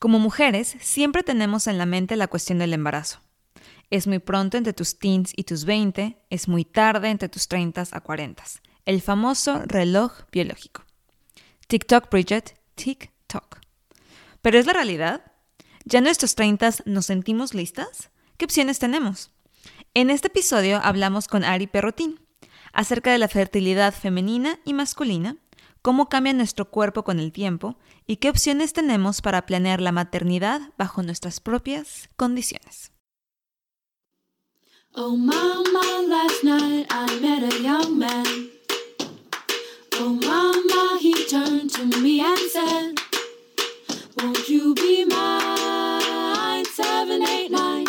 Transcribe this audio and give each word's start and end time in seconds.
Como 0.00 0.18
mujeres, 0.18 0.76
siempre 0.80 1.22
tenemos 1.22 1.66
en 1.66 1.76
la 1.76 1.84
mente 1.84 2.16
la 2.16 2.26
cuestión 2.26 2.58
del 2.58 2.72
embarazo. 2.72 3.20
Es 3.90 4.06
muy 4.06 4.18
pronto 4.18 4.56
entre 4.56 4.72
tus 4.72 4.98
teens 4.98 5.30
y 5.36 5.44
tus 5.44 5.66
20, 5.66 6.16
es 6.30 6.48
muy 6.48 6.64
tarde 6.64 7.10
entre 7.10 7.28
tus 7.28 7.48
30 7.48 7.84
a 7.92 8.00
40. 8.00 8.42
El 8.86 9.02
famoso 9.02 9.60
reloj 9.66 10.22
biológico. 10.32 10.84
TikTok, 11.66 12.10
Bridget, 12.10 12.58
TikTok. 12.76 13.58
Pero 14.40 14.58
es 14.58 14.64
la 14.64 14.72
realidad. 14.72 15.32
¿Ya 15.84 15.98
en 15.98 16.04
nuestros 16.04 16.34
30 16.34 16.76
nos 16.86 17.04
sentimos 17.04 17.52
listas? 17.52 18.08
¿Qué 18.38 18.46
opciones 18.46 18.78
tenemos? 18.78 19.32
En 19.92 20.08
este 20.08 20.28
episodio 20.28 20.80
hablamos 20.82 21.28
con 21.28 21.44
Ari 21.44 21.66
Perrotín 21.66 22.20
acerca 22.72 23.12
de 23.12 23.18
la 23.18 23.28
fertilidad 23.28 23.92
femenina 23.92 24.60
y 24.64 24.72
masculina, 24.72 25.36
cómo 25.82 26.08
cambia 26.08 26.32
nuestro 26.32 26.70
cuerpo 26.70 27.04
con 27.04 27.20
el 27.20 27.32
tiempo 27.32 27.76
y 28.06 28.16
qué 28.16 28.30
opciones 28.30 28.72
tenemos 28.72 29.22
para 29.22 29.46
planear 29.46 29.80
la 29.80 29.92
maternidad 29.92 30.60
bajo 30.76 31.02
nuestras 31.02 31.40
propias 31.40 32.08
condiciones. 32.16 32.92
Oh 34.92 35.16
mama, 35.16 36.02
last 36.08 36.42
night 36.42 36.86
I 36.90 37.20
met 37.20 37.52
a 37.52 37.56
young 37.62 37.96
man. 37.96 38.50
Oh 40.00 40.18
mama, 40.26 40.98
he 41.00 41.12
turned 41.28 41.70
to 41.74 41.84
me 42.00 42.20
and 42.20 42.38
said, 42.50 42.98
Won't 44.16 44.48
you 44.48 44.74
be 44.74 45.04
mine? 45.04 46.64
789. 46.64 47.84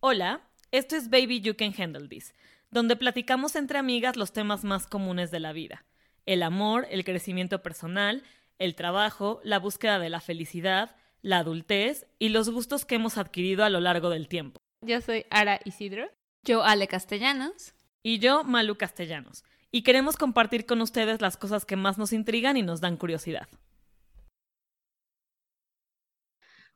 Hola, 0.00 0.42
esto 0.70 0.96
es 0.96 1.08
Baby 1.08 1.40
You 1.40 1.54
Can 1.56 1.72
Handle 1.78 2.08
This, 2.08 2.34
donde 2.70 2.96
platicamos 2.96 3.56
entre 3.56 3.78
amigas 3.78 4.16
los 4.16 4.32
temas 4.32 4.64
más 4.64 4.86
comunes 4.86 5.30
de 5.30 5.40
la 5.40 5.52
vida. 5.52 5.86
El 6.26 6.42
amor, 6.42 6.86
el 6.90 7.04
crecimiento 7.04 7.62
personal, 7.62 8.22
el 8.58 8.74
trabajo, 8.74 9.40
la 9.44 9.58
búsqueda 9.58 9.98
de 9.98 10.10
la 10.10 10.20
felicidad, 10.20 10.94
la 11.20 11.38
adultez 11.38 12.06
y 12.18 12.28
los 12.28 12.50
gustos 12.50 12.84
que 12.84 12.96
hemos 12.96 13.18
adquirido 13.18 13.64
a 13.64 13.70
lo 13.70 13.80
largo 13.80 14.10
del 14.10 14.28
tiempo. 14.28 14.60
Yo 14.82 15.00
soy 15.00 15.26
Ara 15.30 15.60
Isidro. 15.64 16.08
Yo 16.44 16.64
Ale 16.64 16.88
Castellanos. 16.88 17.74
Y 18.02 18.18
yo 18.18 18.42
Malu 18.44 18.76
Castellanos. 18.76 19.44
Y 19.70 19.82
queremos 19.82 20.16
compartir 20.16 20.66
con 20.66 20.80
ustedes 20.80 21.20
las 21.20 21.36
cosas 21.36 21.64
que 21.64 21.76
más 21.76 21.98
nos 21.98 22.12
intrigan 22.12 22.56
y 22.56 22.62
nos 22.62 22.80
dan 22.80 22.96
curiosidad. 22.96 23.48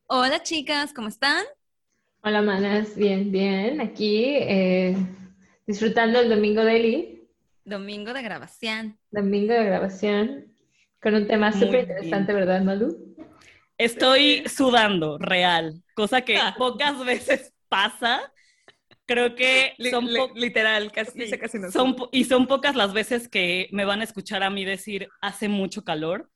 Hola 0.06 0.42
chicas, 0.42 0.92
¿cómo 0.94 1.08
están? 1.08 1.44
Hola 2.22 2.42
manas, 2.42 2.96
bien, 2.96 3.32
bien. 3.32 3.80
Aquí 3.80 4.24
eh, 4.24 4.96
disfrutando 5.66 6.20
el 6.20 6.28
domingo 6.28 6.64
de 6.64 6.76
Eli. 6.76 7.15
Domingo 7.66 8.12
de 8.12 8.22
grabación. 8.22 8.96
Domingo 9.10 9.52
de 9.52 9.64
grabación. 9.64 10.54
Con 11.02 11.16
un 11.16 11.26
tema 11.26 11.50
súper 11.52 11.80
interesante, 11.80 12.32
¿verdad, 12.32 12.62
Malu? 12.62 13.16
Estoy 13.76 14.44
sudando, 14.46 15.18
real, 15.18 15.82
cosa 15.94 16.22
que 16.22 16.38
pocas 16.56 17.04
veces 17.04 17.52
pasa. 17.68 18.32
Creo 19.04 19.34
que 19.34 19.74
son 19.90 20.06
literal, 20.36 20.92
casi, 20.92 21.28
casi 21.38 21.58
no 21.58 21.72
son 21.72 21.96
y 22.12 22.24
son 22.24 22.46
pocas 22.46 22.76
las 22.76 22.92
veces 22.92 23.28
que 23.28 23.68
me 23.72 23.84
van 23.84 24.00
a 24.00 24.04
escuchar 24.04 24.44
a 24.44 24.50
mí 24.50 24.64
decir 24.64 25.08
hace 25.20 25.48
mucho 25.48 25.82
calor, 25.82 26.30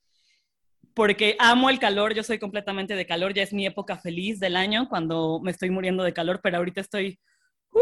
porque 0.95 1.37
amo 1.39 1.71
el 1.71 1.79
calor, 1.79 2.13
yo 2.13 2.25
soy 2.25 2.41
completamente 2.41 2.97
de 2.97 3.07
calor, 3.07 3.35
ya 3.35 3.45
es 3.45 3.53
mi 3.53 3.67
época 3.67 3.99
feliz 3.99 4.41
del 4.41 4.57
año 4.57 4.89
cuando 4.89 5.41
me 5.43 5.53
estoy 5.53 5.71
muriendo 5.71 6.03
de 6.03 6.13
calor, 6.13 6.41
pero 6.43 6.57
ahorita 6.59 6.81
estoy, 6.81 7.21
uh, 7.73 7.81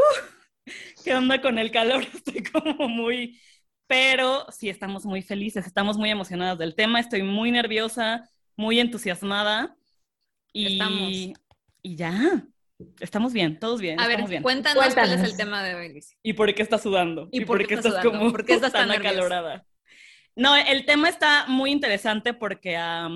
¿qué 1.05 1.14
onda 1.14 1.41
con 1.41 1.58
el 1.58 1.70
calor? 1.70 2.02
Estoy 2.14 2.42
como 2.42 2.88
muy, 2.88 3.41
pero 3.86 4.47
sí 4.50 4.69
estamos 4.69 5.05
muy 5.05 5.22
felices, 5.22 5.66
estamos 5.66 5.97
muy 5.97 6.10
emocionadas 6.10 6.58
del 6.58 6.75
tema, 6.75 7.00
estoy 7.00 7.22
muy 7.22 7.50
nerviosa, 7.50 8.28
muy 8.56 8.80
entusiasmada 8.80 9.77
y, 10.52 11.34
y 11.83 11.97
ya. 11.97 12.44
Estamos 13.00 13.33
bien, 13.33 13.58
todos 13.58 13.80
bien. 13.80 13.98
A 13.98 14.06
ver, 14.06 14.20
Cuéntanos, 14.41 14.94
cuál 14.94 15.12
es 15.12 15.22
el 15.22 15.36
tema 15.36 15.64
de 15.64 15.75
hoy, 15.75 16.00
¿Y 16.22 16.34
por 16.34 16.55
qué 16.55 16.62
estás 16.62 16.82
sudando? 16.82 17.28
¿Y, 17.32 17.44
por, 17.44 17.66
qué, 17.66 17.75
estás, 17.75 18.04
como 18.04 18.31
¿Por 18.31 18.44
qué 18.44 18.54
estás 18.54 18.72
tan, 18.72 18.91
acalorada? 18.91 19.66
No, 20.37 20.54
el 20.54 20.84
tema 20.84 21.09
está 21.09 21.47
muy 21.48 21.72
interesante 21.72 22.34
porque 22.34 22.76
a 22.76 23.09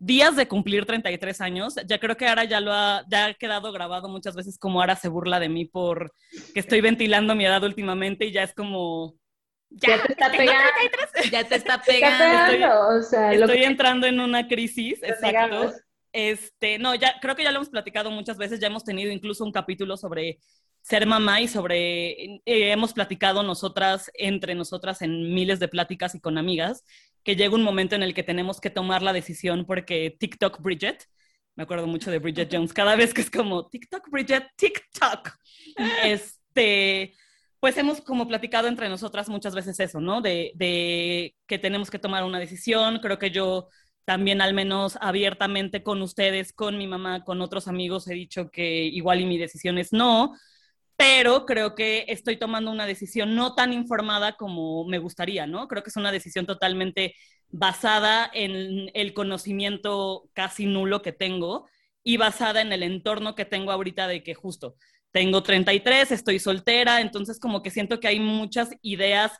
días 0.00 0.34
de 0.34 0.48
cumplir 0.48 0.86
33 0.86 1.40
años, 1.42 1.76
ya 1.86 2.00
creo 2.00 2.16
que 2.16 2.26
ahora 2.26 2.44
ya 2.44 2.60
lo 2.60 2.72
ha, 2.72 3.04
ya 3.08 3.26
ha 3.26 3.34
quedado 3.34 3.70
grabado 3.70 4.08
muchas 4.08 4.34
veces 4.34 4.58
como 4.58 4.80
ahora 4.80 4.96
se 4.96 5.08
burla 5.08 5.38
de 5.38 5.50
mí 5.50 5.66
por 5.66 6.12
que 6.54 6.60
estoy 6.60 6.80
ventilando 6.80 7.34
mi 7.34 7.44
edad 7.44 7.62
últimamente 7.62 8.24
y 8.24 8.32
ya 8.32 8.42
es 8.42 8.54
como... 8.54 9.14
Ya, 9.68 10.02
te 10.02 10.12
está 10.12 10.32
pegando. 10.32 10.70
Ya 11.30 11.44
te 11.44 11.54
está 11.54 11.80
pegando. 11.80 12.24
Estoy, 12.52 12.98
o 12.98 13.02
sea, 13.02 13.32
estoy 13.32 13.62
entrando 13.62 14.08
en 14.08 14.18
una 14.18 14.48
crisis, 14.48 15.00
exacto. 15.00 15.72
Este, 16.12 16.78
no, 16.78 16.96
ya 16.96 17.20
creo 17.20 17.36
que 17.36 17.44
ya 17.44 17.52
lo 17.52 17.58
hemos 17.58 17.68
platicado 17.68 18.10
muchas 18.10 18.36
veces, 18.36 18.58
ya 18.58 18.66
hemos 18.66 18.82
tenido 18.82 19.12
incluso 19.12 19.44
un 19.44 19.52
capítulo 19.52 19.96
sobre 19.96 20.40
ser 20.82 21.06
mamá 21.06 21.40
y 21.40 21.48
sobre, 21.48 22.10
eh, 22.22 22.40
hemos 22.44 22.92
platicado 22.92 23.42
nosotras, 23.42 24.10
entre 24.14 24.54
nosotras, 24.54 25.02
en 25.02 25.34
miles 25.34 25.60
de 25.60 25.68
pláticas 25.68 26.14
y 26.14 26.20
con 26.20 26.38
amigas, 26.38 26.84
que 27.22 27.36
llega 27.36 27.54
un 27.54 27.62
momento 27.62 27.94
en 27.94 28.02
el 28.02 28.14
que 28.14 28.22
tenemos 28.22 28.60
que 28.60 28.70
tomar 28.70 29.02
la 29.02 29.12
decisión 29.12 29.66
porque 29.66 30.16
TikTok 30.18 30.60
Bridget, 30.60 31.04
me 31.54 31.64
acuerdo 31.64 31.86
mucho 31.86 32.10
de 32.10 32.18
Bridget 32.18 32.48
Jones, 32.52 32.72
cada 32.72 32.96
vez 32.96 33.14
que 33.14 33.20
es 33.20 33.30
como 33.30 33.68
TikTok 33.68 34.08
Bridget, 34.10 34.48
TikTok, 34.56 35.30
este, 36.04 37.14
pues 37.60 37.76
hemos 37.76 38.00
como 38.00 38.26
platicado 38.26 38.68
entre 38.68 38.88
nosotras 38.88 39.28
muchas 39.28 39.54
veces 39.54 39.78
eso, 39.80 40.00
¿no? 40.00 40.22
De, 40.22 40.52
de 40.54 41.34
que 41.46 41.58
tenemos 41.58 41.90
que 41.90 41.98
tomar 41.98 42.24
una 42.24 42.38
decisión, 42.38 43.00
creo 43.00 43.18
que 43.18 43.30
yo 43.30 43.68
también 44.06 44.40
al 44.40 44.54
menos 44.54 44.98
abiertamente 45.00 45.82
con 45.82 46.02
ustedes, 46.02 46.52
con 46.52 46.78
mi 46.78 46.86
mamá, 46.86 47.22
con 47.22 47.40
otros 47.42 47.68
amigos, 47.68 48.08
he 48.08 48.14
dicho 48.14 48.50
que 48.50 48.84
igual 48.84 49.20
y 49.20 49.26
mi 49.26 49.38
decisión 49.38 49.78
es 49.78 49.92
no, 49.92 50.34
pero 51.00 51.46
creo 51.46 51.74
que 51.74 52.04
estoy 52.08 52.36
tomando 52.36 52.70
una 52.70 52.84
decisión 52.84 53.34
no 53.34 53.54
tan 53.54 53.72
informada 53.72 54.36
como 54.36 54.84
me 54.84 54.98
gustaría, 54.98 55.46
¿no? 55.46 55.66
Creo 55.66 55.82
que 55.82 55.88
es 55.88 55.96
una 55.96 56.12
decisión 56.12 56.44
totalmente 56.44 57.14
basada 57.48 58.30
en 58.34 58.90
el 58.92 59.14
conocimiento 59.14 60.28
casi 60.34 60.66
nulo 60.66 61.00
que 61.00 61.12
tengo 61.12 61.66
y 62.04 62.18
basada 62.18 62.60
en 62.60 62.70
el 62.74 62.82
entorno 62.82 63.34
que 63.34 63.46
tengo 63.46 63.72
ahorita 63.72 64.08
de 64.08 64.22
que 64.22 64.34
justo 64.34 64.76
tengo 65.10 65.42
33, 65.42 66.12
estoy 66.12 66.38
soltera, 66.38 67.00
entonces 67.00 67.40
como 67.40 67.62
que 67.62 67.70
siento 67.70 67.98
que 67.98 68.08
hay 68.08 68.20
muchas 68.20 68.68
ideas 68.82 69.32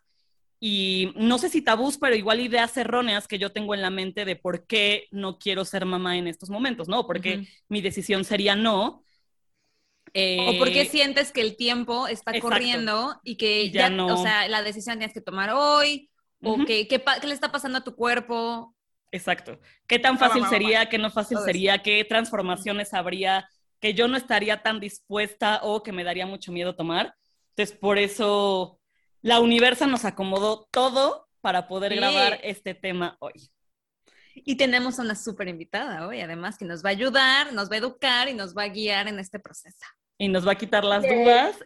y 0.60 1.12
no 1.14 1.36
sé 1.36 1.50
si 1.50 1.60
tabús, 1.60 1.98
pero 1.98 2.16
igual 2.16 2.40
ideas 2.40 2.74
erróneas 2.78 3.28
que 3.28 3.38
yo 3.38 3.52
tengo 3.52 3.74
en 3.74 3.82
la 3.82 3.90
mente 3.90 4.24
de 4.24 4.36
por 4.36 4.66
qué 4.66 5.08
no 5.10 5.38
quiero 5.38 5.66
ser 5.66 5.84
mamá 5.84 6.16
en 6.16 6.26
estos 6.26 6.48
momentos, 6.48 6.88
¿no? 6.88 7.06
Porque 7.06 7.46
mi 7.68 7.82
decisión 7.82 8.24
sería 8.24 8.56
no. 8.56 9.04
O 10.14 10.58
porque 10.58 10.82
eh, 10.82 10.88
sientes 10.88 11.32
que 11.32 11.40
el 11.40 11.56
tiempo 11.56 12.08
está 12.08 12.38
corriendo 12.40 13.20
y 13.24 13.36
que 13.36 13.70
ya, 13.70 13.90
no. 13.90 14.06
o 14.06 14.22
sea, 14.22 14.48
la 14.48 14.62
decisión 14.62 14.98
tienes 14.98 15.14
que 15.14 15.20
tomar 15.20 15.50
hoy, 15.50 16.10
o 16.42 16.64
que, 16.64 16.88
¿qué, 16.88 17.02
le 17.24 17.34
está 17.34 17.52
pasando 17.52 17.78
a 17.78 17.84
tu 17.84 17.94
cuerpo. 17.94 18.74
Exacto. 19.12 19.58
¿Qué 19.86 19.98
tan 19.98 20.18
fácil 20.18 20.46
sería, 20.46 20.88
qué 20.88 20.98
no 20.98 21.10
fácil 21.10 21.38
sería, 21.44 21.82
qué 21.82 22.04
transformaciones 22.04 22.94
habría 22.94 23.48
que 23.80 23.94
yo 23.94 24.08
no 24.08 24.16
estaría 24.16 24.62
tan 24.62 24.78
dispuesta 24.78 25.60
o 25.62 25.82
que 25.82 25.92
me 25.92 26.04
daría 26.04 26.26
mucho 26.26 26.52
miedo 26.52 26.76
tomar? 26.76 27.14
Entonces, 27.50 27.76
por 27.76 27.98
eso 27.98 28.80
la 29.22 29.40
universa 29.40 29.86
nos 29.86 30.04
acomodó 30.04 30.66
todo 30.70 31.28
para 31.40 31.68
poder 31.68 31.96
grabar 31.96 32.40
este 32.42 32.74
tema 32.74 33.16
hoy. 33.20 33.50
Y 34.34 34.56
tenemos 34.56 34.98
una 34.98 35.14
súper 35.14 35.48
invitada 35.48 36.06
hoy, 36.06 36.20
además, 36.20 36.56
que 36.56 36.64
nos 36.64 36.84
va 36.84 36.90
a 36.90 36.92
ayudar, 36.92 37.52
nos 37.52 37.70
va 37.70 37.74
a 37.74 37.78
educar 37.78 38.28
y 38.28 38.34
nos 38.34 38.56
va 38.56 38.64
a 38.64 38.68
guiar 38.68 39.08
en 39.08 39.18
este 39.18 39.38
proceso. 39.38 39.84
Y 40.20 40.28
nos 40.28 40.46
va 40.46 40.52
a 40.52 40.58
quitar 40.58 40.84
las 40.84 41.02
dudas 41.02 41.56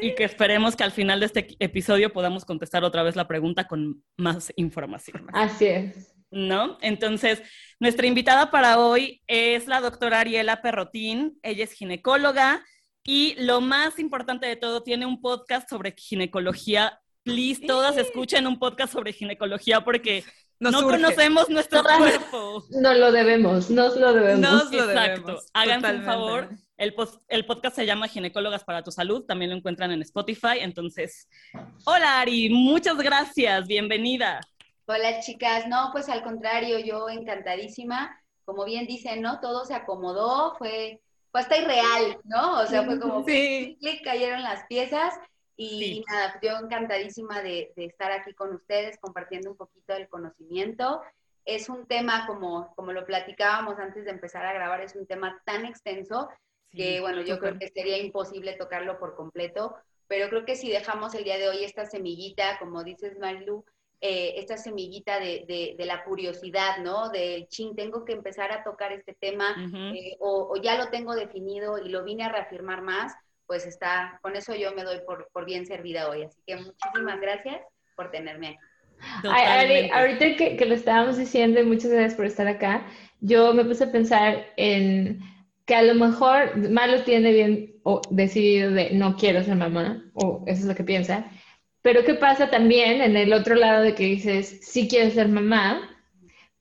y 0.00 0.14
que 0.14 0.24
esperemos 0.24 0.74
que 0.74 0.82
al 0.82 0.90
final 0.90 1.20
de 1.20 1.26
este 1.26 1.56
episodio 1.60 2.12
podamos 2.12 2.44
contestar 2.44 2.82
otra 2.82 3.04
vez 3.04 3.14
la 3.14 3.28
pregunta 3.28 3.68
con 3.68 4.02
más 4.16 4.52
información. 4.56 5.28
Así 5.32 5.66
es. 5.66 6.12
¿No? 6.30 6.78
Entonces, 6.80 7.40
nuestra 7.78 8.06
invitada 8.06 8.50
para 8.50 8.80
hoy 8.80 9.22
es 9.28 9.68
la 9.68 9.80
doctora 9.80 10.20
Ariela 10.20 10.60
Perrotín. 10.60 11.38
Ella 11.42 11.62
es 11.64 11.72
ginecóloga, 11.72 12.64
y 13.06 13.36
lo 13.38 13.60
más 13.60 14.00
importante 14.00 14.46
de 14.46 14.56
todo, 14.56 14.82
tiene 14.82 15.06
un 15.06 15.20
podcast 15.20 15.70
sobre 15.70 15.94
ginecología. 15.96 17.00
Please, 17.22 17.64
todas 17.64 17.96
escuchen 17.96 18.48
un 18.48 18.58
podcast 18.58 18.92
sobre 18.92 19.12
ginecología 19.12 19.82
porque 19.82 20.24
no 20.58 20.82
conocemos 20.82 21.48
nuestro 21.48 21.84
cuerpo. 21.84 22.64
No 22.70 22.94
lo 22.94 23.12
debemos, 23.12 23.70
nos 23.70 23.96
lo 23.96 24.12
debemos. 24.12 24.40
Nos 24.40 24.72
lo 24.72 24.90
Exacto. 24.90 25.38
Háganse 25.54 25.94
un 25.94 26.04
favor. 26.04 26.48
El, 26.76 26.94
el, 27.28 27.46
podcast 27.46 27.76
se 27.76 27.86
llama 27.86 28.08
Ginecólogas 28.08 28.64
para 28.64 28.82
tu 28.82 28.90
Salud, 28.90 29.24
también 29.24 29.50
lo 29.50 29.56
encuentran 29.56 29.92
en 29.92 30.02
Spotify. 30.02 30.58
Entonces, 30.60 31.28
hola 31.84 32.20
Ari, 32.20 32.50
muchas 32.50 32.98
gracias, 32.98 33.66
bienvenida. 33.66 34.40
Hola 34.86 35.20
chicas, 35.20 35.66
no, 35.66 35.88
pues 35.92 36.08
al 36.08 36.22
contrario, 36.22 36.78
yo 36.78 37.08
encantadísima. 37.08 38.20
Como 38.44 38.64
bien 38.64 38.86
dicen, 38.86 39.22
¿no? 39.22 39.40
Todo 39.40 39.64
se 39.64 39.74
acomodó, 39.74 40.54
fue 40.56 41.00
fue 41.36 41.40
hasta 41.40 41.58
irreal, 41.58 42.18
¿no? 42.24 42.60
O 42.60 42.66
sea, 42.66 42.82
fue 42.84 42.98
como 42.98 43.24
sí. 43.24 43.76
clic, 43.80 44.02
cayeron 44.02 44.42
las 44.42 44.64
piezas 44.68 45.14
y, 45.54 46.02
nada, 46.08 46.38
yo 46.42 46.56
encantadísima 46.58 47.42
de, 47.42 47.72
estar 47.76 48.10
aquí 48.10 48.32
con 48.32 48.54
ustedes 48.54 48.98
compartiendo 48.98 49.50
un 49.50 49.56
poquito 49.56 49.92
del 49.92 50.08
conocimiento 50.08 51.02
es 51.44 51.68
un 51.68 51.86
tema, 51.86 52.26
como, 52.26 52.74
como 52.74 52.92
lo 52.92 53.04
platicábamos 53.04 53.78
antes 53.78 54.04
de 54.04 54.10
empezar 54.10 54.44
a 54.46 54.52
grabar, 54.52 54.80
es 54.80 54.96
un 54.96 55.06
tema 55.06 55.40
tan 55.44 55.64
extenso 55.64 56.28
que, 56.76 57.00
bueno, 57.00 57.22
yo 57.22 57.38
creo 57.38 57.58
que 57.58 57.68
sería 57.68 57.98
imposible 57.98 58.52
tocarlo 58.52 58.98
por 58.98 59.16
completo, 59.16 59.74
pero 60.06 60.28
creo 60.28 60.44
que 60.44 60.56
si 60.56 60.70
dejamos 60.70 61.14
el 61.14 61.24
día 61.24 61.38
de 61.38 61.48
hoy 61.48 61.64
esta 61.64 61.86
semillita, 61.86 62.58
como 62.58 62.84
dices 62.84 63.18
Marilu, 63.18 63.64
eh, 64.00 64.34
esta 64.36 64.58
semillita 64.58 65.18
de, 65.18 65.74
de, 65.76 65.86
la 65.86 66.04
curiosidad, 66.04 66.78
¿no? 66.84 67.08
De, 67.08 67.46
ching, 67.48 67.74
tengo 67.74 68.04
que 68.04 68.12
empezar 68.12 68.52
a 68.52 68.62
tocar 68.62 68.92
este 68.92 69.14
tema, 69.14 69.56
eh, 69.94 70.16
o, 70.20 70.52
o, 70.52 70.56
ya 70.60 70.76
lo 70.76 70.90
tengo 70.90 71.14
definido 71.14 71.78
y 71.78 71.88
lo 71.88 72.04
vine 72.04 72.24
a 72.24 72.28
reafirmar 72.28 72.82
más, 72.82 73.14
pues 73.46 73.66
está, 73.66 74.18
con 74.22 74.36
eso 74.36 74.54
yo 74.54 74.74
me 74.74 74.84
doy 74.84 75.00
por, 75.06 75.28
por 75.32 75.46
bien 75.46 75.64
servida 75.64 76.10
hoy. 76.10 76.24
Así 76.24 76.38
que 76.46 76.56
muchísimas 76.56 77.20
gracias 77.20 77.62
por 77.96 78.10
tenerme 78.10 78.48
aquí. 78.48 79.28
Ay, 79.30 79.90
ahorita 79.90 80.36
que, 80.36 80.56
que, 80.56 80.66
lo 80.66 80.74
estábamos 80.74 81.16
diciendo, 81.16 81.60
y 81.60 81.64
muchas 81.64 81.90
gracias 81.90 82.14
por 82.14 82.26
estar 82.26 82.46
acá, 82.46 82.86
yo 83.20 83.54
me 83.54 83.64
puse 83.64 83.84
a 83.84 83.92
pensar 83.92 84.46
en 84.56 85.20
que 85.66 85.74
a 85.74 85.82
lo 85.82 85.94
mejor 85.94 86.56
Malo 86.70 87.02
tiene 87.02 87.32
bien 87.32 87.76
o 87.82 88.00
decidido 88.10 88.70
de 88.70 88.90
no 88.92 89.16
quiero 89.16 89.42
ser 89.42 89.56
mamá, 89.56 90.10
o 90.14 90.42
eso 90.46 90.60
es 90.60 90.66
lo 90.66 90.74
que 90.74 90.84
piensa, 90.84 91.30
pero 91.82 92.04
¿qué 92.04 92.14
pasa 92.14 92.50
también 92.50 93.02
en 93.02 93.16
el 93.16 93.32
otro 93.32 93.54
lado 93.54 93.82
de 93.82 93.94
que 93.94 94.04
dices, 94.04 94.60
sí 94.62 94.88
quiero 94.88 95.10
ser 95.10 95.28
mamá, 95.28 95.80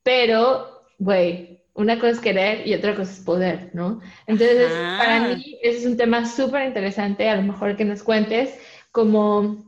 pero, 0.04 0.84
güey, 1.00 1.62
una 1.74 1.96
cosa 1.96 2.12
es 2.12 2.20
querer 2.20 2.68
y 2.68 2.74
otra 2.74 2.96
cosa 2.96 3.12
es 3.12 3.20
poder, 3.20 3.72
¿no? 3.74 4.02
Entonces, 4.28 4.72
para 4.72 5.28
mí, 5.28 5.58
ese 5.62 5.80
es 5.80 5.86
un 5.86 5.98
tema 5.98 6.26
súper 6.26 6.68
interesante, 6.68 7.28
a 7.28 7.36
lo 7.36 7.42
mejor 7.42 7.76
que 7.76 7.86
nos 7.86 8.04
cuentes, 8.04 8.54
como 8.92 9.66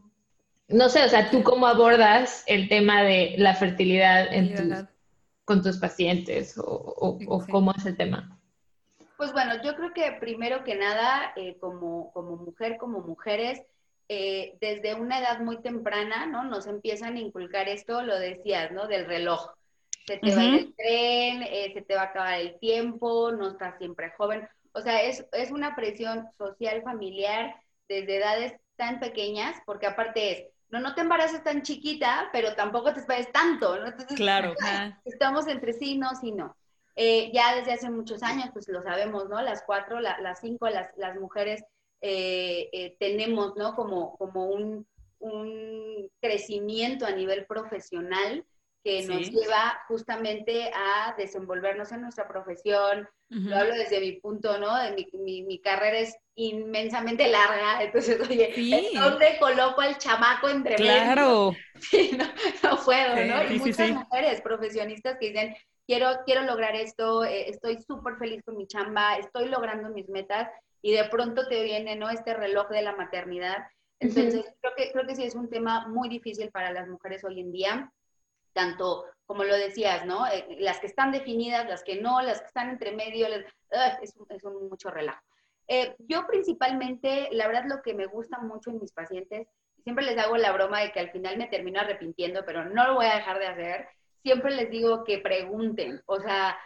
no 0.69 0.89
sé, 0.89 1.03
o 1.03 1.09
sea, 1.09 1.29
tú 1.31 1.43
cómo 1.43 1.67
abordas 1.67 2.43
el 2.47 2.67
tema 2.67 3.03
de 3.03 3.35
la 3.37 3.55
fertilidad 3.55 4.33
en 4.33 4.87
con 5.45 5.63
tus 5.63 5.77
pacientes 5.77 6.55
o, 6.57 7.17
cómo 7.49 7.73
es 7.77 7.85
el 7.85 7.95
tema. 7.95 8.36
Pues 9.17 9.33
bueno, 9.33 9.61
yo 9.63 9.75
creo 9.75 9.93
que 9.93 10.11
primero 10.19 10.63
que 10.63 10.75
nada, 10.75 11.33
eh, 11.35 11.57
como, 11.59 12.11
como 12.13 12.37
mujer, 12.37 12.77
como 12.77 12.99
mujeres, 13.01 13.61
eh, 14.09 14.55
desde 14.61 14.93
una 14.93 15.19
edad 15.19 15.39
muy 15.39 15.61
temprana, 15.61 16.27
¿no? 16.27 16.43
Nos 16.43 16.67
empiezan 16.67 17.15
a 17.15 17.19
inculcar 17.19 17.67
esto, 17.67 18.03
lo 18.03 18.17
decías, 18.17 18.71
¿no? 18.71 18.87
Del 18.87 19.05
reloj. 19.05 19.49
Se 20.05 20.17
te 20.17 20.33
va 20.33 20.43
el 20.43 20.73
tren, 20.75 21.43
eh, 21.43 21.71
se 21.73 21.81
te 21.81 21.95
va 21.95 22.03
a 22.03 22.05
acabar 22.05 22.39
el 22.39 22.57
tiempo, 22.59 23.31
no 23.31 23.49
estás 23.49 23.77
siempre 23.77 24.13
joven. 24.17 24.47
O 24.71 24.81
sea, 24.81 25.01
es, 25.01 25.25
es 25.33 25.51
una 25.51 25.75
presión 25.75 26.29
social, 26.37 26.81
familiar, 26.83 27.55
desde 27.89 28.17
edades 28.17 28.53
tan 28.77 28.99
pequeñas, 28.99 29.57
porque 29.65 29.87
aparte 29.87 30.31
es, 30.31 30.45
no, 30.69 30.79
no 30.79 30.93
te 30.95 31.01
embaraces 31.01 31.43
tan 31.43 31.63
chiquita, 31.63 32.29
pero 32.31 32.53
tampoco 32.55 32.93
te 32.93 32.99
esperes 32.99 33.31
tanto, 33.31 33.77
¿no? 33.77 33.87
Entonces, 33.87 34.15
claro. 34.15 34.53
estamos 35.05 35.47
entre 35.47 35.73
sí, 35.73 35.97
no, 35.97 36.15
sí, 36.15 36.31
no. 36.31 36.55
Eh, 36.99 37.29
ya 37.31 37.55
desde 37.55 37.73
hace 37.73 37.91
muchos 37.91 38.23
años, 38.23 38.49
pues 38.51 38.67
lo 38.69 38.81
sabemos, 38.81 39.29
¿no? 39.29 39.39
Las 39.43 39.61
cuatro, 39.61 39.99
las 39.99 40.39
cinco, 40.39 40.67
las, 40.67 40.89
las 40.97 41.15
mujeres 41.19 41.63
eh, 42.01 42.69
eh, 42.71 42.97
tenemos, 42.99 43.55
¿no? 43.55 43.75
Como, 43.75 44.17
como 44.17 44.47
un, 44.47 44.87
un, 45.19 46.09
crecimiento 46.19 47.05
a 47.05 47.11
nivel 47.11 47.45
profesional 47.45 48.43
que 48.83 49.05
nos 49.05 49.29
lleva 49.29 49.79
justamente 49.87 50.71
a 50.73 51.13
desenvolvernos 51.15 51.91
en 51.91 52.01
nuestra 52.01 52.27
profesión. 52.27 53.07
Lo 53.29 53.57
hablo 53.57 53.75
desde 53.75 53.99
mi 53.99 54.13
punto, 54.13 54.57
¿no? 54.57 54.75
De 54.77 55.07
mi, 55.13 55.43
mi, 55.43 55.59
carrera 55.59 55.99
es 55.99 56.15
inmensamente 56.33 57.27
larga, 57.27 57.83
entonces, 57.83 58.19
oye, 58.21 58.53
¿dónde 58.95 59.37
coloco 59.39 59.81
al 59.81 59.99
chamaco 59.99 60.49
entre 60.49 60.75
Claro. 60.75 61.53
Sí, 61.79 62.17
no, 62.17 62.25
no 62.63 62.83
puedo, 62.83 63.15
¿no? 63.25 63.53
Y 63.53 63.59
muchas 63.59 63.91
mujeres 63.91 64.41
profesionistas 64.41 65.17
que 65.19 65.27
dicen, 65.27 65.55
quiero, 65.87 66.09
quiero 66.25 66.43
lograr 66.43 66.75
esto, 66.75 67.23
eh, 67.23 67.49
estoy 67.49 67.81
súper 67.81 68.17
feliz 68.17 68.43
con 68.43 68.57
mi 68.57 68.67
chamba, 68.67 69.15
estoy 69.17 69.47
logrando 69.49 69.89
mis 69.89 70.09
metas, 70.09 70.49
y 70.81 70.91
de 70.91 71.05
pronto 71.05 71.47
te 71.47 71.63
viene, 71.63 71.95
¿no? 71.95 72.09
Este 72.09 72.33
reloj 72.35 72.69
de 72.69 72.83
la 72.83 72.95
maternidad. 72.95 73.65
Entonces, 73.99 74.45
creo, 74.61 74.73
que, 74.77 74.91
creo 74.91 75.07
que 75.07 75.15
sí 75.15 75.23
es 75.23 75.33
un 75.33 75.49
tema 75.49 75.87
muy 75.87 76.07
difícil 76.07 76.51
para 76.51 76.71
las 76.71 76.87
mujeres 76.87 77.23
hoy 77.23 77.39
en 77.39 77.51
día 77.51 77.91
tanto 78.57 79.05
como 79.27 79.43
lo 79.43 79.55
decías, 79.55 80.05
¿no? 80.05 80.25
Eh, 80.25 80.57
las 80.59 80.79
que 80.79 80.87
están 80.87 81.11
definidas, 81.11 81.67
las 81.67 81.83
que 81.83 82.01
no, 82.01 82.21
las 82.21 82.39
que 82.39 82.47
están 82.47 82.69
entre 82.69 82.95
medio, 82.95 83.27
es, 83.27 84.15
un, 84.15 84.69
mucho 84.69 84.89
relajo. 84.89 85.21
Eh, 85.67 85.95
yo 85.99 86.25
principalmente, 86.25 87.27
la 87.31 87.45
verdad 87.47 87.65
lo 87.67 87.81
que 87.83 87.93
me 87.93 88.07
gusta 88.07 88.39
mucho 88.39 88.71
en 88.71 88.79
mis 88.79 88.93
pacientes, 88.93 89.47
siempre 89.83 90.05
les 90.05 90.17
hago 90.17 90.37
la 90.37 90.53
broma 90.53 90.79
de 90.79 90.91
que 90.91 90.99
al 90.99 91.11
final 91.11 91.37
me 91.37 91.47
termino 91.47 91.79
arrepintiendo, 91.79 92.45
pero 92.45 92.65
no 92.65 92.87
lo 92.87 92.95
voy 92.95 93.05
a 93.05 93.17
dejar 93.17 93.37
de 93.37 93.47
hacer, 93.47 93.87
siempre 94.27 94.53
les 94.53 94.69
digo 94.69 95.05
que 95.05 95.19
pregunten, 95.19 96.01
o 96.05 96.19
sea, 96.19 96.57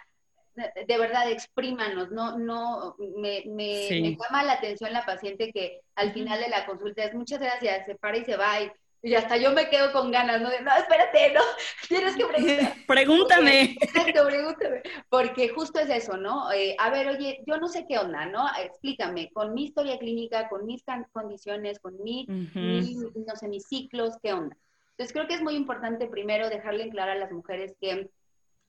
de, 0.56 0.98
verdad, 0.98 1.30
exprímanos, 1.30 2.10
no, 2.10 2.38
no, 2.40 2.96
me, 3.18 3.44
me, 3.46 3.88
me, 3.90 4.18
llama 4.18 4.44
la 4.44 4.54
atención 4.54 4.92
la 4.92 5.06
paciente 5.06 5.52
que 5.52 5.82
al 5.96 6.12
final 6.12 6.40
de 6.42 6.50
la 6.50 6.66
consulta 6.66 7.04
es 7.04 7.14
muchas 7.14 7.40
gracias, 7.40 7.86
se 7.86 7.96
para 7.96 8.18
y 8.18 8.26
se 8.26 8.36
va, 8.36 8.62
y 8.62 8.72
y 9.04 9.16
hasta 9.16 9.36
yo 9.38 9.52
me 9.52 9.68
quedo 9.70 9.92
con 9.92 10.12
ganas, 10.12 10.42
¿no? 10.42 10.50
De, 10.50 10.62
no, 10.62 10.72
espérate, 10.76 11.34
no, 11.34 11.42
tienes 11.88 12.16
que 12.16 12.26
preguntar. 12.26 12.74
Pregúntame. 12.88 13.76
exacto, 13.82 14.26
pregúntame. 14.26 14.82
Porque 15.10 15.50
justo 15.50 15.80
es 15.80 15.90
eso, 15.90 16.18
¿no? 16.18 16.52
Eh, 16.52 16.76
a 16.78 16.92
ver, 16.92 17.08
oye, 17.08 17.42
yo 17.48 17.58
no 17.58 17.68
sé 17.68 17.86
qué 17.88 17.98
onda, 17.98 18.28
¿no? 18.28 18.46
Explícame, 18.64 19.32
con 19.32 19.54
mi 19.54 19.66
historia 19.66 19.98
clínica, 19.98 20.50
con 20.50 20.66
mis 20.66 20.84
condiciones, 21.12 21.80
con 21.80 22.02
mi, 22.04 22.26
no 22.28 23.36
sé, 23.36 23.48
mis 23.48 23.68
ciclos, 23.68 24.16
¿qué 24.22 24.34
onda? 24.34 24.56
Entonces 25.02 25.14
creo 25.14 25.28
que 25.28 25.34
es 25.34 25.42
muy 25.42 25.56
importante 25.56 26.06
primero 26.06 26.48
dejarle 26.48 26.84
en 26.84 26.92
claro 26.92 27.14
a 27.14 27.16
las 27.16 27.32
mujeres 27.32 27.76
que, 27.82 28.08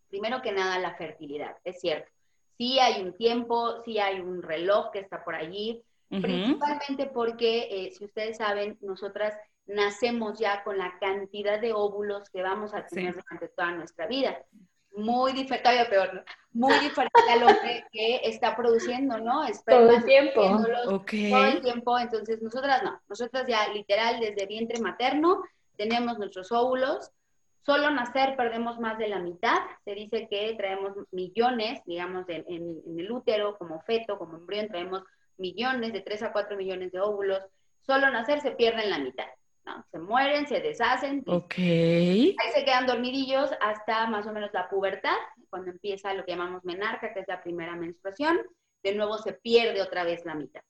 primero 0.08 0.40
que 0.40 0.50
nada, 0.50 0.78
la 0.78 0.94
fertilidad, 0.94 1.58
es 1.62 1.78
cierto. 1.78 2.10
Sí 2.56 2.78
hay 2.78 3.02
un 3.02 3.14
tiempo, 3.14 3.82
sí 3.84 3.98
hay 3.98 4.18
un 4.18 4.40
reloj 4.40 4.92
que 4.92 5.00
está 5.00 5.22
por 5.24 5.34
allí, 5.34 5.82
principalmente 6.08 7.04
porque, 7.12 7.68
eh, 7.70 7.90
si 7.92 8.06
ustedes 8.06 8.38
saben, 8.38 8.78
nosotras 8.80 9.36
nacemos 9.66 10.38
ya 10.38 10.64
con 10.64 10.78
la 10.78 10.98
cantidad 10.98 11.60
de 11.60 11.74
óvulos 11.74 12.30
que 12.30 12.40
vamos 12.40 12.72
a 12.72 12.86
tener 12.86 13.14
durante 13.14 13.48
toda 13.48 13.72
nuestra 13.72 14.06
vida. 14.06 14.38
Muy 14.96 15.34
diferente, 15.34 15.64
todavía 15.64 15.90
peor, 15.90 16.24
muy 16.52 16.72
diferente 16.80 17.30
al 17.30 17.42
hombre 17.42 17.84
que 17.92 18.20
está 18.24 18.56
produciendo, 18.56 19.18
¿no? 19.18 19.44
todo 19.66 19.90
el 19.90 20.04
tiempo. 20.06 20.40
Todo 20.40 21.44
el 21.44 21.60
tiempo, 21.60 21.98
entonces 21.98 22.40
nosotras 22.40 22.82
no, 22.82 22.98
nosotras 23.06 23.46
ya 23.46 23.68
literal 23.68 24.18
desde 24.18 24.46
vientre 24.46 24.80
materno 24.80 25.42
tenemos 25.82 26.18
nuestros 26.18 26.52
óvulos, 26.52 27.10
solo 27.64 27.90
nacer 27.90 28.36
perdemos 28.36 28.78
más 28.78 28.98
de 28.98 29.08
la 29.08 29.18
mitad, 29.18 29.58
se 29.84 29.94
dice 29.94 30.28
que 30.30 30.54
traemos 30.56 30.92
millones, 31.10 31.80
digamos, 31.86 32.28
en, 32.28 32.44
en 32.48 32.98
el 32.98 33.10
útero, 33.10 33.56
como 33.58 33.80
feto, 33.80 34.18
como 34.18 34.36
embrión, 34.36 34.68
traemos 34.68 35.02
millones, 35.38 35.92
de 35.92 36.00
3 36.00 36.24
a 36.24 36.32
4 36.32 36.56
millones 36.56 36.92
de 36.92 37.00
óvulos, 37.00 37.42
solo 37.80 38.10
nacer 38.10 38.40
se 38.40 38.52
pierden 38.52 38.90
la 38.90 38.98
mitad. 38.98 39.26
¿no? 39.64 39.84
Se 39.90 39.98
mueren, 39.98 40.46
se 40.46 40.60
deshacen. 40.60 41.22
Ok. 41.26 41.54
Ahí 41.58 42.36
se 42.54 42.64
quedan 42.64 42.86
dormidillos 42.86 43.50
hasta 43.60 44.06
más 44.06 44.26
o 44.26 44.32
menos 44.32 44.50
la 44.52 44.68
pubertad, 44.68 45.16
cuando 45.50 45.70
empieza 45.70 46.14
lo 46.14 46.24
que 46.24 46.32
llamamos 46.32 46.64
menarca, 46.64 47.12
que 47.12 47.20
es 47.20 47.28
la 47.28 47.42
primera 47.42 47.74
menstruación. 47.76 48.40
De 48.82 48.94
nuevo 48.94 49.18
se 49.18 49.32
pierde 49.32 49.82
otra 49.82 50.04
vez 50.04 50.24
la 50.24 50.34
mitad. 50.34 50.62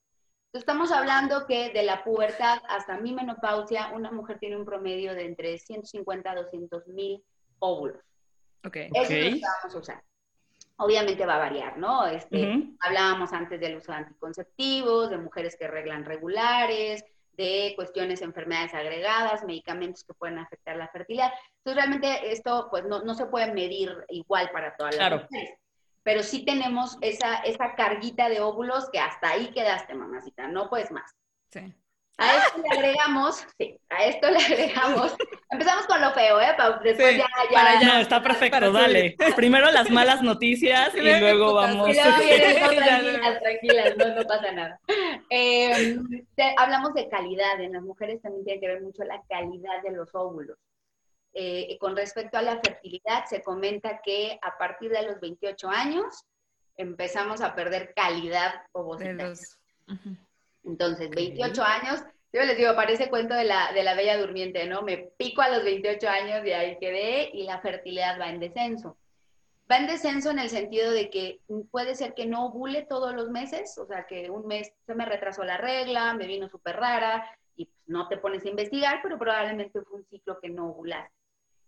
Estamos 0.53 0.91
hablando 0.91 1.47
que 1.47 1.71
de 1.71 1.81
la 1.81 2.03
pubertad 2.03 2.59
hasta 2.69 2.97
mi 2.97 3.11
menopausia, 3.11 3.91
una 3.93 4.11
mujer 4.11 4.37
tiene 4.37 4.55
un 4.55 4.65
promedio 4.65 5.15
de 5.15 5.25
entre 5.25 5.57
150 5.57 6.29
a 6.29 6.35
200 6.35 6.87
mil 6.89 7.23
óvulos. 7.57 8.03
Ok. 8.63 8.75
Eso 8.93 9.13
es 9.13 9.31
lo 9.31 9.37
que 9.37 9.41
vamos 9.41 9.75
a 9.75 9.79
usar. 9.79 10.03
Obviamente 10.77 11.25
va 11.25 11.35
a 11.35 11.39
variar, 11.39 11.77
¿no? 11.79 12.05
Este, 12.05 12.75
Hablábamos 12.81 13.33
antes 13.33 13.59
del 13.59 13.77
uso 13.77 13.91
de 13.91 13.99
anticonceptivos, 13.99 15.09
de 15.09 15.17
mujeres 15.17 15.55
que 15.57 15.67
reglan 15.67 16.05
regulares, 16.05 17.03
de 17.31 17.73
cuestiones, 17.75 18.21
enfermedades 18.21 18.75
agregadas, 18.75 19.43
medicamentos 19.43 20.03
que 20.03 20.13
pueden 20.13 20.37
afectar 20.37 20.75
la 20.75 20.87
fertilidad. 20.89 21.31
Entonces, 21.57 21.83
realmente 21.83 22.31
esto 22.31 22.67
pues 22.69 22.85
no, 22.85 23.01
no 23.03 23.15
se 23.15 23.25
puede 23.25 23.51
medir 23.51 24.05
igual 24.09 24.51
para 24.51 24.75
todas 24.75 24.95
las 24.97 25.23
mujeres. 25.23 25.57
Pero 26.03 26.21
sí 26.23 26.45
tenemos 26.45 26.97
esa, 27.01 27.35
esa 27.37 27.75
carguita 27.75 28.29
de 28.29 28.41
óvulos 28.41 28.89
que 28.91 28.99
hasta 28.99 29.29
ahí 29.29 29.51
quedaste, 29.51 29.93
mamacita, 29.93 30.47
no 30.47 30.69
puedes 30.69 30.91
más. 30.91 31.15
Sí. 31.49 31.73
A 32.17 32.35
esto 32.37 32.61
le 32.61 32.69
agregamos, 32.69 33.47
sí, 33.57 33.79
a 33.89 34.05
esto 34.05 34.29
le 34.29 34.37
agregamos. 34.37 35.15
Empezamos 35.49 35.87
con 35.87 35.99
lo 35.99 36.11
feo, 36.11 36.39
¿eh? 36.39 36.55
después 36.83 37.17
ya, 37.17 37.25
ya. 37.51 37.53
Para 37.53 37.81
ya, 37.81 38.01
está 38.01 38.21
perfecto, 38.21 38.71
dale. 38.71 39.15
Primero 39.35 39.71
las 39.71 39.89
malas 39.89 40.21
noticias 40.21 40.93
y 40.93 41.01
luego 41.01 41.55
vamos. 41.55 41.89
Y 41.89 41.93
tranquilas, 41.93 43.39
tranquilas, 43.41 43.97
no, 43.97 44.15
no 44.15 44.23
pasa 44.27 44.51
nada. 44.51 44.79
Eh, 45.31 45.97
hablamos 46.57 46.93
de 46.93 47.09
calidad, 47.09 47.59
en 47.59 47.73
las 47.73 47.81
mujeres 47.81 48.21
también 48.21 48.45
tiene 48.45 48.59
que 48.59 48.67
ver 48.67 48.81
mucho 48.81 49.03
la 49.03 49.21
calidad 49.27 49.81
de 49.83 49.91
los 49.91 50.13
óvulos. 50.13 50.57
Eh, 51.35 51.77
con 51.79 51.95
respecto 51.95 52.37
a 52.37 52.43
la 52.43 52.59
fertilidad, 52.59 53.25
se 53.25 53.41
comenta 53.41 54.01
que 54.03 54.37
a 54.41 54.57
partir 54.57 54.91
de 54.91 55.01
los 55.01 55.19
28 55.19 55.67
años 55.67 56.25
empezamos 56.77 57.41
a 57.41 57.55
perder 57.55 57.93
calidad 57.95 58.53
ovocital. 58.71 59.33
Entonces, 60.63 61.09
28 61.09 61.63
años, 61.63 62.03
yo 62.31 62.43
les 62.43 62.55
digo, 62.57 62.75
parece 62.75 63.09
cuento 63.09 63.33
de 63.33 63.45
la, 63.45 63.71
de 63.73 63.83
la 63.83 63.95
bella 63.95 64.17
durmiente, 64.17 64.65
¿no? 64.67 64.83
Me 64.83 64.97
pico 64.97 65.41
a 65.41 65.49
los 65.49 65.63
28 65.63 66.07
años 66.07 66.45
y 66.45 66.51
ahí 66.51 66.77
quedé 66.79 67.31
y 67.33 67.43
la 67.43 67.59
fertilidad 67.61 68.19
va 68.19 68.29
en 68.29 68.39
descenso. 68.39 68.97
Va 69.71 69.77
en 69.77 69.87
descenso 69.87 70.29
en 70.29 70.39
el 70.39 70.49
sentido 70.49 70.91
de 70.91 71.09
que 71.09 71.41
puede 71.71 71.95
ser 71.95 72.13
que 72.13 72.25
no 72.25 72.47
ovule 72.47 72.83
todos 72.83 73.13
los 73.15 73.29
meses, 73.29 73.77
o 73.77 73.87
sea, 73.87 74.05
que 74.05 74.29
un 74.29 74.45
mes 74.45 74.71
se 74.85 74.93
me 74.93 75.05
retrasó 75.05 75.43
la 75.43 75.57
regla, 75.57 76.13
me 76.13 76.27
vino 76.27 76.47
súper 76.47 76.75
rara 76.75 77.25
y 77.55 77.65
pues, 77.65 77.77
no 77.87 78.07
te 78.07 78.17
pones 78.17 78.45
a 78.45 78.49
investigar, 78.49 78.99
pero 79.01 79.17
probablemente 79.17 79.81
fue 79.81 79.99
un 79.99 80.05
ciclo 80.05 80.39
que 80.39 80.49
no 80.49 80.69
ovulaste. 80.69 81.22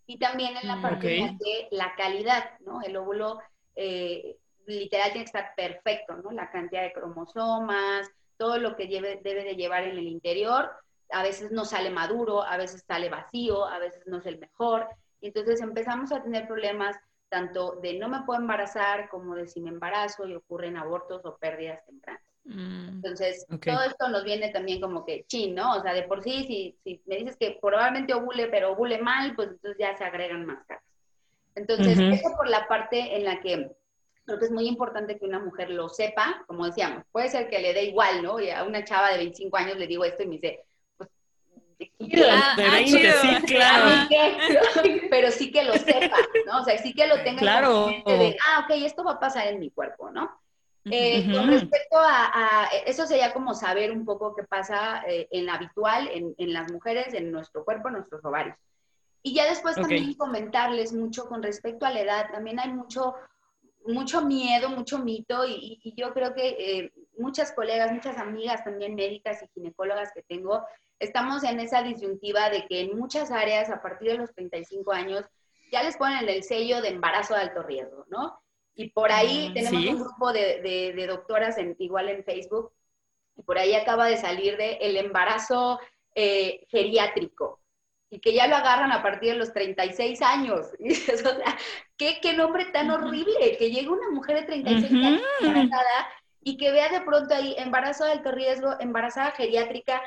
Y 0.08 0.20
también 0.20 0.56
en 0.58 0.68
la 0.68 0.76
mm, 0.78 0.82
parte 0.82 1.08
de 1.08 1.68
la 1.72 1.94
calidad, 1.96 2.60
¿no? 2.60 2.82
El 2.82 2.96
óvulo 2.98 3.40
eh, 3.76 4.38
literal 4.68 5.12
tiene 5.12 5.26
que 5.26 5.38
estar 5.38 5.54
perfecto, 5.56 6.16
¿no? 6.18 6.32
La 6.32 6.52
cantidad 6.52 6.84
de 6.84 6.94
cromosomas, 6.94 8.10
todo 8.38 8.58
lo 8.58 8.76
que 8.76 8.88
debe 8.88 9.44
de 9.44 9.56
llevar 9.56 9.84
en 9.84 9.98
el 9.98 10.08
interior, 10.08 10.72
a 11.12 11.24
veces 11.24 11.52
no 11.52 11.66
sale 11.66 11.90
maduro, 11.90 12.44
a 12.44 12.58
veces 12.58 12.84
sale 12.88 13.10
vacío, 13.10 13.66
a 13.66 13.80
veces 13.80 14.04
no 14.08 14.18
es 14.18 14.26
el 14.26 14.40
mejor. 14.40 14.88
Y 15.22 15.28
entonces 15.28 15.62
empezamos 15.62 16.12
a 16.12 16.22
tener 16.22 16.48
problemas 16.48 16.98
tanto 17.30 17.76
de 17.82 17.98
no 17.98 18.08
me 18.10 18.24
puedo 18.24 18.40
embarazar 18.40 19.10
como 19.10 19.36
de 19.36 19.48
si 19.48 19.62
me 19.62 19.70
embarazo 19.70 20.28
y 20.28 20.36
ocurren 20.36 20.78
abortos 20.78 21.26
o 21.26 21.38
pérdidas 21.38 21.84
tempranas. 21.86 22.24
Mm, 22.46 22.90
entonces, 22.98 23.46
todo 23.48 23.84
esto 23.84 24.08
nos 24.10 24.24
viene 24.24 24.50
también 24.50 24.80
como 24.80 25.04
que 25.04 25.26
chin, 25.28 25.56
¿no? 25.56 25.78
O 25.78 25.82
sea, 25.82 25.94
de 25.94 26.04
por 26.04 26.24
sí, 26.24 26.46
si, 26.46 26.78
si 26.84 27.02
me 27.06 27.18
dices 27.18 27.38
que 27.38 27.58
probablemente 27.60 28.14
ovule, 28.14 28.48
pero 28.48 28.74
ovule 28.74 29.00
mal, 29.00 29.36
pues 29.36 29.50
entonces 29.50 29.78
ya 29.80 29.98
se 29.98 30.04
agregan 30.04 30.46
más 30.46 30.64
casos. 30.66 30.86
Entonces, 31.56 31.98
eso 31.98 32.36
por 32.36 32.50
la 32.50 32.68
parte 32.68 33.16
en 33.16 33.24
la 33.24 33.40
que 33.40 33.72
creo 34.26 34.40
que 34.40 34.46
es 34.46 34.52
muy 34.52 34.68
importante 34.68 35.18
que 35.18 35.26
una 35.26 35.40
mujer 35.40 35.70
lo 35.70 35.88
sepa, 35.88 36.44
como 36.48 36.66
decíamos, 36.66 37.04
puede 37.12 37.30
ser 37.30 37.50
que 37.50 37.60
le 37.60 37.74
dé 37.74 37.86
igual, 37.86 38.22
¿no? 38.22 38.40
Y 38.40 38.50
a 38.50 38.64
una 38.64 38.84
chava 38.84 39.12
de 39.12 39.18
25 39.18 39.56
años 39.58 39.78
le 39.78 39.88
digo 39.88 40.04
esto 40.04 40.24
y 40.24 40.28
me 40.28 40.36
dice, 40.36 40.66
pues, 40.98 41.10
de 42.58 42.70
20, 42.70 43.12
sí, 43.14 43.42
claro. 43.48 44.08
pero 45.10 45.32
sí 45.32 45.52
que 45.52 45.64
lo 45.64 45.74
sepa, 45.74 46.18
¿no? 46.46 46.62
O 46.62 46.64
sea, 46.66 46.78
sí 46.78 46.94
que 46.94 47.08
lo 47.08 47.22
tenga 47.24 47.40
claro. 47.40 47.90
en 47.90 48.04
de, 48.04 48.38
ah, 48.46 48.66
ok, 48.66 48.76
esto 48.84 49.04
va 49.04 49.14
a 49.14 49.20
pasar 49.20 49.48
en 49.48 49.60
mi 49.60 49.70
cuerpo, 49.70 50.12
¿no? 50.12 50.30
Eh, 50.92 51.32
con 51.34 51.48
respecto 51.48 51.98
a, 51.98 52.70
eso 52.86 53.08
sería 53.08 53.34
como 53.34 53.56
saber 53.56 53.92
un 53.92 54.06
poco 54.06 54.36
qué 54.36 54.44
pasa 54.44 55.04
eh, 55.08 55.28
en 55.32 55.50
habitual 55.50 56.08
en, 56.14 56.36
en, 56.38 56.54
las 56.54 56.72
mujeres, 56.72 57.14
en 57.16 57.32
nuestro 57.32 57.66
cuerpo, 57.66 57.88
en 57.88 57.96
nuestros 57.96 58.24
ovarios. 58.24 58.56
Y 59.24 59.34
ya 59.34 59.46
después 59.50 59.76
también 59.76 60.14
comentarles 60.14 60.94
mucho 60.94 61.28
con 61.28 61.42
respecto 61.42 61.88
a 61.88 61.90
la 61.90 62.02
edad, 62.02 62.32
también 62.32 62.60
hay 62.60 62.72
mucho, 62.72 63.16
mucho 63.84 64.22
miedo, 64.22 64.70
mucho 64.70 65.00
mito 65.00 65.44
y, 65.48 65.80
yo 65.98 66.14
creo 66.14 66.36
que 66.36 66.50
eh, 66.50 66.94
muchas 67.18 67.52
colegas, 67.52 67.92
muchas 67.92 68.20
amigas 68.20 68.64
también 68.64 68.94
médicas 68.94 69.42
y 69.42 69.48
ginecólogas 69.56 70.12
que 70.14 70.22
tengo, 70.22 70.64
estamos 71.00 71.44
en 71.44 71.60
esa 71.60 71.82
disyuntiva 71.82 72.52
de 72.52 72.68
que 72.68 72.82
en 72.82 73.00
muchas 73.00 73.32
áreas 73.32 73.72
a 73.72 73.82
partir 73.82 74.12
de 74.12 74.20
los 74.20 74.32
35 74.36 74.92
años 74.92 75.26
ya 75.72 75.82
les 75.82 75.98
ponen 75.98 76.30
el 76.30 76.44
sello 76.44 76.80
de 76.84 76.90
embarazo 76.90 77.34
de 77.34 77.42
alto 77.42 77.64
riesgo, 77.64 78.06
¿no? 78.10 78.40
Y 78.76 78.90
por 78.90 79.12
ahí 79.12 79.50
mm, 79.50 79.54
tenemos 79.54 79.86
un 79.86 80.04
grupo 80.04 80.34
de, 80.34 80.94
de, 80.96 81.08
doctoras 81.08 81.58
en, 81.58 81.76
igual 81.80 82.10
en 82.10 82.24
Facebook, 82.24 82.72
y 83.38 83.44
por 83.44 83.58
ahí 83.58 83.74
acaba 83.74 84.08
de 84.08 84.18
salir 84.18 84.58
de 84.58 84.74
el 84.82 84.98
embarazo 84.98 85.80
eh, 86.14 86.66
geriátrico, 86.70 87.62
y 88.10 88.20
que 88.20 88.34
ya 88.34 88.48
lo 88.48 88.56
agarran 88.56 88.92
a 88.92 89.02
partir 89.02 89.34
de 89.34 89.40
los 89.40 89.54
36 89.54 90.22
años. 90.22 90.68
Y 90.80 90.90
dices, 90.90 91.26
o 91.26 91.36
sea, 91.36 91.58
¿qué, 91.98 92.20
qué 92.22 92.34
nombre 92.34 92.66
tan 92.66 92.92
horrible, 92.92 93.58
que 93.58 93.72
llegue 93.72 93.90
una 93.90 94.10
mujer 94.12 94.42
de 94.42 94.46
36 94.46 94.92
años 94.92 95.22
embarazada 95.42 96.10
y 96.42 96.58
que 96.58 96.72
vea 96.72 96.90
de 96.90 97.02
pronto 97.02 97.34
ahí 97.34 97.56
embarazo 97.58 98.06
de 98.06 98.12
alto 98.12 98.32
riesgo, 98.32 98.76
embarazada 98.80 99.32
geriátrica, 99.32 100.02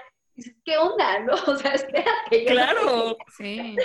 ¿qué 0.65 0.79
onda? 0.79 1.19
¿No? 1.21 1.33
O 1.47 1.57
sea, 1.57 1.73
espérate. 1.73 2.45
Claro, 2.47 3.17
sí. 3.37 3.77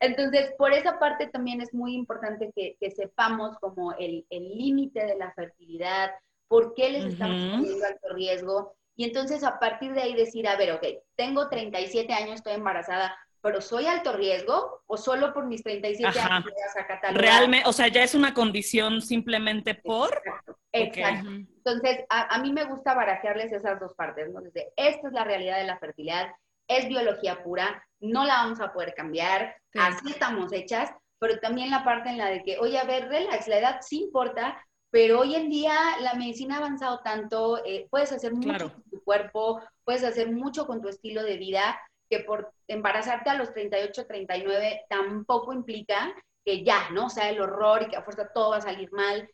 Entonces, 0.00 0.52
por 0.58 0.72
esa 0.72 0.98
parte 0.98 1.26
también 1.28 1.60
es 1.60 1.72
muy 1.72 1.94
importante 1.94 2.52
que, 2.54 2.76
sepamos 2.90 3.56
como 3.58 3.92
el 3.92 4.24
límite 4.30 5.04
de 5.06 5.16
la 5.16 5.32
fertilidad, 5.32 6.10
por 6.48 6.74
qué 6.74 6.90
les 6.90 7.04
estamos 7.04 7.36
poniendo 7.52 7.86
alto 7.86 8.08
riesgo. 8.14 8.76
Y 8.94 9.04
entonces 9.04 9.44
a 9.44 9.58
partir 9.58 9.92
de 9.92 10.02
ahí 10.02 10.14
decir, 10.14 10.48
a 10.48 10.56
ver, 10.56 10.72
ok, 10.72 10.84
tengo 11.16 11.48
37 11.48 12.12
años, 12.12 12.36
estoy 12.36 12.54
embarazada, 12.54 13.16
pero 13.42 13.60
¿soy 13.60 13.86
alto 13.86 14.12
riesgo 14.12 14.82
o 14.86 14.96
solo 14.96 15.32
por 15.34 15.46
mis 15.46 15.62
37 15.62 16.18
años 16.18 16.44
voy 16.44 16.52
a 17.02 17.12
Realmente, 17.12 17.68
o 17.68 17.72
sea, 17.72 17.88
ya 17.88 18.02
es 18.02 18.14
una 18.14 18.34
condición 18.34 19.02
simplemente 19.02 19.74
por... 19.74 20.22
Exacto. 20.72 21.30
Entonces, 21.30 22.04
a, 22.08 22.38
mí 22.40 22.52
me 22.52 22.64
gusta 22.64 22.94
barajearles 22.94 23.52
esas 23.52 23.80
dos 23.80 23.94
partes, 23.94 24.30
¿no? 24.30 24.40
Desde, 24.40 24.72
esta 24.76 25.08
es 25.08 25.12
la 25.12 25.24
realidad 25.24 25.58
de 25.58 25.64
la 25.64 25.78
fertilidad, 25.78 26.28
es 26.68 26.88
biología 26.88 27.42
pura, 27.42 27.84
no 28.00 28.24
la 28.24 28.36
vamos 28.36 28.60
a 28.60 28.72
poder 28.72 28.94
cambiar, 28.94 29.56
así 29.74 30.10
estamos 30.10 30.52
hechas, 30.52 30.90
pero 31.18 31.38
también 31.38 31.70
la 31.70 31.84
parte 31.84 32.10
en 32.10 32.18
la 32.18 32.26
de 32.30 32.42
que, 32.42 32.58
oye, 32.58 32.78
a 32.78 32.84
ver, 32.84 33.08
relax, 33.08 33.48
la 33.48 33.58
edad 33.58 33.80
sí 33.80 34.04
importa, 34.04 34.62
pero 34.90 35.20
hoy 35.20 35.34
en 35.34 35.48
día 35.48 35.74
la 36.00 36.14
medicina 36.14 36.56
ha 36.56 36.58
avanzado 36.58 37.00
tanto, 37.00 37.64
eh, 37.64 37.86
puedes 37.90 38.12
hacer 38.12 38.32
mucho 38.32 38.72
con 38.72 38.82
tu 38.84 39.02
cuerpo, 39.02 39.62
puedes 39.84 40.04
hacer 40.04 40.30
mucho 40.30 40.66
con 40.66 40.80
tu 40.80 40.88
estilo 40.88 41.22
de 41.22 41.36
vida, 41.36 41.80
que 42.08 42.20
por 42.20 42.52
embarazarte 42.68 43.30
a 43.30 43.34
los 43.34 43.52
38, 43.52 44.06
39 44.06 44.84
tampoco 44.88 45.52
implica 45.52 46.14
que 46.44 46.62
ya, 46.62 46.90
¿no? 46.90 47.06
O 47.06 47.10
sea, 47.10 47.28
el 47.30 47.40
horror 47.40 47.82
y 47.82 47.88
que 47.88 47.96
a 47.96 48.02
fuerza 48.02 48.30
todo 48.32 48.50
va 48.50 48.58
a 48.58 48.60
salir 48.60 48.92
mal, 48.92 49.28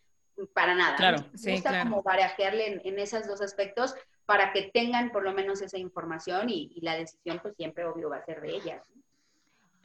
para 0.55 0.75
nada. 0.75 0.97
Claro, 0.97 1.19
Me 1.45 1.53
gusta 1.53 1.83
como 1.83 2.03
barajearle 2.03 2.73
en, 2.73 2.81
en, 2.85 2.99
esos 2.99 3.27
dos 3.27 3.43
aspectos 3.43 3.95
para 4.27 4.53
que 4.53 4.71
tengan 4.73 5.11
por 5.11 5.25
lo 5.25 5.33
menos 5.33 5.63
esa 5.63 5.79
información 5.79 6.49
y, 6.49 6.71
la 6.81 6.97
decisión 6.97 7.39
pues 7.43 7.55
siempre 7.57 7.85
obvio 7.85 8.11
va 8.11 8.17
a 8.17 8.25
ser 8.25 8.41
de 8.41 8.57
ellas. 8.57 8.83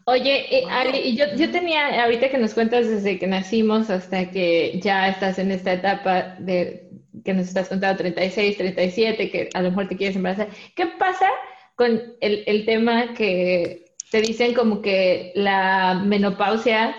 Oye, 0.06 0.58
eh, 0.58 0.63
Ali, 0.70 1.17
yo, 1.17 1.25
yo 1.36 1.51
tenía, 1.51 2.03
ahorita 2.03 2.29
que 2.29 2.38
nos 2.38 2.53
cuentas 2.53 2.88
desde 2.88 3.20
que 3.20 3.27
nacimos 3.27 3.89
hasta 3.89 4.32
que 4.32 4.79
ya 4.79 5.10
estás 5.10 5.38
en 5.38 5.51
esta 5.51 5.74
etapa 5.74 6.36
de 6.39 6.89
que 7.25 7.34
nos 7.34 7.48
estás 7.48 7.67
contando 7.67 7.98
36, 7.98 8.58
37, 8.58 9.32
que 9.32 9.50
a 9.53 9.62
lo 9.62 9.70
mejor 9.70 9.89
te 9.89 9.98
quieres 9.98 10.15
embarazar, 10.15 10.48
¿qué 10.75 10.86
pasa 10.98 11.27
con 11.75 12.15
el, 12.22 12.44
el 12.48 12.65
tema 12.65 13.13
que 13.13 13.88
te 14.10 14.22
dicen 14.22 14.53
como 14.53 14.82
que 14.82 15.34
la 15.36 16.01
menopausia 16.06 16.96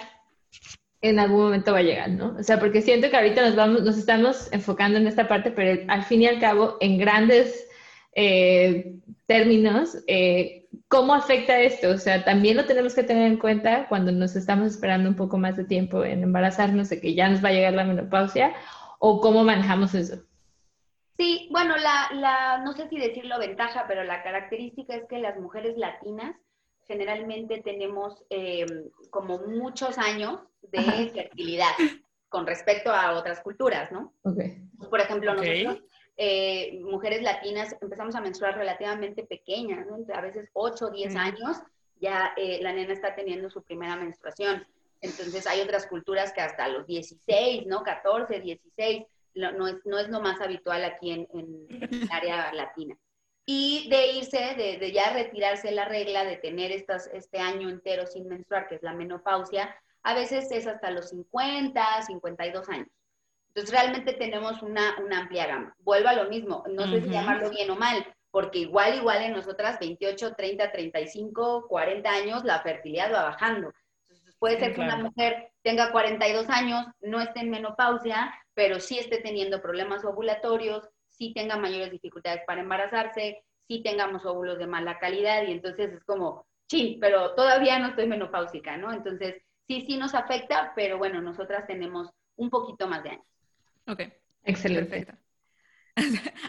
en 1.00 1.18
algún 1.18 1.42
momento 1.42 1.72
va 1.72 1.78
a 1.78 1.82
llegar, 1.82 2.10
¿no? 2.10 2.36
O 2.38 2.42
sea, 2.42 2.58
porque 2.58 2.82
siento 2.82 3.08
que 3.10 3.16
ahorita 3.16 3.42
nos 3.42 3.56
vamos, 3.56 3.82
nos 3.82 3.96
estamos 3.96 4.52
enfocando 4.52 4.98
en 4.98 5.06
esta 5.06 5.28
parte, 5.28 5.50
pero 5.50 5.84
al 5.88 6.04
fin 6.04 6.22
y 6.22 6.26
al 6.26 6.40
cabo, 6.40 6.76
en 6.80 6.98
grandes 6.98 7.68
eh, 8.14 8.96
términos, 9.26 10.02
eh, 10.08 10.66
¿cómo 10.88 11.14
afecta 11.14 11.60
esto? 11.60 11.90
O 11.90 11.98
sea, 11.98 12.24
también 12.24 12.56
lo 12.56 12.66
tenemos 12.66 12.94
que 12.94 13.04
tener 13.04 13.30
en 13.30 13.38
cuenta 13.38 13.86
cuando 13.88 14.10
nos 14.10 14.34
estamos 14.34 14.68
esperando 14.68 15.08
un 15.08 15.14
poco 15.14 15.38
más 15.38 15.56
de 15.56 15.64
tiempo 15.64 16.04
en 16.04 16.24
embarazarnos, 16.24 16.88
de 16.88 17.00
que 17.00 17.14
ya 17.14 17.28
nos 17.28 17.44
va 17.44 17.50
a 17.50 17.52
llegar 17.52 17.74
la 17.74 17.84
menopausia, 17.84 18.54
o 18.98 19.20
cómo 19.20 19.44
manejamos 19.44 19.94
eso. 19.94 20.24
Sí, 21.16 21.48
bueno, 21.50 21.74
la, 21.76 22.60
no 22.64 22.72
sé 22.72 22.88
si 22.88 22.98
decirlo 22.98 23.38
ventaja, 23.38 23.86
pero 23.86 24.04
la 24.04 24.22
característica 24.22 24.94
es 24.94 25.04
que 25.08 25.18
las 25.18 25.38
mujeres 25.38 25.76
latinas 25.76 26.36
generalmente 26.86 27.60
tenemos 27.60 28.24
eh, 28.30 28.64
como 29.10 29.38
muchos 29.40 29.98
años 29.98 30.40
de 30.70 31.10
fertilidad 31.14 31.72
con 32.28 32.46
respecto 32.46 32.92
a 32.92 33.12
otras 33.12 33.40
culturas, 33.40 33.90
¿no? 33.90 34.12
Por 34.90 35.00
ejemplo, 35.00 35.34
nosotros, 35.34 35.82
eh, 36.16 36.78
mujeres 36.82 37.22
latinas, 37.22 37.76
empezamos 37.80 38.14
a 38.14 38.20
menstruar 38.20 38.56
relativamente 38.56 39.25
pequeñas, 39.25 39.87
¿no? 39.87 39.98
A 40.14 40.20
veces 40.20 40.48
8 40.52 40.87
o 40.87 40.90
10 40.90 41.16
años, 41.16 41.58
ya 42.00 42.32
eh, 42.37 42.60
la 42.62 42.72
nena 42.72 42.92
está 42.92 43.14
teniendo 43.14 43.50
su 43.50 43.62
primera 43.62 43.96
menstruación. 43.96 44.66
Entonces 45.00 45.46
hay 45.46 45.60
otras 45.60 45.87
culturas 45.87 46.32
que 46.32 46.40
hasta 46.40 46.68
los 46.68 46.87
16, 46.87 47.66
¿no? 47.66 47.82
14, 47.82 48.40
16, 48.40 49.04
no, 49.34 49.68
es, 49.68 49.76
no 49.84 49.98
es 49.98 50.08
lo 50.08 50.20
más 50.20 50.40
habitual 50.40 50.84
aquí 50.84 51.12
en, 51.12 51.28
en 51.32 51.66
el 51.80 52.08
área 52.10 52.52
latina 52.52 52.96
y 53.50 53.88
de 53.88 54.12
irse, 54.12 54.78
de, 54.78 54.92
ya 54.92 55.10
retirarse 55.14 55.70
la 55.70 55.87
regla 55.87 56.22
de 56.22 56.37
tener 56.37 56.70
estas, 56.70 57.06
este 57.14 57.38
año 57.38 57.70
entero 57.70 58.06
sin 58.06 58.28
menstruar, 58.28 58.68
que 58.68 58.75
es 58.75 58.82
la 58.82 58.92
menopausia, 58.92 59.75
a 60.08 60.14
veces 60.14 60.50
es 60.52 60.66
hasta 60.66 60.90
los 60.90 61.10
50, 61.10 62.02
52 62.06 62.68
años. 62.70 62.88
Entonces 63.48 63.74
realmente 63.78 64.14
tenemos 64.14 64.62
una, 64.62 64.96
amplia 64.96 65.46
gama. 65.46 65.76
Vuelvo 65.80 66.08
a 66.08 66.14
lo 66.14 66.30
mismo, 66.30 66.64
no 66.70 66.86
sé 66.86 67.02
si 67.02 67.10
llamarlo 67.10 67.50
bien 67.50 67.70
o 67.70 67.76
mal, 67.76 68.06
porque 68.30 68.60
igual, 68.60 68.94
igual 68.94 69.20
en 69.20 69.32
nosotras 69.32 69.78
28, 69.78 70.34
30, 70.34 70.72
35, 70.72 71.66
40 71.68 72.10
años, 72.10 72.44
la 72.44 72.62
fertilidad 72.62 73.12
va 73.12 73.24
bajando. 73.24 73.70
Entonces 74.08 74.34
puede 74.38 74.58
ser 74.58 74.74
que 74.74 74.80
una 74.80 74.96
mujer 74.96 75.52
tenga 75.60 75.92
42 75.92 76.48
años, 76.48 76.86
no 77.00 77.20
esté 77.20 77.40
en 77.40 77.50
menopausia, 77.50 78.32
pero 78.54 78.80
sí 78.80 78.98
esté 78.98 79.18
teniendo 79.18 79.60
problemas 79.60 80.06
ovulatorios, 80.06 80.88
sí 81.10 81.34
tenga 81.34 81.58
mayores 81.58 81.90
dificultades 81.90 82.40
para 82.46 82.62
embarazarse, 82.62 83.44
sí 83.66 83.82
tengamos 83.82 84.24
óvulos 84.24 84.58
de 84.58 84.68
mala 84.68 84.98
calidad 84.98 85.42
y 85.42 85.52
entonces 85.52 85.92
es 85.92 86.04
como, 86.04 86.46
chin, 86.66 86.98
pero 86.98 87.34
todavía 87.34 87.78
no 87.78 87.88
estoy 87.88 88.06
menopáusica, 88.06 88.78
¿no? 88.78 88.90
Entonces 88.90 89.42
sí, 89.68 89.84
sí 89.87 89.96
nos 89.96 90.14
afecta, 90.14 90.72
pero 90.75 90.98
bueno, 90.98 91.20
nosotras 91.20 91.66
tenemos 91.66 92.10
un 92.37 92.50
poquito 92.50 92.88
más 92.88 93.04
de 93.04 93.10
años. 93.10 93.26
Ok, 93.87 94.02
excelente. 94.44 95.06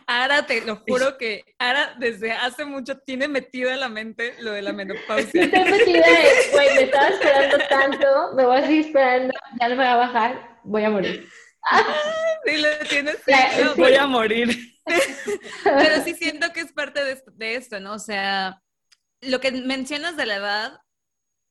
Ahora 0.08 0.46
te 0.48 0.62
lo 0.62 0.78
juro 0.78 1.18
que 1.18 1.44
ahora 1.60 1.96
desde 2.00 2.32
hace 2.32 2.66
mucho 2.66 2.98
tiene 3.00 3.28
metido 3.28 3.70
en 3.72 3.80
la 3.80 3.90
mente 3.90 4.36
lo 4.40 4.52
de 4.52 4.62
la 4.62 4.74
menopausia. 4.74 5.44
Estoy 5.44 5.64
metida 5.64 6.06
güey, 6.54 6.76
me 6.76 6.82
estaba 6.84 7.10
esperando 7.10 7.58
tanto, 7.70 8.34
me 8.36 8.46
voy 8.46 8.58
a 8.58 8.66
seguir 8.66 8.86
esperando, 8.88 9.34
ya 9.60 9.70
no 9.70 9.76
me 9.76 9.84
va 9.84 9.94
a 9.94 9.98
bajar 9.98 10.50
voy 10.64 10.84
a 10.84 10.90
morir. 10.90 11.28
sí, 12.46 12.58
lo 12.58 12.88
tienes 12.88 13.18
voy 13.76 13.96
a 13.96 14.08
morir. 14.08 14.50
Pero 15.64 16.04
sí 16.04 16.14
siento 16.14 16.52
que 16.54 16.62
es 16.62 16.72
parte 16.72 17.04
de 17.04 17.22
de 17.34 17.56
esto, 17.56 17.80
¿no? 17.80 17.94
O 17.94 18.00
sea, 18.00 18.62
lo 19.22 19.40
que 19.40 19.52
mencionas 19.52 20.18
de 20.18 20.26
la 20.26 20.36
edad, 20.36 20.80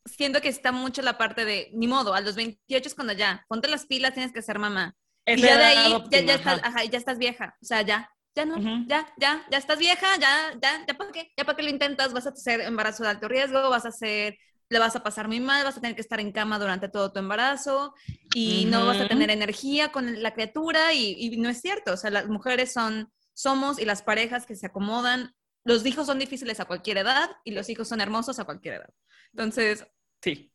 siento 0.08 0.40
que 0.40 0.48
está 0.48 0.72
mucho 0.72 1.02
la 1.02 1.18
parte 1.18 1.44
de, 1.44 1.70
ni 1.72 1.86
modo, 1.86 2.14
a 2.14 2.20
los 2.20 2.36
28 2.36 2.88
es 2.88 2.94
cuando 2.94 3.12
ya, 3.12 3.44
ponte 3.48 3.68
las 3.68 3.86
pilas, 3.86 4.14
tienes 4.14 4.32
que 4.32 4.42
ser 4.42 4.58
mamá. 4.58 4.94
y 5.26 5.40
ya 5.40 5.56
de 5.56 5.64
ahí, 5.64 6.04
ya, 6.10 6.20
ya, 6.20 6.34
estás, 6.34 6.60
ajá, 6.62 6.84
ya 6.84 6.98
estás 6.98 7.18
vieja, 7.18 7.56
o 7.60 7.64
sea, 7.64 7.82
ya, 7.82 8.10
ya 8.34 8.44
no, 8.44 8.86
ya, 8.86 9.06
ya, 9.18 9.44
ya 9.50 9.58
estás 9.58 9.78
vieja, 9.78 10.06
ya, 10.20 10.54
ya, 10.60 10.84
ya 10.86 10.94
para 10.94 11.12
qué, 11.12 11.32
ya 11.36 11.44
para 11.44 11.56
qué 11.56 11.62
lo 11.62 11.70
intentas, 11.70 12.12
vas 12.12 12.26
a 12.26 12.30
hacer 12.30 12.60
embarazo 12.60 13.02
de 13.02 13.10
alto 13.10 13.28
riesgo, 13.28 13.70
vas 13.70 13.84
a 13.84 13.88
hacer, 13.88 14.38
le 14.68 14.78
vas 14.78 14.94
a 14.96 15.02
pasar 15.02 15.28
muy 15.28 15.40
mal, 15.40 15.64
vas 15.64 15.76
a 15.76 15.80
tener 15.80 15.96
que 15.96 16.02
estar 16.02 16.20
en 16.20 16.32
cama 16.32 16.58
durante 16.58 16.88
todo 16.88 17.12
tu 17.12 17.18
embarazo 17.18 17.94
y 18.34 18.66
no 18.66 18.86
vas 18.86 19.00
a 19.00 19.08
tener 19.08 19.30
energía 19.30 19.90
con 19.90 20.22
la 20.22 20.34
criatura 20.34 20.92
y, 20.92 21.16
y, 21.18 21.36
no 21.38 21.48
es 21.48 21.60
cierto, 21.60 21.92
o 21.92 21.96
sea, 21.96 22.10
las 22.10 22.28
mujeres 22.28 22.72
son, 22.72 23.10
somos 23.34 23.78
y 23.78 23.84
las 23.84 24.02
parejas 24.02 24.46
que 24.46 24.56
se 24.56 24.66
acomodan, 24.66 25.34
los 25.64 25.84
hijos 25.84 26.06
son 26.06 26.18
difíciles 26.18 26.60
a 26.60 26.64
cualquier 26.66 26.98
edad 26.98 27.30
y 27.44 27.52
los 27.52 27.68
hijos 27.68 27.88
son 27.88 28.00
hermosos 28.00 28.38
a 28.38 28.44
cualquier 28.44 28.74
edad. 28.74 28.90
Entonces, 29.32 29.86
sí. 30.20 30.50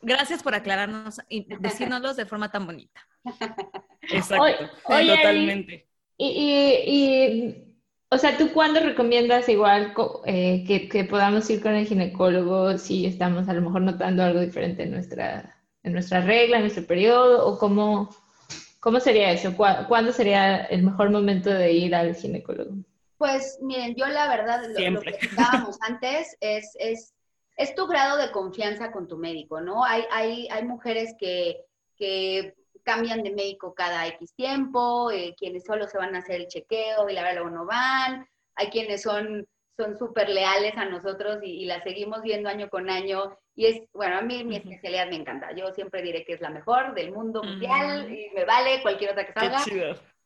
Gracias 0.00 0.42
por 0.42 0.54
aclararnos 0.54 1.20
y 1.28 1.46
decírnoslos 1.58 2.16
de 2.16 2.26
forma 2.26 2.50
tan 2.50 2.66
bonita. 2.66 3.00
Exacto, 4.02 4.70
totalmente. 4.86 5.88
Y, 6.18 7.56
o 8.10 8.18
sea, 8.18 8.36
¿tú 8.36 8.52
cuándo 8.52 8.80
recomiendas 8.80 9.48
igual 9.48 9.94
eh, 10.26 10.88
que, 10.90 11.04
podamos 11.04 11.48
ir 11.50 11.60
con 11.60 11.74
el 11.74 11.86
ginecólogo 11.86 12.78
si 12.78 13.06
estamos 13.06 13.48
a 13.48 13.54
lo 13.54 13.62
mejor 13.62 13.82
notando 13.82 14.22
algo 14.22 14.40
diferente 14.40 14.84
en 14.84 14.92
nuestra, 14.92 15.56
en 15.82 15.92
nuestra 15.92 16.20
regla, 16.20 16.56
en 16.56 16.62
nuestro 16.62 16.84
periodo? 16.86 17.46
¿O 17.46 17.58
cómo, 17.58 18.14
cómo 18.78 19.00
sería 19.00 19.32
eso? 19.32 19.56
¿Cuándo 19.56 20.12
sería 20.12 20.64
el 20.64 20.84
mejor 20.84 21.10
momento 21.10 21.50
de 21.50 21.72
ir 21.72 21.94
al 21.94 22.14
ginecólogo? 22.14 22.76
Pues 23.18 23.58
miren, 23.62 23.94
yo 23.94 24.06
la 24.08 24.28
verdad, 24.28 24.62
lo, 24.68 25.00
que 25.00 25.10
estábamos 25.20 25.78
antes 25.80 26.36
es, 26.40 26.76
es, 26.78 27.11
es, 27.56 27.74
tu 27.74 27.86
grado 27.86 28.16
de 28.16 28.30
confianza 28.30 28.92
con 28.92 29.08
tu 29.08 29.16
médico, 29.16 29.60
¿no? 29.60 29.84
Hay, 29.84 30.04
hay, 30.10 30.48
hay 30.50 30.64
mujeres 30.64 31.14
que, 31.18 31.64
que 31.96 32.54
cambian 32.82 33.22
de 33.22 33.30
médico 33.30 33.74
cada 33.74 34.06
X 34.08 34.34
tiempo, 34.34 35.10
eh, 35.10 35.34
quienes 35.38 35.64
solo 35.64 35.86
se 35.86 35.98
van 35.98 36.14
a 36.14 36.18
hacer 36.18 36.40
el 36.40 36.48
chequeo 36.48 37.08
y 37.08 37.12
la 37.12 37.22
verdad 37.22 37.42
luego 37.42 37.56
no 37.56 37.66
van, 37.66 38.26
hay 38.54 38.68
quienes 38.68 39.02
son 39.02 39.46
son 39.76 39.98
súper 39.98 40.28
leales 40.28 40.76
a 40.76 40.84
nosotros 40.84 41.38
y, 41.42 41.64
la 41.64 41.82
seguimos 41.82 42.22
viendo 42.22 42.48
año 42.48 42.68
con 42.68 42.90
año. 42.90 43.36
Y 43.54 43.66
es, 43.66 43.80
bueno, 43.92 44.18
a 44.18 44.22
mí 44.22 44.44
mi 44.44 44.56
especialidad 44.56 45.08
me 45.08 45.16
encanta. 45.16 45.52
Yo 45.52 45.72
siempre 45.72 46.02
diré 46.02 46.24
que 46.24 46.34
es 46.34 46.40
la 46.40 46.50
mejor 46.50 46.94
del 46.94 47.12
mundo 47.12 47.42
mundial 47.42 48.10
y 48.12 48.30
me 48.34 48.44
vale 48.44 48.82
cualquier 48.82 49.10
otra 49.10 49.26
que 49.26 49.32
salga. 49.32 49.58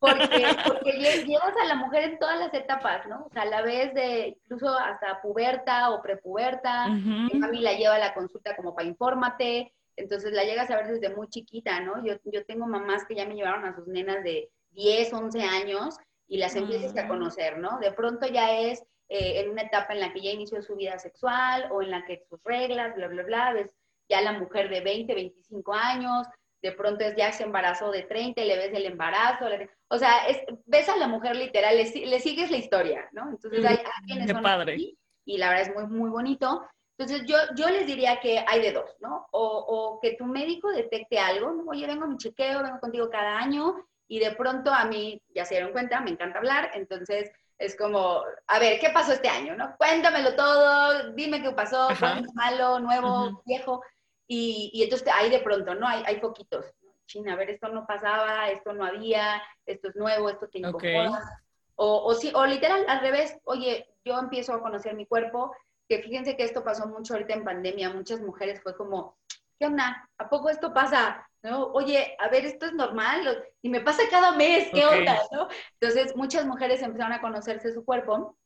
Porque, 0.07 0.47
porque 0.67 0.93
llevas 1.27 1.55
a 1.61 1.67
la 1.67 1.75
mujer 1.75 2.05
en 2.05 2.19
todas 2.19 2.39
las 2.39 2.55
etapas, 2.55 3.07
¿no? 3.07 3.27
O 3.27 3.31
sea, 3.31 3.43
a 3.43 3.47
la 3.47 3.63
vez 3.63 3.93
de 3.95 4.39
incluso 4.41 4.69
hasta 4.69 5.21
puberta 5.21 5.91
o 5.91 6.03
prepuberta. 6.03 6.89
Mi 6.89 7.39
mami 7.39 7.61
la 7.61 7.73
lleva 7.73 7.97
a 7.97 7.99
la 7.99 8.15
consulta 8.15 8.55
como 8.57 8.75
para 8.75 8.89
infórmate. 8.89 9.73
Entonces 9.97 10.33
la 10.33 10.45
llegas 10.45 10.71
a 10.71 10.77
ver 10.77 10.89
desde 10.89 11.15
muy 11.15 11.29
chiquita, 11.29 11.81
¿no? 11.81 12.05
Yo, 12.05 12.15
yo 12.25 12.45
tengo 12.45 12.67
mamás 12.67 13.05
que 13.07 13.15
ya 13.15 13.27
me 13.27 13.35
llevaron 13.35 13.65
a 13.65 13.75
sus 13.75 13.87
nenas 13.87 14.23
de 14.23 14.51
10, 14.73 15.13
11 15.13 15.43
años 15.43 15.97
y 16.29 16.39
las 16.39 16.55
empiezas 16.55 16.97
a 16.97 17.09
conocer, 17.09 17.59
¿no? 17.59 17.79
De 17.79 17.93
pronto 17.93 18.27
ya 18.27 18.59
es 18.59 18.83
eh, 19.09 19.41
en 19.41 19.51
una 19.51 19.63
etapa 19.63 19.93
en 19.93 20.01
la 20.01 20.13
que 20.13 20.21
ya 20.21 20.31
inició 20.31 20.61
su 20.63 20.77
vida 20.77 20.99
sexual 20.99 21.69
o 21.73 21.83
en 21.83 21.91
la 21.91 22.05
que 22.05 22.25
sus 22.29 22.43
reglas, 22.45 22.95
bla, 22.97 23.09
bla, 23.09 23.23
bla, 23.23 23.53
ves 23.53 23.71
ya 24.09 24.21
la 24.21 24.33
mujer 24.33 24.69
de 24.69 24.81
20, 24.81 25.15
25 25.15 25.75
años, 25.75 26.27
de 26.63 26.73
pronto 26.73 27.05
es 27.05 27.15
ya 27.17 27.33
se 27.33 27.45
embarazó 27.45 27.91
de 27.91 28.03
30 28.03 28.41
y 28.41 28.47
le 28.47 28.57
ves 28.57 28.75
el 28.75 28.87
embarazo, 28.87 29.47
o 29.89 29.99
sea, 29.99 30.27
es, 30.27 30.39
ves 30.65 30.89
a 30.89 30.97
la 30.97 31.09
mujer 31.09 31.37
literal, 31.37 31.77
le, 31.77 32.07
le, 32.07 32.21
sigues 32.21 32.51
la 32.51 32.57
historia, 32.57 33.09
¿no? 33.13 33.31
Entonces 33.31 33.65
hay, 33.65 33.79
quienes 34.07 34.31
son 34.31 34.43
padre. 34.43 34.77
y 35.25 35.39
la 35.39 35.51
verdad 35.51 35.69
es 35.69 35.75
muy, 35.75 35.87
muy 35.87 36.11
bonito. 36.11 36.67
Entonces, 36.99 37.27
yo, 37.27 37.37
yo 37.57 37.69
les 37.69 37.87
diría 37.87 38.21
que 38.21 38.43
hay 38.47 38.63
de 38.63 38.73
dos, 38.73 38.97
¿no? 39.01 39.27
O, 39.31 39.43
o 39.43 40.01
que 40.01 40.17
tu 40.17 40.25
médico 40.25 40.71
detecte 40.71 41.19
algo, 41.19 41.53
¿no? 41.53 41.65
oye, 41.67 41.87
vengo 41.87 42.05
a 42.05 42.09
mi 42.09 42.17
chequeo, 42.17 42.63
vengo 42.63 42.81
contigo 42.81 43.11
cada 43.11 43.39
año, 43.39 43.77
y 44.09 44.19
de 44.19 44.33
pronto 44.33 44.73
a 44.73 44.85
mí, 44.85 45.21
ya 45.35 45.45
se 45.45 45.55
dieron 45.55 45.73
cuenta, 45.73 46.01
me 46.01 46.11
encanta 46.11 46.39
hablar, 46.39 46.71
entonces 46.75 47.31
es 47.59 47.77
como, 47.77 48.23
a 48.47 48.59
ver, 48.59 48.79
¿qué 48.79 48.91
pasó 48.91 49.13
este 49.13 49.29
año? 49.29 49.57
¿no? 49.57 49.77
Cuéntamelo 49.77 50.35
todo, 50.37 51.13
dime 51.13 51.43
qué 51.43 51.51
pasó, 51.53 51.89
fue 51.95 52.23
malo, 52.35 52.79
nuevo, 52.81 53.43
viejo, 53.45 53.83
y, 54.27 54.71
y, 54.73 54.83
entonces 54.83 55.09
ahí 55.15 55.31
de 55.31 55.41
pronto, 55.41 55.75
¿no? 55.75 55.87
Hay, 55.87 56.03
hay 56.07 56.21
poquitos. 56.21 56.67
China, 57.07 57.35
a 57.35 57.37
ver, 57.37 57.51
esto 57.51 57.69
no 57.69 57.87
pasaba, 57.87 58.51
esto 58.51 58.73
no 58.73 58.85
había, 58.85 59.41
esto 59.65 59.89
es 59.89 59.97
nuevo, 59.97 60.29
esto 60.29 60.49
te 60.49 60.59
incomoda. 60.59 61.43
O, 61.77 62.05
o, 62.05 62.15
sí, 62.15 62.33
o 62.35 62.45
literal, 62.47 62.85
al 62.89 63.01
revés, 63.01 63.39
oye, 63.45 63.89
yo 64.05 64.19
empiezo 64.19 64.55
a 64.55 64.61
conocer 64.61 64.95
mi 64.95 65.07
cuerpo, 65.07 65.55
que 65.89 66.03
fíjense 66.03 66.37
que 66.37 66.45
esto 66.45 66.65
pasó 66.65 66.89
mucho 66.89 67.15
ahorita 67.15 67.35
en 67.35 67.45
pandemia, 67.45 67.91
muchas 67.91 68.21
mujeres 68.21 68.61
fue 68.63 68.77
como, 68.77 69.17
¿qué 69.59 69.67
onda? 69.67 70.09
¿A 70.19 70.29
poco 70.29 70.49
esto 70.49 70.73
pasa? 70.73 71.29
¿No? 71.43 71.67
Oye, 71.67 72.17
a 72.19 72.29
ver, 72.29 72.45
esto 72.45 72.67
es 72.67 72.73
normal 72.73 73.47
y 73.63 73.69
me 73.69 73.81
pasa 73.81 74.03
cada 74.11 74.33
mes, 74.33 74.69
¿qué 74.73 74.85
onda? 74.85 75.21
¿no? 75.31 75.49
Entonces, 75.81 76.17
muchas 76.17 76.45
mujeres 76.45 76.83
empezaron 76.83 77.13
a 77.13 77.21
conocerse 77.21 77.73
su 77.73 77.85
cuerpo, 77.85 78.37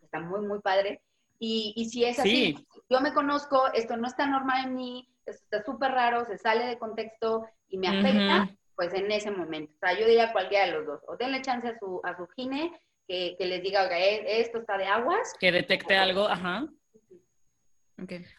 está 0.00 0.20
muy, 0.20 0.40
muy 0.40 0.60
padre, 0.60 1.02
y, 1.38 1.72
y 1.76 1.86
si 1.86 2.04
es 2.04 2.18
así, 2.18 2.56
yo 2.88 3.00
me 3.00 3.12
conozco, 3.12 3.72
esto 3.74 3.96
no 3.96 4.06
está 4.06 4.26
normal 4.26 4.66
en 4.66 4.74
mí, 4.74 5.08
esto 5.26 5.42
está 5.44 5.64
súper 5.64 5.92
raro, 5.92 6.24
se 6.24 6.38
sale 6.38 6.66
de 6.66 6.78
contexto 6.78 7.46
y 7.68 7.78
me 7.78 7.88
afecta, 7.88 8.48
pues 8.74 8.94
en 8.94 9.10
ese 9.10 9.30
momento. 9.30 9.72
O 9.74 9.78
sea, 9.78 9.98
yo 9.98 10.06
diría 10.06 10.32
cualquiera 10.32 10.66
de 10.66 10.72
los 10.72 10.86
dos, 10.86 11.00
o 11.08 11.16
denle 11.16 11.42
chance 11.42 11.68
a 11.68 11.78
su, 11.78 12.00
a 12.04 12.16
su 12.16 12.26
gine, 12.28 12.72
que, 13.08 13.36
que 13.38 13.46
les 13.46 13.62
diga, 13.62 13.82
oiga, 13.82 13.98
eh, 13.98 14.40
esto 14.40 14.58
está 14.58 14.76
de 14.78 14.86
aguas. 14.86 15.34
Que 15.38 15.52
detecte 15.52 15.96
algo, 15.96 16.28
ajá. 16.28 16.66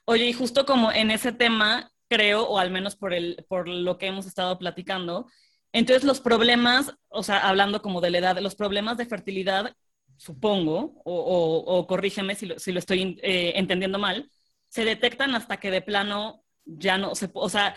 Oye, 0.05 0.25
y 0.25 0.33
justo 0.33 0.65
como 0.65 0.91
en 0.91 1.11
ese 1.11 1.31
tema, 1.31 1.91
creo, 2.09 2.43
o 2.43 2.59
al 2.59 2.71
menos 2.71 2.95
por, 2.95 3.13
el, 3.13 3.45
por 3.49 3.67
lo 3.67 3.97
que 3.97 4.07
hemos 4.07 4.27
estado 4.27 4.57
platicando, 4.59 5.27
entonces 5.73 6.03
los 6.03 6.21
problemas, 6.21 6.93
o 7.09 7.23
sea, 7.23 7.47
hablando 7.47 7.81
como 7.81 8.01
de 8.01 8.11
la 8.11 8.19
edad, 8.19 8.37
los 8.39 8.55
problemas 8.55 8.97
de 8.97 9.05
fertilidad, 9.05 9.75
supongo, 10.17 11.01
o, 11.05 11.85
corrígeme 11.87 12.35
si 12.35 12.47
lo, 12.47 12.59
si 12.59 12.71
lo 12.71 12.79
estoy 12.79 13.19
eh, 13.21 13.53
entendiendo 13.55 13.99
mal, 13.99 14.29
se 14.67 14.83
detectan 14.83 15.35
hasta 15.35 15.57
que 15.57 15.71
de 15.71 15.81
plano 15.81 16.43
ya 16.65 16.97
no 16.97 17.15
se, 17.15 17.29
o 17.33 17.49
sea, 17.49 17.75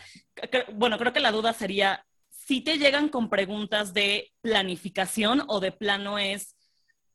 bueno, 0.73 0.99
creo 0.99 1.13
que 1.13 1.21
la 1.21 1.33
duda 1.33 1.53
sería 1.53 2.05
si 2.29 2.61
te 2.61 2.79
llegan 2.79 3.09
con 3.09 3.31
preguntas 3.31 3.95
de 3.95 4.33
planificación 4.41 5.45
o 5.47 5.61
de 5.61 5.71
plano 5.71 6.19
es 6.19 6.57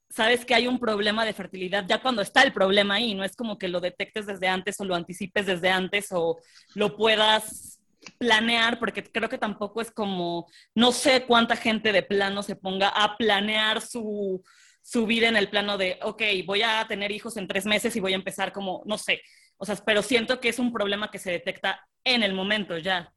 sabes 0.09 0.45
que 0.45 0.55
hay 0.55 0.67
un 0.67 0.79
problema 0.79 1.25
de 1.25 1.33
fertilidad 1.33 1.85
ya 1.87 2.01
cuando 2.01 2.21
está 2.21 2.41
el 2.43 2.53
problema 2.53 2.95
ahí, 2.95 3.13
no 3.15 3.25
es 3.25 3.35
como 3.35 3.57
que 3.57 3.67
lo 3.67 3.81
detectes 3.81 4.25
desde 4.25 4.47
antes 4.47 4.79
o 4.79 4.85
lo 4.85 4.95
anticipes 4.95 5.45
desde 5.45 5.69
antes 5.69 6.07
o 6.11 6.39
lo 6.75 6.95
puedas 6.95 7.81
planear, 8.17 8.79
porque 8.79 9.03
creo 9.03 9.27
que 9.27 9.37
tampoco 9.37 9.81
es 9.81 9.91
como, 9.91 10.47
no 10.73 10.91
sé 10.91 11.25
cuánta 11.25 11.55
gente 11.55 11.91
de 11.91 12.03
plano 12.03 12.43
se 12.43 12.55
ponga 12.55 12.89
a 12.89 13.17
planear 13.17 13.81
su, 13.81 14.43
su 14.85 15.07
vida 15.07 15.27
en 15.27 15.35
el 15.35 15.49
plano 15.49 15.79
de, 15.79 15.97
ok, 16.03 16.21
voy 16.45 16.61
a 16.61 16.85
tener 16.87 17.11
hijos 17.11 17.37
en 17.37 17.47
tres 17.47 17.65
meses 17.65 17.95
y 17.95 17.99
voy 17.99 18.13
a 18.13 18.17
empezar 18.17 18.53
como, 18.53 18.83
no 18.85 18.99
sé, 18.99 19.19
o 19.57 19.65
sea, 19.65 19.75
pero 19.83 20.03
siento 20.03 20.39
que 20.39 20.49
es 20.49 20.59
un 20.59 20.71
problema 20.71 21.09
que 21.09 21.17
se 21.17 21.31
detecta 21.31 21.83
en 22.03 22.21
el 22.21 22.35
momento 22.35 22.77
ya. 22.77 23.11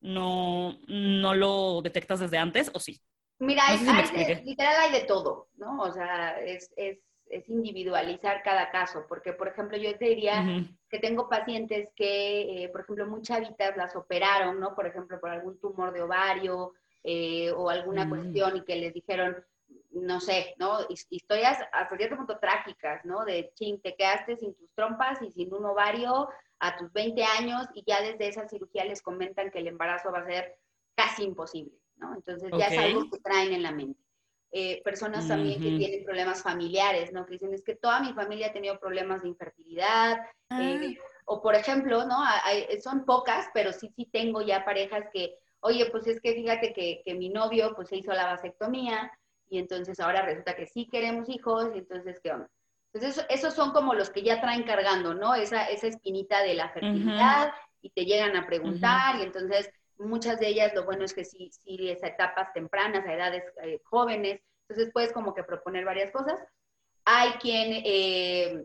No, 0.00 0.78
no 0.86 1.34
lo 1.34 1.82
detectas 1.82 2.20
desde 2.20 2.38
antes, 2.38 2.70
¿o 2.72 2.78
sí? 2.78 3.00
Mira, 3.40 3.64
literal 4.44 4.76
hay 4.78 4.92
de 4.92 5.06
todo, 5.06 5.48
¿no? 5.56 5.80
O 5.80 5.92
sea, 5.92 6.38
es, 6.38 6.72
es, 6.76 7.00
es, 7.26 7.48
individualizar 7.48 8.44
cada 8.44 8.70
caso, 8.70 9.06
porque, 9.08 9.32
por 9.32 9.48
ejemplo, 9.48 9.76
yo 9.76 9.98
te 9.98 10.04
diría 10.04 10.44
que 10.88 11.00
tengo 11.00 11.28
pacientes 11.28 11.88
que, 11.96 12.62
eh, 12.62 12.68
por 12.68 12.82
ejemplo, 12.82 13.08
muchas 13.08 13.42
chavitas 13.42 13.76
las 13.76 13.96
operaron, 13.96 14.60
¿no? 14.60 14.76
Por 14.76 14.86
ejemplo, 14.86 15.18
por 15.18 15.30
algún 15.30 15.58
tumor 15.58 15.92
de 15.92 16.02
ovario 16.02 16.74
eh, 17.02 17.50
o 17.50 17.70
alguna 17.70 18.04
mm. 18.04 18.08
cuestión 18.08 18.56
y 18.56 18.64
que 18.64 18.76
les 18.76 18.94
dijeron, 18.94 19.36
no 19.90 20.20
sé, 20.20 20.54
¿no? 20.58 20.78
Historias 21.10 21.58
hasta 21.72 21.96
cierto 21.96 22.16
punto 22.16 22.38
trágicas, 22.38 23.04
¿no? 23.04 23.24
De, 23.24 23.52
ching, 23.54 23.80
te 23.80 23.94
quedaste 23.94 24.36
sin 24.36 24.54
tus 24.54 24.72
trompas 24.74 25.20
y 25.22 25.30
sin 25.30 25.52
un 25.52 25.64
ovario 25.64 26.28
a 26.60 26.76
tus 26.76 26.92
20 26.92 27.22
años 27.24 27.66
y 27.74 27.84
ya 27.86 28.02
desde 28.02 28.28
esa 28.28 28.48
cirugía 28.48 28.84
les 28.84 29.02
comentan 29.02 29.50
que 29.50 29.60
el 29.60 29.68
embarazo 29.68 30.10
va 30.10 30.20
a 30.20 30.26
ser 30.26 30.56
casi 30.94 31.24
imposible, 31.24 31.72
¿no? 31.96 32.14
Entonces 32.14 32.50
ya 32.56 32.66
es 32.66 32.78
algo 32.78 33.10
que 33.10 33.18
traen 33.20 33.52
en 33.52 33.62
la 33.62 33.72
mente. 33.72 34.00
Eh, 34.50 34.82
personas 34.82 35.28
también 35.28 35.60
que 35.60 35.76
tienen 35.76 36.04
problemas 36.04 36.42
familiares, 36.42 37.12
¿no? 37.12 37.26
Que 37.26 37.32
dicen, 37.32 37.52
es 37.52 37.62
que 37.62 37.76
toda 37.76 38.00
mi 38.00 38.14
familia 38.14 38.46
ha 38.46 38.52
tenido 38.52 38.80
problemas 38.80 39.22
de 39.22 39.28
infertilidad. 39.28 40.18
Eh, 40.50 40.96
ah. 40.98 41.02
o 41.26 41.42
por 41.42 41.54
ejemplo, 41.54 42.06
¿no? 42.06 42.16
son 42.82 43.04
pocas, 43.04 43.48
pero 43.52 43.72
sí, 43.72 43.92
sí 43.94 44.06
tengo 44.10 44.40
ya 44.40 44.64
parejas 44.64 45.04
que, 45.12 45.34
oye, 45.60 45.86
pues 45.90 46.06
es 46.06 46.20
que 46.22 46.32
fíjate 46.32 46.72
que, 46.72 47.02
que 47.04 47.14
mi 47.14 47.28
novio 47.28 47.74
pues 47.76 47.88
se 47.88 47.96
hizo 47.96 48.12
la 48.12 48.24
vasectomía 48.24 49.12
y 49.50 49.58
entonces 49.58 50.00
ahora 50.00 50.22
resulta 50.22 50.56
que 50.56 50.66
sí 50.66 50.88
queremos 50.90 51.28
hijos 51.28 51.70
y 51.74 51.78
entonces, 51.78 52.20
¿qué 52.22 52.32
onda? 52.32 52.48
Entonces, 52.92 53.24
esos 53.28 53.54
son 53.54 53.72
como 53.72 53.94
los 53.94 54.10
que 54.10 54.22
ya 54.22 54.40
traen 54.40 54.62
cargando, 54.62 55.14
¿no? 55.14 55.34
Esa, 55.34 55.68
esa 55.68 55.88
espinita 55.88 56.42
de 56.42 56.54
la 56.54 56.70
fertilidad 56.70 57.52
y 57.82 57.90
te 57.90 58.04
llegan 58.06 58.34
a 58.34 58.46
preguntar 58.46 59.16
y 59.16 59.22
entonces 59.22 59.70
muchas 59.98 60.40
de 60.40 60.48
ellas 60.48 60.72
lo 60.74 60.84
bueno 60.84 61.04
es 61.04 61.12
que 61.12 61.24
sí, 61.24 61.50
sí 61.52 61.90
es 61.90 62.02
a 62.02 62.08
etapas 62.08 62.52
tempranas, 62.52 63.06
a 63.06 63.12
edades 63.12 63.44
eh, 63.62 63.80
jóvenes, 63.84 64.40
entonces 64.68 64.92
puedes 64.92 65.12
como 65.12 65.34
que 65.34 65.44
proponer 65.44 65.84
varias 65.84 66.10
cosas. 66.12 66.40
Hay 67.04 67.32
quien, 67.32 67.82
eh, 67.84 68.62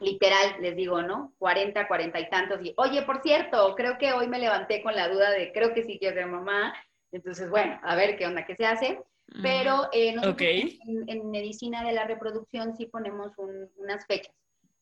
literal, 0.00 0.56
les 0.60 0.76
digo, 0.76 1.02
¿no? 1.02 1.34
40, 1.38 1.86
40 1.86 2.20
y 2.20 2.30
tantos, 2.30 2.60
y 2.62 2.74
oye, 2.76 3.02
por 3.02 3.22
cierto, 3.22 3.74
creo 3.76 3.98
que 3.98 4.12
hoy 4.12 4.28
me 4.28 4.38
levanté 4.38 4.82
con 4.82 4.94
la 4.94 5.08
duda 5.08 5.30
de, 5.30 5.52
creo 5.52 5.74
que 5.74 5.84
sí 5.84 5.98
quiero 5.98 6.14
ser 6.14 6.26
mamá, 6.26 6.74
entonces, 7.12 7.48
bueno, 7.48 7.78
a 7.82 7.94
ver 7.94 8.16
qué 8.16 8.26
onda, 8.26 8.44
qué 8.44 8.56
se 8.56 8.66
hace. 8.66 9.00
Pero 9.42 9.88
eh, 9.92 10.12
nosotros 10.12 10.48
en, 10.48 11.30
medicina 11.30 11.84
de 11.84 11.92
la 11.92 12.04
reproducción 12.04 12.76
sí 12.76 12.86
ponemos 12.86 13.32
unas 13.76 14.06
fechas. 14.06 14.34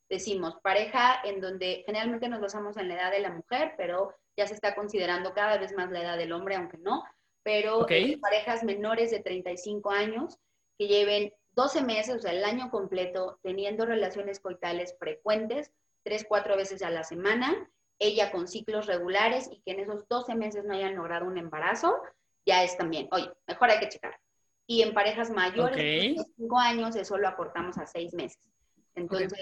Decimos 0.09 0.57
pareja 0.63 1.21
en 1.25 1.41
donde 1.41 1.85
generalmente 1.87 2.29
nos 2.29 2.41
basamos 2.41 2.77
en 2.77 2.89
la 2.89 2.95
edad 2.95 3.11
de 3.13 3.21
la 3.21 3.31
mujer, 3.31 3.75
pero 3.79 4.15
ya 4.37 4.47
se 4.47 4.55
está 4.55 4.75
considerando 4.75 5.33
cada 5.33 5.57
vez 5.59 5.73
más 5.75 5.91
la 5.91 6.03
edad 6.03 6.19
del 6.19 6.33
hombre, 6.33 6.57
aunque 6.57 6.77
no. 6.79 7.03
Pero 7.43 7.87
eh, 7.89 8.19
parejas 8.21 8.63
menores 8.63 9.11
de 9.11 9.21
35 9.21 9.91
años 9.91 10.39
que 10.79 10.87
lleven 10.87 11.33
12 11.53 11.83
meses, 11.83 12.17
o 12.17 12.21
sea, 12.21 12.33
el 12.33 12.45
año 12.45 12.71
completo, 12.71 13.39
teniendo 13.43 13.87
relaciones 13.87 14.41
coitales 14.41 14.97
frecuentes, 14.99 15.73
3, 16.05 16.27
4 16.29 16.57
veces 16.57 16.83
a 16.83 16.91
la 16.91 17.05
semana, 17.05 17.71
ella 17.99 18.31
con 18.33 18.49
ciclos 18.49 18.87
regulares 18.87 19.49
y 19.51 19.61
que 19.61 19.73
en 19.73 19.81
esos 19.81 20.07
12 20.09 20.35
meses 20.35 20.65
no 20.65 20.75
hayan 20.75 20.97
logrado 20.97 21.27
un 21.27 21.39
embarazo, 21.39 22.01
ya 22.45 22.65
es 22.65 22.77
también, 22.77 23.09
oye, 23.13 23.31
mejor 23.47 23.71
hay 23.71 23.79
que 23.79 23.89
checar. 23.89 24.19
Y 24.67 24.83
en 24.83 24.95
parejas 24.95 25.31
mayores 25.31 25.77
de 25.77 26.25
5 26.37 26.59
años, 26.59 26.97
eso 26.97 27.19
lo 27.19 27.29
aportamos 27.29 27.79
a 27.79 27.87
6 27.87 28.15
meses. 28.15 28.53
Entonces, 28.95 29.33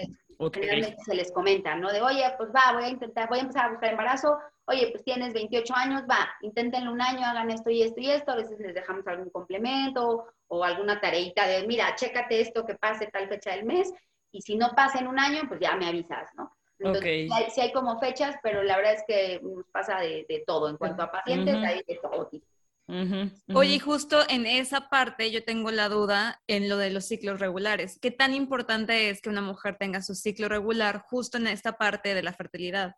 generalmente 0.53 1.03
se 1.03 1.15
les 1.15 1.31
comenta, 1.31 1.75
¿no? 1.75 1.91
De, 1.91 2.01
oye, 2.01 2.23
pues 2.37 2.49
va, 2.49 2.73
voy 2.73 2.85
a 2.85 2.89
intentar, 2.89 3.29
voy 3.29 3.39
a 3.39 3.41
empezar 3.41 3.65
a 3.65 3.69
buscar 3.69 3.91
embarazo. 3.91 4.37
Oye, 4.65 4.89
pues 4.91 5.03
tienes 5.03 5.33
28 5.33 5.73
años, 5.75 6.03
va, 6.09 6.29
inténtenlo 6.41 6.91
un 6.91 7.01
año, 7.01 7.25
hagan 7.25 7.51
esto 7.51 7.69
y 7.69 7.83
esto 7.83 7.99
y 7.99 8.09
esto. 8.09 8.31
A 8.31 8.37
veces 8.37 8.59
les 8.59 8.73
dejamos 8.73 9.05
algún 9.07 9.29
complemento 9.29 10.25
o 10.47 10.63
alguna 10.63 10.99
tareita 10.99 11.45
de, 11.47 11.67
mira, 11.67 11.95
chécate 11.95 12.41
esto 12.41 12.65
que 12.65 12.75
pase 12.75 13.07
tal 13.07 13.27
fecha 13.27 13.51
del 13.51 13.65
mes. 13.65 13.93
Y 14.31 14.41
si 14.41 14.55
no 14.55 14.71
pasa 14.75 14.99
en 14.99 15.07
un 15.07 15.19
año, 15.19 15.41
pues 15.47 15.59
ya 15.59 15.75
me 15.75 15.87
avisas, 15.87 16.29
¿no? 16.35 16.55
Entonces, 16.79 17.29
sí, 17.53 17.61
hay, 17.61 17.71
como 17.71 17.99
fechas, 17.99 18.35
pero 18.41 18.63
la 18.63 18.75
verdad 18.75 18.93
es 18.93 19.03
que 19.05 19.39
nos 19.43 19.67
pasa 19.67 19.99
de, 19.99 20.43
todo. 20.47 20.67
En 20.67 20.77
cuanto 20.77 21.03
a 21.03 21.11
pacientes, 21.11 21.55
hay 21.55 21.83
de 21.87 21.99
todo 22.01 22.27
tipo. 22.27 22.47
Oye, 23.53 23.79
justo 23.79 24.19
en 24.27 24.45
esa 24.45 24.89
parte 24.89 25.31
yo 25.31 25.43
tengo 25.43 25.71
la 25.71 25.89
duda 25.89 26.41
en 26.47 26.67
lo 26.67 26.77
de 26.77 26.89
los 26.89 27.05
ciclos 27.05 27.39
regulares. 27.39 27.97
¿Qué 28.01 28.11
tan 28.11 28.33
importante 28.33 29.09
es 29.09 29.21
que 29.21 29.29
una 29.29 29.41
mujer 29.41 29.77
tenga 29.79 30.01
su 30.01 30.15
ciclo 30.15 30.49
regular 30.49 31.03
justo 31.07 31.37
en 31.37 31.47
esta 31.47 31.77
parte 31.77 32.13
de 32.13 32.23
la 32.23 32.33
fertilidad? 32.33 32.95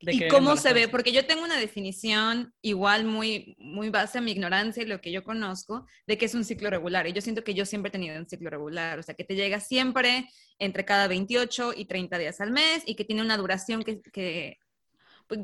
¿Y 0.00 0.28
cómo 0.28 0.56
se 0.56 0.72
ve? 0.72 0.88
Porque 0.88 1.12
yo 1.12 1.26
tengo 1.26 1.42
una 1.42 1.58
definición 1.58 2.54
igual 2.62 3.04
muy, 3.04 3.54
muy 3.58 3.90
base 3.90 4.18
a 4.18 4.20
mi 4.22 4.32
ignorancia 4.32 4.82
y 4.82 4.86
lo 4.86 5.00
que 5.00 5.12
yo 5.12 5.22
conozco 5.22 5.86
de 6.06 6.16
que 6.16 6.24
es 6.24 6.34
un 6.34 6.44
ciclo 6.44 6.70
regular. 6.70 7.06
Y 7.06 7.12
yo 7.12 7.20
siento 7.20 7.44
que 7.44 7.54
yo 7.54 7.66
siempre 7.66 7.88
he 7.88 7.92
tenido 7.92 8.18
un 8.18 8.28
ciclo 8.28 8.48
regular, 8.48 8.98
o 8.98 9.02
sea, 9.02 9.14
que 9.14 9.24
te 9.24 9.34
llega 9.34 9.60
siempre 9.60 10.28
entre 10.58 10.86
cada 10.86 11.06
28 11.06 11.74
y 11.76 11.84
30 11.84 12.16
días 12.18 12.40
al 12.40 12.50
mes 12.50 12.82
y 12.86 12.94
que 12.94 13.04
tiene 13.04 13.20
una 13.22 13.36
duración 13.36 13.82
que, 13.82 14.00
que 14.00 14.58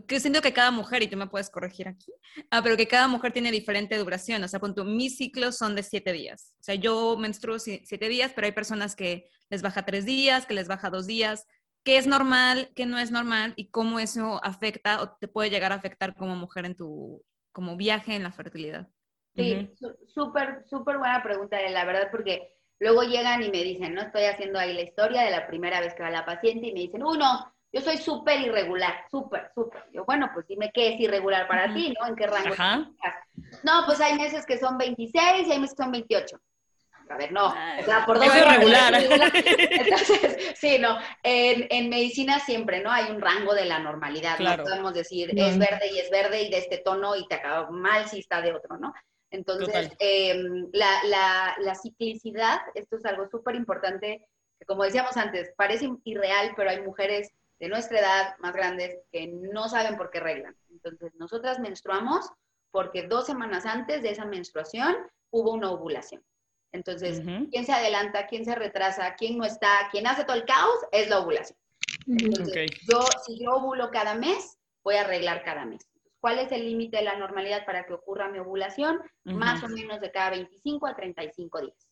que 0.07 0.21
siento 0.21 0.43
que 0.43 0.53
cada 0.53 0.71
mujer, 0.71 1.03
y 1.03 1.09
tú 1.09 1.17
me 1.17 1.27
puedes 1.29 1.51
corregir 1.51 1.89
aquí, 1.89 2.13
ah, 2.51 2.63
pero 2.63 2.77
que 2.77 2.89
cada 2.89 3.09
mujer 3.09 3.33
tiene 3.33 3.51
diferente 3.51 3.97
duración. 3.97 4.43
O 4.43 4.49
sea, 4.49 4.61
punto, 4.61 4.85
mis 4.85 5.17
ciclos 5.17 5.57
son 5.57 5.75
de 5.75 5.83
siete 5.83 6.13
días. 6.13 6.55
O 6.61 6.63
sea, 6.63 6.75
yo 6.75 7.17
menstruo 7.17 7.59
siete 7.59 8.09
días, 8.09 8.33
pero 8.35 8.47
hay 8.47 8.53
personas 8.53 8.97
que 8.97 9.29
les 9.49 9.63
baja 9.63 9.85
tres 9.85 10.05
días, 10.05 10.47
que 10.47 10.55
les 10.55 10.69
baja 10.69 10.91
dos 10.91 11.07
días. 11.07 11.47
¿Qué 11.85 11.99
es 11.99 12.07
normal, 12.07 12.71
qué 12.75 12.85
no 12.85 12.99
es 12.99 13.13
normal 13.13 13.55
y 13.57 13.71
cómo 13.71 14.01
eso 14.01 14.41
afecta 14.43 15.01
o 15.01 15.11
te 15.11 15.29
puede 15.29 15.51
llegar 15.51 15.71
a 15.71 15.77
afectar 15.77 16.17
como 16.17 16.35
mujer 16.35 16.67
en 16.67 16.75
tu 16.75 17.25
como 17.53 17.77
viaje 17.77 18.17
en 18.17 18.25
la 18.25 18.33
fertilidad? 18.33 18.89
Sí, 19.37 19.71
súper, 20.09 20.65
súper 20.69 20.99
buena 20.99 21.23
pregunta, 21.23 21.59
la 21.71 21.85
verdad, 21.85 22.09
porque 22.11 22.55
luego 22.81 23.03
llegan 23.03 23.43
y 23.43 23.51
me 23.51 23.63
dicen, 23.63 23.95
no 23.95 24.03
estoy 24.03 24.25
haciendo 24.25 24.59
ahí 24.59 24.73
la 24.75 24.83
historia 24.83 25.23
de 25.23 25.31
la 25.31 25.47
primera 25.47 25.81
vez 25.81 25.95
que 25.95 26.03
va 26.03 26.11
la 26.11 26.27
paciente 26.27 26.67
y 26.67 26.73
me 26.73 26.81
dicen, 26.81 27.03
uno, 27.03 27.55
yo 27.73 27.81
soy 27.81 27.99
súper 27.99 28.41
irregular, 28.41 29.05
súper, 29.11 29.51
súper. 29.55 29.85
Yo, 29.93 30.05
bueno, 30.05 30.31
pues 30.33 30.47
dime 30.47 30.71
qué 30.73 30.95
es 30.95 31.01
irregular 31.01 31.47
para 31.47 31.75
ti, 31.75 31.95
¿no? 31.99 32.07
¿En 32.07 32.17
qué 32.17 32.27
rango 32.27 32.51
estás? 32.51 32.89
No, 33.63 33.83
pues 33.85 34.01
hay 34.01 34.17
meses 34.17 34.47
que 34.47 34.59
son 34.59 34.79
26 34.79 35.47
y 35.47 35.53
hay 35.53 35.59
meses 35.59 35.77
que 35.77 35.83
son 35.83 35.93
28. 35.93 36.41
A 37.09 37.17
ver, 37.17 37.33
no. 37.33 37.47
o 37.49 37.85
sea, 37.85 38.05
por 38.05 38.19
dos 38.19 38.35
irregular. 38.35 38.95
Entonces, 39.71 40.55
sí, 40.57 40.79
no. 40.79 40.99
En, 41.23 41.67
en, 41.71 41.89
medicina 41.89 42.41
siempre, 42.41 42.81
¿no? 42.81 42.91
Hay 42.91 43.11
un 43.11 43.21
rango 43.21 43.55
de 43.55 43.65
la 43.65 43.79
normalidad. 43.79 44.39
No 44.39 44.57
podemos 44.63 44.93
decir 44.93 45.31
es 45.37 45.59
verde 45.59 45.91
y 45.93 45.99
es 45.99 46.11
verde 46.11 46.43
y 46.43 46.51
de 46.51 46.59
este 46.59 46.79
tono 46.79 47.15
y 47.15 47.27
te 47.29 47.37
acaba 47.37 47.71
mal 47.71 48.09
si 48.09 48.21
está 48.21 48.41
de 48.41 48.55
otro, 48.55 48.77
¿no? 48.79 48.93
Entonces, 49.31 49.91
em, 49.99 50.69
la, 50.73 51.05
la, 51.05 51.57
la 51.59 51.75
ciclicidad, 51.75 52.61
esto 52.75 52.97
es 52.97 53.05
algo 53.05 53.29
súper 53.29 53.55
importante, 53.55 54.27
que 54.59 54.67
como 54.67 54.85
decíamos 54.85 55.17
antes, 55.17 55.53
parece 55.57 55.91
irreal, 56.05 56.53
pero 56.57 56.71
hay 56.71 56.81
mujeres 56.81 57.31
de 57.59 57.69
nuestra 57.69 58.01
edad, 58.01 58.35
más 58.39 58.53
grandes, 58.55 58.99
que 59.11 59.27
no 59.29 59.69
saben 59.69 59.97
por 59.97 60.11
qué 60.11 60.21
reglan. 60.21 60.57
Entonces, 60.71 61.15
nosotras 61.15 61.59
menstruamos 61.59 62.31
porque 62.71 63.07
dos 63.07 63.27
semanas 63.27 63.65
antes 63.65 64.03
de 64.03 64.11
esa 64.11 64.27
menstruación 64.27 64.97
hubo 65.31 65.53
una 65.53 65.71
ovulación. 65.71 66.23
Entonces, 66.73 67.23
quién 67.51 67.65
se 67.65 67.73
adelanta, 67.73 68.27
quién 68.27 68.45
se 68.45 68.55
retrasa, 68.55 69.15
quién 69.15 69.39
no 69.39 69.45
está, 69.45 69.89
quién 69.91 70.07
hace 70.07 70.25
todo 70.25 70.37
el 70.37 70.45
caos, 70.45 70.79
es 70.93 71.09
la 71.09 71.21
ovulación. 71.21 71.59
Entonces, 72.07 72.71
yo, 72.87 73.01
si 73.25 73.43
yo 73.43 73.53
ovulo 73.53 73.91
cada 73.91 74.15
mes, 74.15 74.59
voy 74.85 74.97
a 74.97 75.03
arreglar 75.03 75.43
cada 75.43 75.65
mes. 75.65 75.89
¿Cuál 76.21 76.39
es 76.39 76.53
el 76.53 76.67
límite 76.67 76.99
de 76.99 77.05
la 77.05 77.17
normalidad 77.17 77.65
para 77.65 77.87
que 77.87 77.95
ocurra 77.95 78.29
mi 78.29 78.39
ovulación? 78.39 79.01
Más 79.25 79.63
o 79.63 79.69
menos 79.69 80.01
de 80.01 80.11
cada 80.11 80.31
25 80.31 80.87
a 80.87 80.97
35 80.97 81.61
días. 81.61 81.89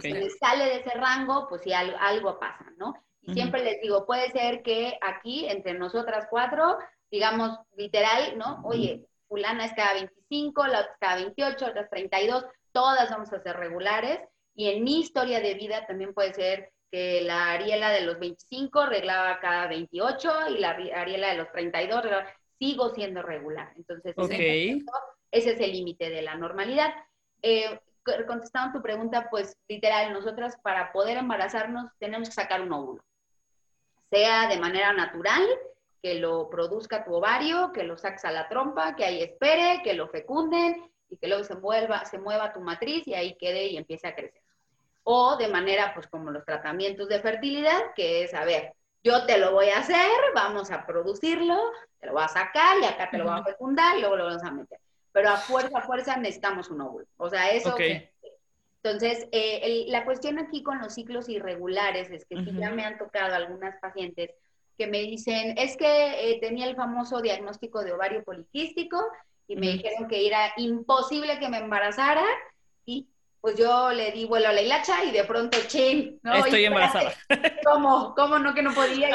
Si 0.00 0.12
se 0.12 0.30
sale 0.30 0.64
de 0.64 0.76
ese 0.76 0.90
rango, 0.90 1.46
pues 1.48 1.62
si 1.62 1.72
algo, 1.72 1.96
algo 1.98 2.38
pasa, 2.38 2.72
¿no? 2.76 2.94
Y 3.26 3.32
siempre 3.32 3.64
les 3.64 3.80
digo, 3.80 4.06
puede 4.06 4.30
ser 4.30 4.62
que 4.62 4.98
aquí, 5.00 5.46
entre 5.48 5.74
nosotras 5.74 6.26
cuatro, 6.30 6.78
digamos, 7.10 7.58
literal, 7.76 8.38
¿no? 8.38 8.60
Oye, 8.64 9.04
fulana 9.28 9.64
es 9.64 9.72
cada 9.74 9.94
25, 9.94 10.66
la 10.66 10.80
otra 10.80 10.92
es 10.92 10.98
cada 11.00 11.16
28, 11.16 11.64
la 11.64 11.70
otra 11.70 11.82
es 11.82 11.90
32, 11.90 12.44
todas 12.72 13.10
vamos 13.10 13.32
a 13.32 13.40
ser 13.40 13.56
regulares. 13.56 14.20
Y 14.54 14.68
en 14.70 14.84
mi 14.84 15.00
historia 15.00 15.40
de 15.40 15.54
vida 15.54 15.86
también 15.86 16.14
puede 16.14 16.32
ser 16.34 16.70
que 16.90 17.20
la 17.22 17.52
Ariela 17.52 17.90
de 17.90 18.02
los 18.02 18.18
25 18.18 18.80
arreglaba 18.80 19.40
cada 19.40 19.66
28 19.66 20.50
y 20.50 20.58
la 20.58 20.70
Ariela 20.70 21.30
de 21.30 21.36
los 21.36 21.50
32 21.50 22.04
sigo 22.58 22.90
siendo 22.94 23.22
regular. 23.22 23.72
Entonces, 23.76 24.14
ese 25.32 25.50
es 25.50 25.60
el 25.60 25.72
límite 25.72 26.10
de 26.10 26.22
la 26.22 26.36
normalidad. 26.36 26.94
Eh, 27.42 27.80
contestando 28.26 28.78
tu 28.78 28.82
pregunta, 28.82 29.28
pues 29.30 29.56
literal, 29.68 30.12
nosotras 30.12 30.56
para 30.62 30.92
poder 30.92 31.18
embarazarnos 31.18 31.90
tenemos 31.98 32.28
que 32.28 32.34
sacar 32.34 32.62
un 32.62 32.72
óvulo 32.72 33.02
sea 34.10 34.48
de 34.48 34.58
manera 34.58 34.92
natural, 34.92 35.46
que 36.02 36.14
lo 36.14 36.48
produzca 36.48 37.04
tu 37.04 37.14
ovario, 37.14 37.72
que 37.72 37.82
lo 37.82 37.96
saques 37.96 38.24
a 38.24 38.30
la 38.30 38.48
trompa, 38.48 38.94
que 38.94 39.04
ahí 39.04 39.22
espere, 39.22 39.80
que 39.82 39.94
lo 39.94 40.08
fecunden 40.08 40.90
y 41.08 41.16
que 41.16 41.28
luego 41.28 41.44
se 41.44 41.56
mueva, 41.56 42.04
se 42.04 42.18
mueva 42.18 42.52
tu 42.52 42.60
matriz 42.60 43.06
y 43.06 43.14
ahí 43.14 43.36
quede 43.36 43.66
y 43.66 43.76
empiece 43.76 44.06
a 44.06 44.14
crecer. 44.14 44.42
O 45.02 45.36
de 45.36 45.48
manera, 45.48 45.92
pues 45.94 46.06
como 46.06 46.30
los 46.30 46.44
tratamientos 46.44 47.08
de 47.08 47.20
fertilidad, 47.20 47.94
que 47.94 48.24
es, 48.24 48.34
a 48.34 48.44
ver, 48.44 48.72
yo 49.02 49.24
te 49.24 49.38
lo 49.38 49.52
voy 49.52 49.68
a 49.68 49.78
hacer, 49.78 50.10
vamos 50.34 50.70
a 50.70 50.84
producirlo, 50.84 51.56
te 52.00 52.06
lo 52.06 52.14
voy 52.14 52.24
a 52.24 52.28
sacar 52.28 52.78
y 52.80 52.84
acá 52.84 53.08
te 53.10 53.18
lo 53.18 53.24
voy 53.24 53.40
a 53.40 53.44
fecundar 53.44 53.96
y 53.96 54.00
luego 54.00 54.16
lo 54.16 54.24
vamos 54.26 54.42
a 54.42 54.50
meter. 54.50 54.80
Pero 55.12 55.30
a 55.30 55.36
fuerza, 55.36 55.78
a 55.78 55.82
fuerza 55.82 56.16
necesitamos 56.16 56.70
un 56.70 56.80
óvulo. 56.80 57.06
O 57.16 57.30
sea, 57.30 57.50
eso 57.50 57.74
entonces, 58.86 59.26
eh, 59.32 59.84
la 59.88 60.04
cuestión 60.04 60.38
aquí 60.38 60.62
con 60.62 60.78
los 60.78 60.94
ciclos 60.94 61.28
irregulares 61.28 62.10
es 62.10 62.24
que 62.24 62.36
ya 62.58 62.70
me 62.70 62.84
han 62.84 62.98
tocado 62.98 63.34
algunas 63.34 63.78
pacientes 63.80 64.30
que 64.78 64.86
me 64.86 65.00
dicen, 65.00 65.56
es 65.58 65.76
que 65.76 66.30
eh, 66.30 66.38
tenía 66.40 66.66
el 66.66 66.76
famoso 66.76 67.20
diagnóstico 67.20 67.82
de 67.82 67.92
ovario 67.92 68.22
poliquístico 68.22 69.02
y 69.48 69.56
me 69.56 69.72
dijeron 69.72 70.08
que 70.08 70.26
era 70.26 70.52
imposible 70.56 71.38
que 71.38 71.48
me 71.48 71.58
embarazara 71.58 72.24
y 72.84 73.08
pues 73.40 73.56
yo 73.56 73.90
le 73.90 74.12
di 74.12 74.24
vuelo 74.24 74.48
a 74.48 74.52
la 74.52 74.62
hilacha 74.62 75.04
y 75.04 75.12
de 75.12 75.24
pronto, 75.24 75.58
ching, 75.66 76.20
¿no? 76.22 76.34
Estoy 76.34 76.64
embarazada. 76.64 77.14
¿Cómo? 77.64 78.14
¿Cómo 78.14 78.38
no 78.38 78.54
que 78.54 78.62
no 78.62 78.72
podía? 78.72 79.08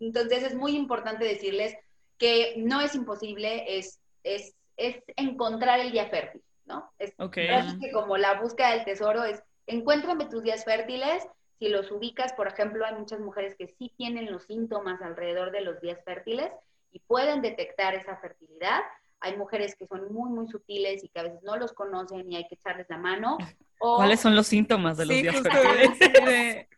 Entonces 0.00 0.42
es 0.42 0.54
muy 0.54 0.74
importante 0.74 1.24
decirles 1.24 1.76
que 2.18 2.54
no 2.56 2.80
es 2.80 2.94
imposible, 2.94 3.78
es, 3.78 4.00
es, 4.24 4.54
es 4.76 5.02
encontrar 5.16 5.80
el 5.80 5.92
día 5.92 6.08
fértil. 6.08 6.42
¿No? 6.66 6.90
Es 6.98 7.14
que 7.16 7.92
como 7.92 8.16
la 8.16 8.40
búsqueda 8.40 8.70
del 8.70 8.84
tesoro 8.84 9.24
es, 9.24 9.42
encuéntrame 9.66 10.26
tus 10.26 10.42
días 10.42 10.64
fértiles, 10.64 11.26
si 11.58 11.68
los 11.68 11.90
ubicas, 11.90 12.32
por 12.32 12.48
ejemplo, 12.48 12.84
hay 12.84 12.94
muchas 12.94 13.20
mujeres 13.20 13.54
que 13.56 13.68
sí 13.68 13.92
tienen 13.96 14.30
los 14.30 14.44
síntomas 14.44 15.00
alrededor 15.00 15.52
de 15.52 15.60
los 15.60 15.80
días 15.80 15.98
fértiles 16.04 16.50
y 16.90 16.98
pueden 17.00 17.40
detectar 17.40 17.94
esa 17.94 18.16
fertilidad. 18.16 18.80
Hay 19.20 19.36
mujeres 19.36 19.76
que 19.76 19.86
son 19.86 20.12
muy, 20.12 20.30
muy 20.30 20.48
sutiles 20.48 21.04
y 21.04 21.08
que 21.08 21.20
a 21.20 21.22
veces 21.22 21.42
no 21.44 21.56
los 21.56 21.72
conocen 21.72 22.30
y 22.30 22.36
hay 22.36 22.48
que 22.48 22.56
echarles 22.56 22.86
la 22.90 22.98
mano. 22.98 23.38
¿Cuáles 23.78 24.20
son 24.20 24.34
los 24.34 24.48
síntomas 24.48 24.96
de 24.96 25.06
los 25.06 25.16
días 25.16 25.40
fértiles? 25.40 26.66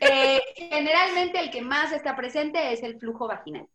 Eh, 0.00 0.40
generalmente 0.56 1.38
el 1.38 1.50
que 1.50 1.62
más 1.62 1.92
está 1.92 2.16
presente 2.16 2.72
es 2.72 2.82
el 2.82 2.98
flujo 2.98 3.28
vaginal 3.28 3.68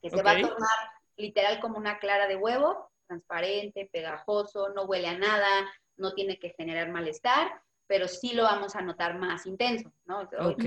que 0.00 0.10
se 0.10 0.22
va 0.22 0.32
a 0.32 0.40
tornar 0.40 0.70
literal 1.16 1.60
como 1.60 1.78
una 1.78 1.98
clara 1.98 2.26
de 2.26 2.36
huevo, 2.36 2.90
transparente, 3.06 3.88
pegajoso, 3.92 4.70
no 4.70 4.84
huele 4.84 5.08
a 5.08 5.18
nada, 5.18 5.70
no 5.96 6.14
tiene 6.14 6.38
que 6.38 6.50
generar 6.50 6.90
malestar, 6.90 7.60
pero 7.86 8.08
sí 8.08 8.34
lo 8.34 8.42
vamos 8.42 8.74
a 8.76 8.82
notar 8.82 9.18
más 9.18 9.46
intenso, 9.46 9.92
¿no? 10.04 10.20
Ok. 10.40 10.64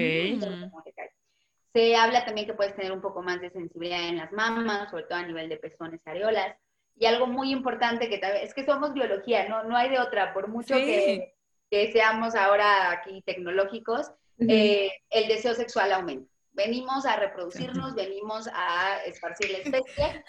Se 1.74 1.96
habla 1.96 2.26
también 2.26 2.48
que 2.48 2.54
puedes 2.54 2.76
tener 2.76 2.92
un 2.92 3.02
poco 3.02 3.22
más 3.22 3.40
de 3.42 3.52
sensibilidad 3.52 4.08
en 4.08 4.18
las 4.18 4.32
mamas, 4.32 4.90
sobre 4.90 5.04
todo 5.04 5.20
a 5.20 5.26
nivel 5.26 5.50
de 5.50 5.58
pezones, 5.58 6.02
areolas. 6.06 6.56
Y 6.96 7.06
algo 7.06 7.28
muy 7.28 7.52
importante 7.52 8.10
que 8.10 8.18
también, 8.18 8.44
es 8.44 8.54
que 8.54 8.66
somos 8.66 8.94
biología, 8.94 9.48
no, 9.48 9.64
no 9.64 9.78
hay 9.78 9.90
de 9.90 10.00
otra, 10.00 10.34
por 10.34 10.48
mucho 10.48 10.76
que, 10.76 11.36
que, 11.70 11.92
seamos 11.92 12.36
ahora 12.36 12.92
aquí 12.92 13.22
tecnológicos, 13.22 14.12
eh, 14.40 14.92
el 15.10 15.28
deseo 15.28 15.54
sexual 15.54 15.94
aumenta. 15.94 16.30
Venimos 16.52 17.06
a 17.06 17.16
reproducirnos, 17.16 17.96
venimos 17.96 18.50
a 18.52 18.98
esparcir 19.06 19.52
la 19.52 19.58
especie. 19.60 20.26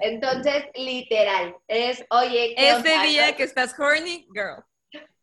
Entonces, 0.00 0.64
literal, 0.74 1.56
es, 1.68 2.04
oye, 2.10 2.54
¿qué 2.56 2.70
Ese 2.70 2.98
día 3.06 3.36
que 3.36 3.44
estás 3.44 3.78
horny, 3.78 4.26
girl. 4.34 4.64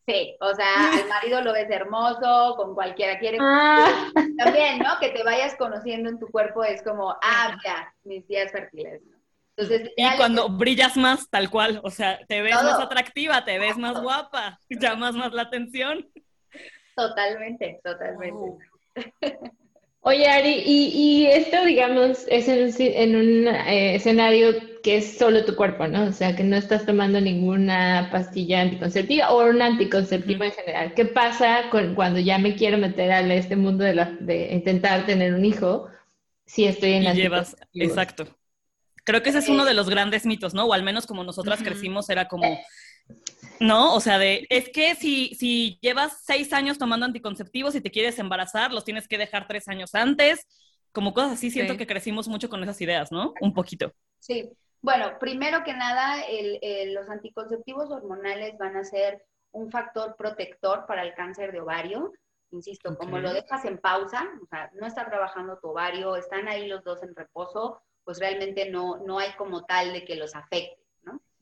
Sí, 0.08 0.36
o 0.40 0.54
sea, 0.54 0.66
al 1.04 1.08
marido 1.08 1.42
lo 1.42 1.54
ves 1.54 1.70
hermoso, 1.70 2.56
con 2.56 2.74
cualquiera 2.74 3.20
quiere. 3.20 3.38
Ah. 3.40 4.10
También, 4.38 4.80
¿no? 4.80 5.00
Que 5.00 5.10
te 5.10 5.24
vayas 5.24 5.56
conociendo 5.56 6.10
en 6.10 6.20
tu 6.20 6.28
cuerpo 6.28 6.64
es 6.64 6.82
como, 6.82 7.16
ah, 7.22 7.58
ya, 7.64 7.94
mis 8.04 8.28
días 8.28 8.52
fértiles. 8.52 9.02
Entonces, 9.58 9.92
y 9.96 10.18
cuando 10.18 10.50
brillas 10.50 10.96
más, 10.98 11.30
tal 11.30 11.50
cual, 11.50 11.82
o 11.84 11.92
sea, 11.92 12.20
te 12.26 12.42
ves 12.42 12.56
más 12.56 12.80
atractiva, 12.80 13.44
te 13.44 13.60
ves 13.60 13.78
más 13.78 14.02
guapa, 14.02 14.60
llamas 14.70 15.16
más 15.16 15.34
la 15.34 15.44
atención. 15.44 16.10
Totalmente, 16.96 17.80
totalmente. 17.84 18.66
Oye, 20.04 20.28
Ari, 20.28 20.64
y, 20.66 21.28
esto, 21.28 21.64
digamos, 21.64 22.26
es 22.28 22.48
en, 22.48 23.16
un 23.16 23.48
eh, 23.48 23.96
escenario 23.96 24.56
que 24.82 24.98
es 24.98 25.18
solo 25.18 25.46
tu 25.46 25.56
cuerpo, 25.56 25.88
¿no? 25.88 26.06
O 26.06 26.12
sea, 26.12 26.36
que 26.36 26.44
no 26.44 26.56
estás 26.56 26.88
tomando 26.88 27.22
ninguna 27.22 28.10
pastilla 28.12 28.62
anticonceptiva 28.62 29.32
o 29.32 29.48
un 29.48 29.62
anticonceptivo 29.62 30.44
en 30.44 30.54
general. 30.54 30.94
¿Qué 30.96 31.06
pasa 31.06 31.70
con, 31.70 31.94
cuando 31.94 32.20
ya 32.20 32.40
me 32.40 32.56
quiero 32.56 32.80
meter 32.80 33.12
a 33.12 33.22
este 33.34 33.56
mundo 33.56 33.84
de, 33.84 33.94
de 34.22 34.54
intentar 34.54 35.06
tener 35.06 35.36
un 35.36 35.46
hijo 35.46 35.88
si 36.52 36.66
estoy 36.66 36.94
en 36.94 37.04
y 37.04 37.14
llevas, 37.14 37.56
exacto. 37.74 38.28
Creo 39.06 39.24
que 39.24 39.30
ese 39.30 39.40
es 39.40 39.48
uno 39.50 39.64
de 39.66 39.74
los 39.74 39.90
grandes 39.90 40.26
mitos, 40.26 40.54
¿no? 40.54 40.66
O 40.66 40.74
al 40.74 40.84
menos 40.84 41.08
como 41.08 41.24
nosotras 41.24 41.62
crecimos, 41.64 42.10
era 42.10 42.28
como, 42.28 42.60
¿no? 43.60 43.94
O 43.94 44.00
sea, 44.00 44.18
de, 44.18 44.46
es 44.50 44.70
que 44.70 44.96
si, 44.96 45.36
si 45.36 45.78
llevas 45.82 46.24
seis 46.24 46.54
años 46.54 46.78
tomando 46.78 47.06
anticonceptivos 47.06 47.76
y 47.76 47.82
te 47.82 47.92
quieres 47.92 48.20
embarazar, 48.20 48.72
los 48.72 48.84
tienes 48.84 49.08
que 49.08 49.18
dejar 49.18 49.48
tres 49.48 49.68
años 49.68 49.96
antes, 49.96 50.46
como 50.92 51.14
cosas 51.14 51.34
así, 51.34 51.52
siento 51.52 51.78
que 51.78 51.88
crecimos 51.88 52.28
mucho 52.28 52.50
con 52.50 52.62
esas 52.64 52.80
ideas, 52.82 53.12
¿no? 53.12 53.34
Un 53.40 53.54
poquito. 53.54 53.94
Sí, 54.20 54.52
bueno, 54.82 55.18
primero 55.20 55.64
que 55.64 55.74
nada, 55.74 56.24
los 56.88 57.10
anticonceptivos 57.10 57.90
hormonales 57.92 58.58
van 58.58 58.76
a 58.76 58.84
ser 58.84 59.24
un 59.52 59.70
factor 59.70 60.16
protector 60.18 60.86
para 60.88 61.04
el 61.04 61.14
cáncer 61.14 61.52
de 61.52 61.62
ovario. 61.62 62.12
Insisto, 62.52 62.98
como 62.98 63.20
lo 63.20 63.32
dejas 63.32 63.64
en 63.64 63.78
pausa, 63.78 64.28
o 64.44 64.46
sea, 64.48 64.70
no 64.74 64.86
está 64.86 65.06
trabajando 65.06 65.58
tu 65.60 65.70
ovario, 65.70 66.18
están 66.18 66.50
ahí 66.50 66.68
los 66.68 66.84
dos 66.84 67.02
en 67.04 67.16
reposo, 67.16 67.82
pues 68.04 68.20
realmente 68.20 68.70
no, 68.70 68.98
no 69.06 69.20
hay 69.20 69.32
como 69.38 69.64
tal 69.64 69.94
de 69.94 70.04
que 70.04 70.16
los 70.16 70.36
afecte. 70.36 70.81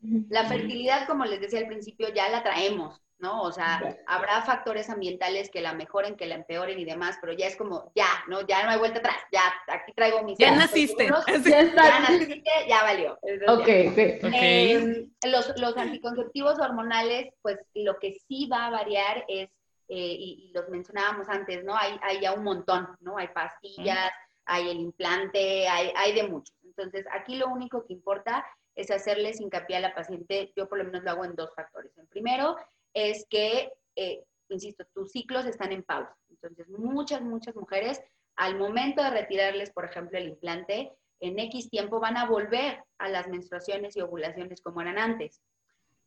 La 0.01 0.45
fertilidad, 0.45 1.07
como 1.07 1.25
les 1.25 1.41
decía 1.41 1.59
al 1.59 1.67
principio, 1.67 2.07
ya 2.13 2.29
la 2.29 2.41
traemos, 2.41 3.01
¿no? 3.19 3.41
O 3.41 3.51
sea, 3.51 3.97
habrá 4.07 4.41
factores 4.43 4.89
ambientales 4.89 5.49
que 5.49 5.62
la 5.62 5.73
mejoren, 5.73 6.15
que 6.15 6.25
la 6.25 6.35
empeoren 6.35 6.79
y 6.79 6.85
demás, 6.85 7.17
pero 7.19 7.33
ya 7.33 7.47
es 7.47 7.57
como, 7.57 7.91
ya, 7.95 8.07
¿no? 8.29 8.47
Ya 8.47 8.63
no 8.63 8.69
hay 8.69 8.79
vuelta 8.79 8.99
atrás, 8.99 9.17
ya, 9.31 9.41
aquí 9.67 9.91
traigo 9.93 10.23
mis... 10.23 10.38
Ya 10.38 10.55
naciste. 10.55 11.05
Ya, 11.05 11.99
naciste, 11.99 12.49
ya 12.67 12.83
valió. 12.83 13.19
Ok, 13.47 13.67
em, 13.67 15.12
los, 15.25 15.59
los, 15.59 15.75
anticonceptivos 15.75 16.59
hormonales, 16.59 17.33
pues 17.41 17.57
lo 17.73 17.99
que 17.99 18.17
sí 18.27 18.47
va 18.47 18.67
a 18.67 18.71
variar 18.71 19.25
es, 19.27 19.49
eh, 19.89 20.15
y, 20.17 20.51
los 20.53 20.69
mencionábamos 20.69 21.27
antes, 21.27 21.63
¿no? 21.65 21.75
Hay, 21.75 21.99
hay 22.01 22.21
ya 22.21 22.31
un 22.31 22.43
montón, 22.43 22.88
¿no? 23.01 23.17
Hay 23.17 23.27
pastillas, 23.29 24.12
hay 24.45 24.69
el 24.69 24.79
implante, 24.79 25.67
hay, 25.67 25.91
hay 25.95 26.13
de 26.13 26.23
muchos. 26.23 26.55
Entonces, 26.63 27.05
aquí 27.12 27.35
lo 27.35 27.49
único 27.49 27.85
que 27.85 27.93
importa 27.93 28.45
es 28.79 28.91
hacerles 28.91 29.41
hincapié 29.41 29.75
a 29.75 29.81
la 29.81 29.93
paciente, 29.93 30.53
yo 30.55 30.69
por 30.69 30.77
lo 30.77 30.85
menos 30.85 31.03
lo 31.03 31.11
hago 31.11 31.25
en 31.25 31.35
dos 31.35 31.53
factores. 31.53 31.97
El 31.97 32.07
primero 32.07 32.55
es 32.93 33.25
que, 33.29 33.73
eh, 33.97 34.23
insisto, 34.47 34.85
tus 34.93 35.11
ciclos 35.11 35.45
están 35.45 35.73
en 35.73 35.83
pausa. 35.83 36.15
Entonces, 36.29 36.69
muchas, 36.69 37.21
muchas 37.21 37.55
mujeres, 37.55 38.01
al 38.37 38.57
momento 38.57 39.03
de 39.03 39.09
retirarles, 39.09 39.71
por 39.71 39.83
ejemplo, 39.83 40.17
el 40.17 40.29
implante, 40.29 40.93
en 41.19 41.37
X 41.39 41.69
tiempo 41.69 41.99
van 41.99 42.15
a 42.15 42.25
volver 42.25 42.81
a 42.97 43.09
las 43.09 43.27
menstruaciones 43.27 43.97
y 43.97 44.01
ovulaciones 44.01 44.61
como 44.61 44.79
eran 44.79 44.97
antes. 44.97 45.41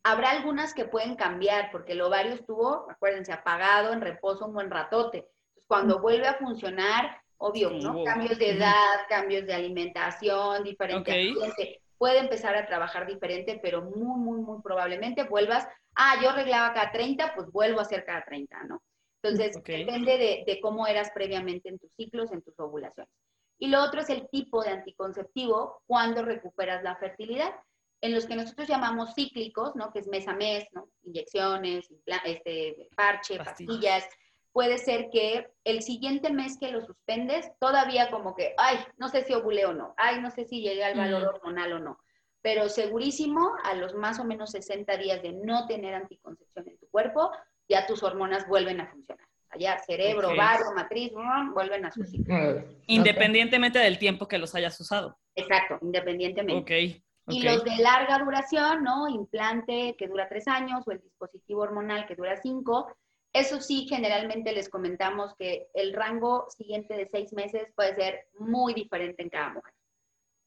Habrá 0.03 0.31
algunas 0.31 0.73
que 0.73 0.87
pueden 0.87 1.15
cambiar, 1.17 1.71
porque 1.73 1.93
el 1.93 2.01
ovario 2.01 2.33
estuvo, 2.33 2.91
acuérdense, 2.91 3.33
apagado, 3.33 3.93
en 3.93 4.01
reposo 4.01 4.47
un 4.47 4.55
buen 4.55 4.71
ratote. 4.71 5.19
Entonces, 5.19 5.65
cuando 5.67 6.01
vuelve 6.01 6.27
a 6.27 6.39
funcionar, 6.39 7.19
obvio, 7.37 7.69
¿no? 7.71 8.03
Cambios 8.03 8.39
de 8.39 8.53
edad, 8.53 9.01
cambios 9.11 9.47
de 9.47 9.53
alimentación, 9.53 10.65
diferente 10.65 11.82
Puede 12.03 12.19
empezar 12.19 12.57
a 12.57 12.67
trabajar 12.67 13.07
diferente, 13.07 13.61
pero 13.63 13.81
muy, 13.81 14.19
muy, 14.19 14.41
muy 14.41 14.61
probablemente 14.61 15.23
vuelvas, 15.23 15.69
ah, 15.95 16.17
yo 16.21 16.31
arreglaba 16.31 16.75
cada 16.75 16.91
30, 16.91 17.33
pues 17.37 17.49
vuelvo 17.53 17.79
a 17.79 17.83
hacer 17.83 18.05
cada 18.05 18.25
30, 18.25 18.65
¿no? 18.65 18.83
Entonces, 19.23 19.63
depende 19.63 20.19
de, 20.19 20.43
de, 20.45 20.61
cómo 20.61 20.89
eras 20.89 21.13
previamente 21.15 21.69
en 21.69 21.79
tus 21.79 21.93
ciclos, 21.95 22.33
en 22.33 22.43
tus 22.43 22.59
ovulaciones. 22.59 23.09
Y 23.57 23.69
lo 23.69 23.81
otro 23.85 24.01
es 24.01 24.11
el 24.11 24.29
tipo 24.31 24.65
de 24.65 24.71
anticonceptivo 24.71 25.81
cuando 25.87 26.25
recuperas 26.25 26.83
la 26.83 26.97
fertilidad, 26.97 27.55
en 28.01 28.13
los 28.13 28.27
que 28.27 28.35
nosotros 28.35 28.67
llamamos 28.67 29.15
cíclicos, 29.15 29.77
¿no? 29.77 29.93
Que 29.93 30.01
es 30.01 30.09
mes 30.09 30.27
a 30.27 30.35
mes, 30.35 30.67
¿no? 30.73 30.89
Inyecciones, 31.05 31.89
este, 32.25 32.89
parche, 32.97 33.37
pastillas 33.37 34.09
puede 34.53 34.79
ser 34.79 35.09
que 35.11 35.49
el 35.65 35.83
siguiente 35.83 36.31
mes 36.33 36.59
que 36.59 36.71
lo 36.71 36.85
suspendes, 36.85 37.51
todavía 37.59 38.11
como 38.11 38.35
que, 38.35 38.55
ay, 38.59 38.79
no 38.99 39.09
sé 39.09 39.25
si 39.25 39.33
ovulé 39.33 39.67
o 39.67 39.73
no, 39.73 39.95
ay, 39.97 40.21
no 40.21 40.31
sé 40.31 40.45
si 40.45 40.61
llegué 40.61 40.85
al 40.85 40.97
valor 40.97 41.25
hormonal 41.25 41.73
o 41.73 41.79
no, 41.79 41.99
pero 42.43 42.69
segurísimo, 42.69 43.53
a 43.65 43.75
los 43.75 43.95
más 43.95 44.19
o 44.19 44.25
menos 44.25 44.51
60 44.51 44.97
días 44.97 45.23
de 45.23 45.33
no 45.33 45.67
tener 45.67 45.95
anticoncepción 45.95 46.69
en 46.69 46.79
tu 46.79 46.89
cuerpo, 46.89 47.31
ya 47.69 47.87
tus 47.87 48.03
hormonas 48.03 48.47
vuelven 48.47 48.81
a 48.81 48.89
funcionar. 48.89 49.27
Allá 49.49 49.79
cerebro, 49.79 50.29
okay. 50.29 50.41
matriz, 50.75 51.13
vuelven 51.55 51.85
a 51.85 51.93
su 51.93 52.05
ciclo. 52.05 52.65
Independientemente 52.87 53.79
del 53.79 53.99
tiempo 53.99 54.27
que 54.27 54.39
los 54.39 54.55
hayas 54.55 54.81
usado. 54.81 55.19
Exacto, 55.35 55.79
independientemente. 55.83 56.63
Okay. 56.63 57.03
Y 57.29 57.43
los 57.43 57.63
de 57.63 57.77
larga 57.77 58.19
duración, 58.19 58.83
¿no? 58.83 59.09
Implante 59.09 59.95
que 59.97 60.09
dura 60.09 60.29
tres 60.29 60.49
años 60.49 60.83
o 60.87 60.91
el 60.91 61.01
dispositivo 61.01 61.61
hormonal 61.61 62.07
que 62.07 62.17
dura 62.17 62.37
cinco, 62.37 62.93
eso 63.33 63.61
sí, 63.61 63.87
generalmente 63.89 64.53
les 64.53 64.69
comentamos 64.69 65.35
que 65.37 65.69
el 65.75 65.95
rango 65.95 66.47
siguiente 66.51 66.95
de 66.95 67.09
seis 67.09 67.33
meses 67.33 67.69
puede 67.75 67.95
ser 67.95 68.27
muy 68.39 68.75
diferente 68.75 69.23
en 69.23 69.31
cada 69.31 69.55
mujer. 69.55 69.73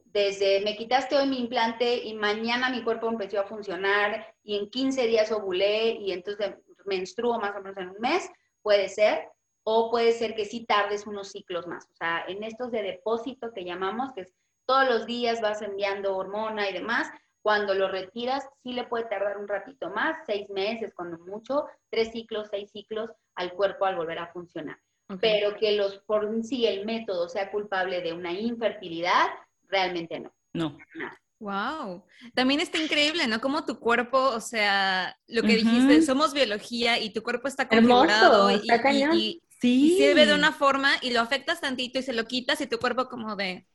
Desde 0.06 0.62
me 0.62 0.78
quitaste 0.78 1.18
hoy 1.18 1.28
mi 1.28 1.40
implante 1.40 1.98
y 1.98 2.14
mañana 2.14 2.70
mi 2.70 2.84
cuerpo 2.84 3.10
empezó 3.10 3.40
a 3.40 3.48
funcionar 3.48 4.34
y 4.44 4.58
en 4.58 4.70
15 4.70 5.08
días 5.08 5.32
ovulé 5.32 5.92
y 5.92 6.12
entonces 6.12 6.56
menstruo 6.86 7.40
más 7.40 7.56
o 7.56 7.62
menos 7.62 7.78
en 7.78 7.90
un 7.90 8.00
mes, 8.00 8.30
puede 8.62 8.88
ser. 8.88 9.28
O 9.68 9.90
puede 9.90 10.12
ser 10.12 10.36
que 10.36 10.46
sí 10.46 10.64
tardes 10.64 11.08
unos 11.08 11.32
ciclos 11.32 11.66
más. 11.66 11.86
O 11.92 11.96
sea, 11.96 12.24
en 12.28 12.44
estos 12.44 12.72
de 12.72 12.84
depósito 12.84 13.52
que 13.52 13.66
llamamos, 13.66 14.14
que 14.14 14.22
es 14.22 14.34
todos 14.68 14.88
los 14.88 15.06
días 15.08 15.42
vas 15.42 15.64
enviando 15.64 16.16
hormona 16.16 16.70
y 16.70 16.74
demás, 16.74 17.10
cuando 17.46 17.76
lo 17.76 17.88
retiras, 17.88 18.44
sí 18.64 18.74
le 18.74 18.86
puede 18.86 19.06
tardar 19.06 19.38
un 19.38 19.48
ratito 19.48 19.92
más, 19.92 20.16
seis 20.26 20.50
meses, 20.50 20.92
cuando 20.96 21.20
mucho, 21.20 21.68
tres 21.92 22.12
ciclos, 22.12 22.48
seis 22.50 22.72
ciclos 22.72 23.12
al 23.36 23.54
cuerpo 23.54 23.86
al 23.86 23.96
volver 23.96 24.18
a 24.18 24.34
funcionar. 24.34 24.80
Pero 25.22 25.56
que 25.56 25.74
los 25.74 26.00
por 26.08 26.28
sí 26.44 26.66
el 26.66 26.88
método 26.88 27.30
sea 27.30 27.52
culpable 27.52 28.02
de 28.02 28.14
una 28.14 28.32
infertilidad, 28.32 29.28
realmente 29.68 30.20
no. 30.20 30.34
No. 30.54 30.76
Wow. 31.38 32.04
También 32.34 32.62
está 32.62 32.80
increíble, 32.82 33.28
¿no? 33.28 33.40
Como 33.40 33.64
tu 33.64 33.80
cuerpo, 33.80 34.18
o 34.18 34.42
sea, 34.42 35.16
lo 35.28 35.44
que 35.44 35.58
dijiste, 35.58 36.02
somos 36.02 36.34
biología 36.34 36.98
y 36.98 37.14
tu 37.14 37.22
cuerpo 37.22 37.48
está 37.48 37.68
configurado 37.68 38.50
y, 38.50 38.64
y, 38.92 39.42
y, 39.62 39.98
sirve 40.00 40.26
de 40.26 40.34
una 40.34 40.52
forma 40.52 40.94
y 41.04 41.12
lo 41.12 41.22
afectas 41.22 41.62
tantito 41.62 42.00
y 42.00 42.02
se 42.02 42.14
lo 42.14 42.26
quitas 42.26 42.60
y 42.62 42.66
tu 42.66 42.80
cuerpo 42.80 43.08
como 43.08 43.36
de, 43.36 43.68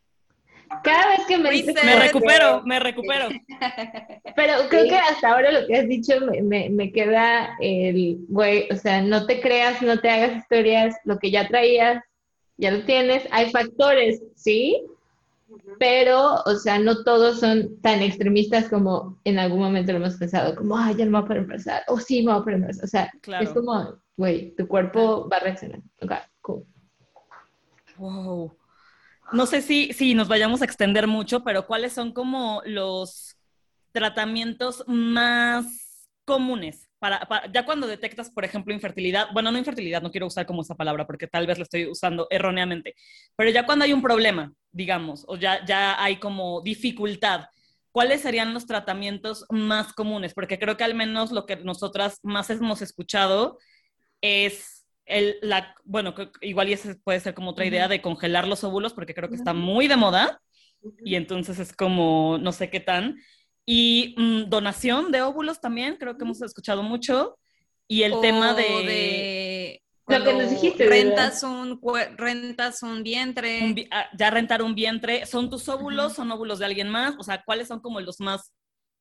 cada 0.83 1.09
vez 1.09 1.27
que 1.27 1.39
me 1.39 1.51
dices... 1.51 1.75
Me 1.85 1.97
recupero, 1.97 2.63
me 2.65 2.79
recupero. 2.81 3.29
Pero 4.37 4.53
creo 4.69 4.85
que 4.85 4.97
hasta 4.97 5.33
ahora 5.33 5.53
lo 5.53 5.67
que 5.67 5.77
has 5.77 5.89
dicho 5.89 6.15
me, 6.43 6.71
me, 6.71 6.93
queda 6.93 7.57
el, 7.61 8.19
güey, 8.29 8.69
o 8.71 8.77
sea, 8.77 9.03
no 9.03 9.27
te 9.27 9.41
creas, 9.41 9.83
no 9.83 9.99
te 9.99 10.11
hagas 10.11 10.37
historias, 10.37 10.97
lo 11.05 11.19
que 11.19 11.31
ya 11.31 11.49
traías, 11.49 12.03
ya 12.57 12.71
lo 12.71 12.85
tienes, 12.85 13.25
hay 13.31 13.51
factores, 13.51 14.23
¿sí? 14.35 14.85
Pero, 15.81 16.43
o 16.47 16.55
sea, 16.55 16.79
no 16.79 17.03
todos 17.03 17.41
son 17.41 17.81
tan 17.81 18.01
extremistas 18.03 18.69
como 18.69 19.19
en 19.25 19.39
algún 19.39 19.61
momento 19.61 19.93
lo 19.93 19.99
hemos 19.99 20.17
pensado, 20.17 20.55
como, 20.55 20.77
ay, 20.79 20.95
ya 20.95 21.05
no 21.05 21.11
me 21.11 21.19
voy 21.19 21.25
a 21.25 21.29
poder 21.29 21.43
empezar, 21.43 21.83
o 21.89 21.99
sí 21.99 22.23
me 22.23 22.33
voy 22.33 22.41
a 22.41 22.45
poder 22.45 22.61
empezar. 22.61 22.85
O 22.85 22.87
sea, 22.87 23.41
es 23.41 23.51
como, 23.51 23.97
güey, 24.17 24.55
tu 24.55 24.69
cuerpo 24.69 25.29
va 25.29 25.39
a 25.39 25.41
reaccionar. 25.41 25.81
Ok, 26.01 26.13
cool. 26.43 26.65
Wow. 27.99 28.60
No 29.33 29.47
sé 29.47 29.63
si, 29.63 29.93
si 29.93 30.15
nos 30.15 30.29
vayamos 30.29 30.63
a 30.63 30.65
extender 30.65 31.07
mucho, 31.07 31.43
pero 31.45 31.67
¿cuáles 31.67 31.93
son 31.93 32.13
como 32.13 32.63
los 32.65 33.37
tratamientos 33.93 34.85
más 34.87 36.09
comunes? 36.25 36.89
Para, 36.99 37.27
ya 37.53 37.65
cuando 37.65 37.87
detectas, 37.87 38.31
por 38.31 38.45
ejemplo, 38.45 38.75
infertilidad, 38.75 39.29
bueno, 39.33 39.51
no 39.51 39.59
infertilidad, 39.59 40.03
no 40.03 40.11
quiero 40.11 40.27
usar 40.27 40.47
como 40.47 40.63
esa 40.63 40.75
palabra 40.75 41.07
porque 41.07 41.27
tal 41.27 41.47
vez 41.47 41.59
la 41.59 41.65
estoy 41.65 41.87
usando 41.87 42.27
erróneamente, 42.31 42.95
pero 43.37 43.51
ya 43.51 43.65
cuando 43.65 43.85
hay 43.85 43.93
un 43.93 44.03
problema, 44.03 44.53
digamos, 44.71 45.25
o 45.27 45.37
ya, 45.37 45.65
ya 45.65 46.03
hay 46.03 46.17
como 46.17 46.61
dificultad, 46.61 47.47
¿cuáles 47.91 48.21
serían 48.21 48.53
los 48.53 48.67
tratamientos 48.67 49.47
más 49.49 49.93
comunes? 49.93 50.35
Porque 50.35 50.59
creo 50.59 50.77
que 50.77 50.85
al 50.85 50.95
menos 50.95 51.33
lo 51.33 51.47
que 51.47 51.57
nosotras 51.57 52.19
más 52.23 52.51
hemos 52.51 52.83
escuchado 52.83 53.59
es 54.21 54.80
el, 55.11 55.37
la, 55.43 55.75
bueno, 55.85 56.15
igual 56.41 56.69
y 56.69 56.73
esa 56.73 56.95
puede 57.05 57.21
ser 57.21 57.35
como 57.35 57.51
otra 57.51 57.67
idea 57.67 57.89
de 57.89 58.01
congelar 58.01 58.47
los 58.47 58.65
óvulos, 58.65 58.95
porque 58.95 59.15
creo 59.15 59.29
que 59.29 59.37
está 59.37 59.53
muy 59.53 59.89
de 59.89 59.97
moda, 59.97 60.41
y 61.05 61.17
entonces 61.17 61.59
es 61.59 61.73
como, 61.73 62.39
no 62.39 62.53
sé 62.53 62.71
qué 62.71 62.81
tan. 62.81 63.19
Y 63.67 64.15
mm, 64.17 64.49
donación 64.49 65.13
de 65.13 65.23
óvulos 65.23 65.61
también, 65.61 65.97
creo 65.97 66.17
que 66.17 66.25
hemos 66.25 66.41
escuchado 66.43 66.83
mucho. 66.83 67.39
Y 67.87 68.05
el 68.05 68.21
tema 68.21 68.55
de... 68.55 69.83
Lo 70.07 70.25
que 70.25 70.33
nos 70.33 70.51
dijiste. 70.51 70.87
Rentas 70.87 71.43
un, 71.43 71.81
rentas 72.17 72.83
un 72.83 73.03
vientre. 73.03 73.89
Ah, 73.91 74.09
ya 74.17 74.31
rentar 74.31 74.63
un 74.63 74.75
vientre. 74.75 75.27
¿Son 75.27 75.51
tus 75.51 75.69
óvulos? 75.69 76.15
¿Son 76.15 76.31
óvulos 76.33 76.59
de 76.59 76.67
alguien 76.67 76.89
más? 76.89 77.15
O 77.19 77.23
sea, 77.23 77.43
¿cuáles 77.45 77.69
son 77.69 77.81
como 77.81 78.01
los 78.01 78.19
más 78.21 78.53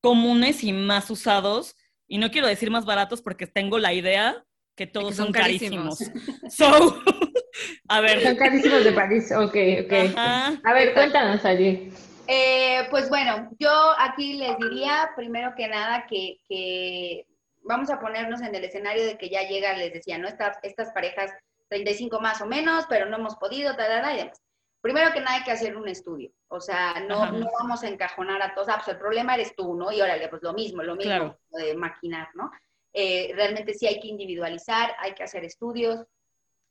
comunes 0.01 0.63
y 0.63 0.71
más 0.71 1.09
usados? 1.09 1.75
Y 2.07 2.17
no 2.17 2.29
quiero 2.29 2.47
decir 2.47 2.69
más 2.69 2.85
baratos 2.85 3.21
porque 3.21 3.47
tengo 3.47 3.79
la 3.79 3.93
idea 3.93 4.43
que 4.79 4.87
todos 4.87 5.17
son, 5.17 5.33
carísimos. 5.33 5.99
so, 6.49 7.03
a 7.89 7.99
ver. 7.99 8.23
Son 8.23 8.37
carísimos 8.37 8.81
de 8.85 8.93
París, 8.93 9.29
ok, 9.29 9.57
ok. 9.83 10.17
A 10.17 10.73
ver, 10.73 10.93
cuéntanos 10.93 11.43
allí. 11.43 11.91
Eh, 12.25 12.87
pues 12.89 13.09
bueno, 13.09 13.49
yo 13.59 13.69
aquí 13.97 14.35
les 14.35 14.57
diría 14.57 15.11
primero 15.17 15.53
que 15.57 15.67
nada 15.67 16.07
que, 16.07 17.25
vamos 17.63 17.89
a 17.89 17.99
ponernos 17.99 18.41
en 18.41 18.55
el 18.55 18.63
escenario 18.63 19.03
de 19.03 19.17
que 19.17 19.29
ya 19.29 19.41
llega, 19.49 19.75
les 19.75 19.91
decía, 19.91 20.17
¿no? 20.17 20.29
Estas, 20.29 20.57
estas 20.63 20.93
parejas 20.93 21.29
35 21.67 22.21
más 22.21 22.39
o 22.39 22.45
menos, 22.45 22.85
pero 22.87 23.05
no 23.05 23.17
hemos 23.17 23.35
podido, 23.35 23.75
tal, 23.75 24.13
y 24.13 24.17
demás. 24.19 24.41
Primero 24.79 25.11
que 25.11 25.19
nada 25.19 25.39
hay 25.39 25.43
que 25.43 25.51
hacer 25.51 25.75
un 25.75 25.89
estudio, 25.89 26.31
o 26.47 26.61
sea, 26.61 27.01
no, 27.05 27.29
no 27.33 27.47
vamos 27.59 27.83
a 27.83 27.89
encajonar 27.89 28.41
a 28.41 28.55
todos, 28.55 28.69
ah, 28.69 28.75
pues 28.77 28.87
el 28.87 28.97
problema 28.97 29.33
eres 29.35 29.53
tú, 29.57 29.75
¿no? 29.75 29.91
Y 29.91 29.99
órale, 29.99 30.29
pues 30.29 30.41
lo 30.41 30.53
mismo, 30.53 30.83
lo 30.83 30.95
mismo 30.95 31.37
de 31.49 31.75
maquinar, 31.75 32.29
¿no? 32.33 32.49
Eh, 32.93 33.31
realmente 33.35 33.73
sí 33.73 33.87
hay 33.87 33.99
que 33.99 34.07
individualizar, 34.07 34.91
hay 34.99 35.13
que 35.13 35.23
hacer 35.23 35.43
estudios. 35.43 36.05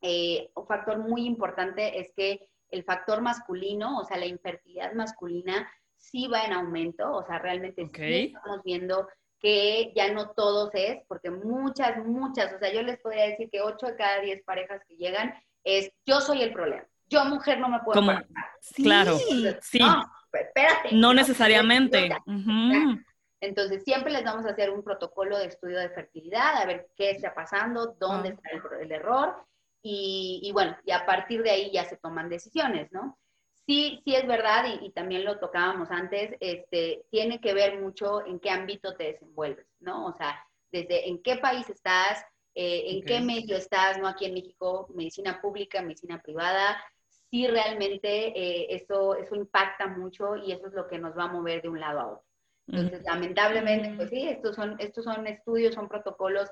Eh, 0.01 0.51
un 0.55 0.67
factor 0.67 0.99
muy 0.99 1.27
importante 1.27 2.01
es 2.01 2.11
que 2.17 2.49
el 2.71 2.85
factor 2.85 3.21
masculino, 3.23 3.99
o 3.99 4.05
sea, 4.05 4.17
la 4.17 4.27
infertilidad 4.27 4.93
masculina, 4.93 5.71
sí 5.97 6.29
va 6.29 6.45
en 6.45 6.53
aumento, 6.53 7.13
o 7.13 7.25
sea, 7.25 7.39
realmente 7.39 7.87
sí 7.93 8.33
estamos 8.35 8.63
viendo 8.65 9.09
que 9.41 9.93
ya 9.95 10.13
no 10.13 10.31
todos 10.31 10.71
es, 10.75 10.99
porque 11.07 11.31
muchas, 11.31 12.05
muchas, 12.05 12.53
o 12.53 12.59
sea, 12.59 12.73
yo 12.73 12.83
les 12.83 12.99
podría 12.99 13.27
decir 13.27 13.49
que 13.51 13.61
8 13.61 13.87
de 13.87 13.97
cada 13.97 14.21
10 14.21 14.43
parejas 14.45 14.83
que 14.87 14.97
llegan 14.97 15.33
es, 15.65 15.91
yo 16.07 16.21
soy 16.21 16.43
el 16.43 16.53
problema, 16.53 16.87
yo 17.09 17.25
mujer 17.25 17.59
no 17.61 17.69
me 17.69 17.81
puedo 17.81 18.01
Claro, 18.75 19.17
sí. 19.61 19.79
No, 19.79 20.05
espérate. 20.33 20.89
No 20.93 21.15
necesariamente. 21.15 22.11
Entonces, 23.41 23.85
siempre 23.85 24.13
les 24.13 24.25
vamos 24.25 24.45
a 24.47 24.51
hacer 24.51 24.71
un 24.71 24.83
protocolo 24.83 25.39
de 25.39 25.47
estudio 25.47 25.79
de 25.79 25.91
fertilidad, 25.91 26.57
a 26.57 26.67
ver 26.67 26.89
qué 26.97 27.11
está 27.11 27.35
pasando, 27.35 27.97
dónde 27.99 28.31
está 28.31 28.51
el, 28.81 28.91
error, 28.91 29.45
y, 29.81 30.51
bueno, 30.53 30.77
y 30.85 30.91
a 30.91 31.07
partir 31.07 31.43
de 31.43 31.51
ahí 31.51 31.71
ya 31.73 31.85
se 31.85 31.97
toman 31.97 32.29
decisiones, 32.29 32.91
¿no? 32.91 33.19
Sí, 33.67 34.01
sí 34.05 34.15
es 34.17 34.27
verdad, 34.27 34.65
y, 34.81 34.91
también 34.91 35.25
lo 35.25 35.39
tocábamos 35.39 35.91
antes, 35.91 36.35
este, 36.41 37.05
tiene 37.11 37.41
que 37.41 37.55
ver 37.55 37.81
mucho 37.81 38.27
en 38.27 38.41
qué 38.41 38.51
ámbito 38.51 38.97
te 38.97 39.13
desenvuelves, 39.13 39.67
¿no? 39.79 40.07
O 40.07 40.13
sea, 40.15 40.45
desde 40.73 41.09
en 41.09 41.23
qué 41.23 41.37
país 41.37 41.69
estás, 41.71 42.25
eh, 42.55 42.85
en 42.89 43.05
qué 43.05 43.21
medio 43.21 43.57
estás, 43.57 43.99
¿no? 43.99 44.09
Aquí 44.09 44.25
en 44.25 44.35
México, 44.35 44.89
medicina 44.95 45.41
pública, 45.41 45.81
medicina 45.81 46.21
privada, 46.21 46.83
sí 47.31 47.47
realmente 47.47 48.29
eh, 48.29 48.67
eso, 48.71 49.15
eso 49.15 49.37
impacta 49.37 49.87
mucho 49.87 50.37
y 50.37 50.53
eso 50.53 50.67
es 50.67 50.73
lo 50.73 50.89
que 50.89 50.99
nos 50.99 51.17
va 51.17 51.25
a 51.25 51.33
mover 51.33 51.63
de 51.63 51.69
un 51.69 51.81
lado 51.81 52.01
a 52.01 52.07
otro. 52.13 52.28
Entonces, 52.69 53.03
lamentablemente, 53.05 53.95
pues 53.97 54.11
sí, 54.11 54.29
estos 54.29 54.55
son, 54.55 54.77
estos 54.79 55.05
son 55.05 55.27
estudios, 55.27 55.75
son 55.75 55.89
protocolos 55.89 56.51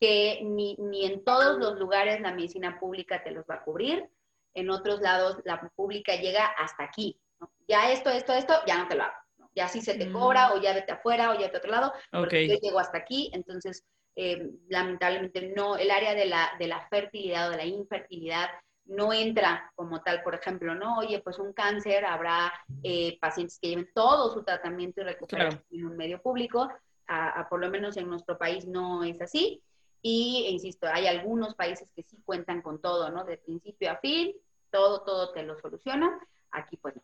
que 0.00 0.40
ni, 0.42 0.76
ni 0.78 1.04
en 1.04 1.24
todos 1.24 1.58
los 1.58 1.78
lugares 1.78 2.20
la 2.20 2.32
medicina 2.32 2.78
pública 2.78 3.22
te 3.22 3.32
los 3.32 3.44
va 3.44 3.56
a 3.56 3.64
cubrir. 3.64 4.08
En 4.54 4.70
otros 4.70 5.00
lados, 5.00 5.38
la 5.44 5.60
pública 5.76 6.16
llega 6.16 6.46
hasta 6.46 6.84
aquí. 6.84 7.20
Ya 7.68 7.92
esto, 7.92 8.10
esto, 8.10 8.32
esto, 8.32 8.54
ya 8.66 8.78
no 8.78 8.88
te 8.88 8.96
lo 8.96 9.04
hago. 9.04 9.14
Ya 9.54 9.68
sí 9.68 9.80
se 9.80 9.94
te 9.94 10.10
cobra, 10.10 10.54
o 10.54 10.60
ya 10.60 10.72
vete 10.72 10.92
afuera, 10.92 11.30
o 11.30 11.34
ya 11.34 11.46
vete 11.46 11.56
a 11.56 11.58
otro 11.58 11.70
lado, 11.70 11.92
porque 12.12 12.48
yo 12.48 12.56
llego 12.60 12.78
hasta 12.78 12.98
aquí. 12.98 13.30
Entonces, 13.34 13.84
eh, 14.16 14.50
lamentablemente, 14.68 15.52
no, 15.54 15.76
el 15.76 15.90
área 15.90 16.14
de 16.14 16.26
la, 16.26 16.50
de 16.58 16.68
la 16.68 16.88
fertilidad 16.88 17.48
o 17.48 17.50
de 17.50 17.56
la 17.58 17.64
infertilidad 17.66 18.48
no 18.88 19.12
entra 19.12 19.70
como 19.76 20.00
tal, 20.00 20.22
por 20.22 20.34
ejemplo, 20.34 20.74
¿no? 20.74 20.98
Oye, 20.98 21.20
pues 21.20 21.38
un 21.38 21.52
cáncer, 21.52 22.04
habrá 22.04 22.52
eh, 22.82 23.18
pacientes 23.20 23.58
que 23.60 23.68
lleven 23.68 23.90
todo 23.94 24.32
su 24.32 24.42
tratamiento 24.42 25.00
y 25.00 25.04
recuperación 25.04 25.62
en 25.70 25.86
un 25.86 25.96
medio 25.96 26.20
público, 26.20 26.68
a, 27.06 27.46
por 27.48 27.60
lo 27.60 27.70
menos 27.70 27.96
en 27.96 28.08
nuestro 28.08 28.36
país 28.36 28.66
no 28.66 29.04
es 29.04 29.20
así. 29.20 29.62
Y, 30.00 30.46
insisto, 30.50 30.86
hay 30.90 31.06
algunos 31.06 31.54
países 31.54 31.90
que 31.94 32.02
sí 32.02 32.18
cuentan 32.24 32.62
con 32.62 32.80
todo, 32.80 33.10
¿no? 33.10 33.24
De 33.24 33.38
principio 33.38 33.90
a 33.90 33.96
fin, 33.96 34.34
todo, 34.70 35.02
todo 35.02 35.32
te 35.32 35.42
lo 35.42 35.58
soluciona. 35.58 36.18
Aquí 36.50 36.76
pues 36.76 36.96
no. 36.96 37.02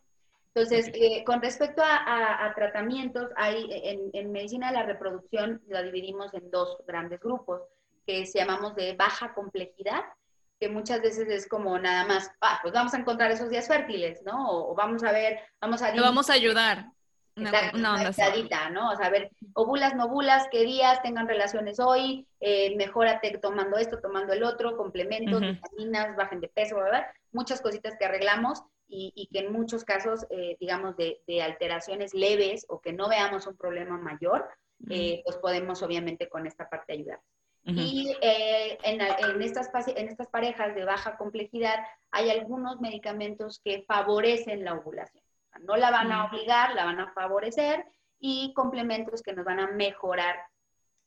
Entonces, 0.53 0.89
eh, 0.93 1.23
con 1.25 1.41
respecto 1.41 1.81
a, 1.83 2.51
tratamientos, 2.55 3.29
hay 3.35 3.67
en, 3.69 4.09
en, 4.13 4.31
medicina 4.31 4.67
de 4.67 4.77
la 4.77 4.85
reproducción 4.85 5.61
la 5.67 5.83
dividimos 5.83 6.33
en 6.33 6.49
dos 6.49 6.77
grandes 6.87 7.19
grupos 7.19 7.61
que 8.07 8.25
se 8.25 8.39
llamamos 8.39 8.73
de 8.75 8.93
baja 8.93 9.33
complejidad 9.33 10.01
que 10.59 10.69
muchas 10.69 11.01
veces 11.01 11.27
es 11.27 11.47
como 11.47 11.77
nada 11.79 12.05
más, 12.05 12.31
ah, 12.41 12.59
pues 12.61 12.73
vamos 12.73 12.93
a 12.93 12.97
encontrar 12.97 13.31
esos 13.31 13.49
días 13.49 13.67
fértiles, 13.67 14.21
¿no? 14.23 14.49
O, 14.49 14.75
vamos 14.75 15.03
a 15.03 15.11
ver, 15.11 15.39
vamos 15.59 15.81
a... 15.81 15.93
Lo 15.93 16.01
vamos 16.01 16.29
a 16.29 16.33
ayudar. 16.33 16.87
no, 17.35 17.51
no, 17.51 17.71
no, 17.73 17.97
¿no? 17.97 18.89
O 18.91 18.95
sea, 18.95 19.07
a 19.07 19.09
ver, 19.09 19.31
ovulas, 19.53 19.93
no 19.95 20.05
ovulas, 20.05 20.47
qué 20.49 20.63
días 20.63 21.01
tengan 21.01 21.27
relaciones 21.27 21.79
hoy, 21.79 22.25
eh, 22.39 22.75
mejórate 22.77 23.37
tomando 23.39 23.77
esto, 23.77 23.99
tomando 23.99 24.31
el 24.31 24.43
otro, 24.43 24.77
complementos, 24.77 25.41
vitaminas, 25.41 26.15
bajen 26.15 26.39
de 26.39 26.47
peso, 26.47 26.77
¿verdad? 26.77 27.05
Muchas 27.33 27.59
cositas 27.59 27.95
que 27.99 28.05
arreglamos 28.05 28.63
y, 28.87 29.27
que 29.33 29.39
en 29.39 29.51
muchos 29.51 29.83
casos, 29.83 30.25
eh, 30.29 30.55
digamos, 30.59 30.95
de, 30.95 31.19
alteraciones 31.41 32.13
leves 32.13 32.65
o 32.69 32.79
que 32.79 32.93
no 32.93 33.09
veamos 33.09 33.47
un 33.47 33.57
problema 33.57 33.97
mayor, 33.97 34.47
eh, 34.89 35.21
pues 35.25 35.37
podemos 35.37 35.81
obviamente 35.81 36.29
con 36.29 36.45
esta 36.47 36.69
parte 36.69 36.93
ayudar. 36.93 37.19
Y 37.67 38.15
eh, 38.21 38.77
en, 38.83 39.01
en, 39.01 39.41
estas, 39.41 39.69
en 39.87 40.07
estas 40.07 40.27
parejas 40.27 40.75
de 40.75 40.85
baja 40.85 41.17
complejidad 41.17 41.83
hay 42.11 42.29
algunos 42.29 42.79
medicamentos 42.79 43.59
que 43.63 43.83
favorecen 43.87 44.63
la 44.63 44.75
ovulación. 44.75 45.23
no 45.61 45.75
la 45.75 45.89
van 45.89 46.11
a 46.11 46.25
obligar, 46.25 46.75
la 46.75 46.85
van 46.85 46.99
a 46.99 47.11
favorecer 47.13 47.85
y 48.19 48.53
complementos 48.53 49.23
que 49.23 49.33
nos 49.33 49.45
van 49.45 49.59
a 49.59 49.67
mejorar 49.67 50.35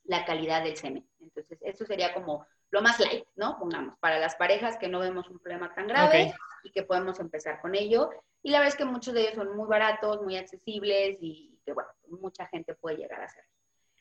la 0.03 0.25
calidad 0.25 0.63
del 0.63 0.75
semen. 0.75 1.07
Entonces, 1.21 1.59
eso 1.61 1.85
sería 1.85 2.13
como 2.13 2.45
lo 2.71 2.81
más 2.81 2.99
light, 2.99 3.25
¿no? 3.35 3.57
Pongamos, 3.57 3.97
para 3.99 4.19
las 4.19 4.35
parejas 4.35 4.77
que 4.77 4.87
no 4.87 4.99
vemos 4.99 5.29
un 5.29 5.39
problema 5.39 5.73
tan 5.73 5.87
grave 5.87 6.33
y 6.63 6.71
que 6.71 6.83
podemos 6.83 7.19
empezar 7.19 7.61
con 7.61 7.75
ello. 7.75 8.09
Y 8.43 8.51
la 8.51 8.59
verdad 8.59 8.73
es 8.73 8.77
que 8.77 8.85
muchos 8.85 9.13
de 9.13 9.21
ellos 9.21 9.35
son 9.35 9.55
muy 9.55 9.67
baratos, 9.67 10.21
muy 10.21 10.37
accesibles 10.37 11.17
y 11.21 11.59
que, 11.65 11.73
bueno, 11.73 11.89
mucha 12.07 12.47
gente 12.47 12.75
puede 12.75 12.97
llegar 12.97 13.21
a 13.21 13.25
hacerlo. 13.25 13.48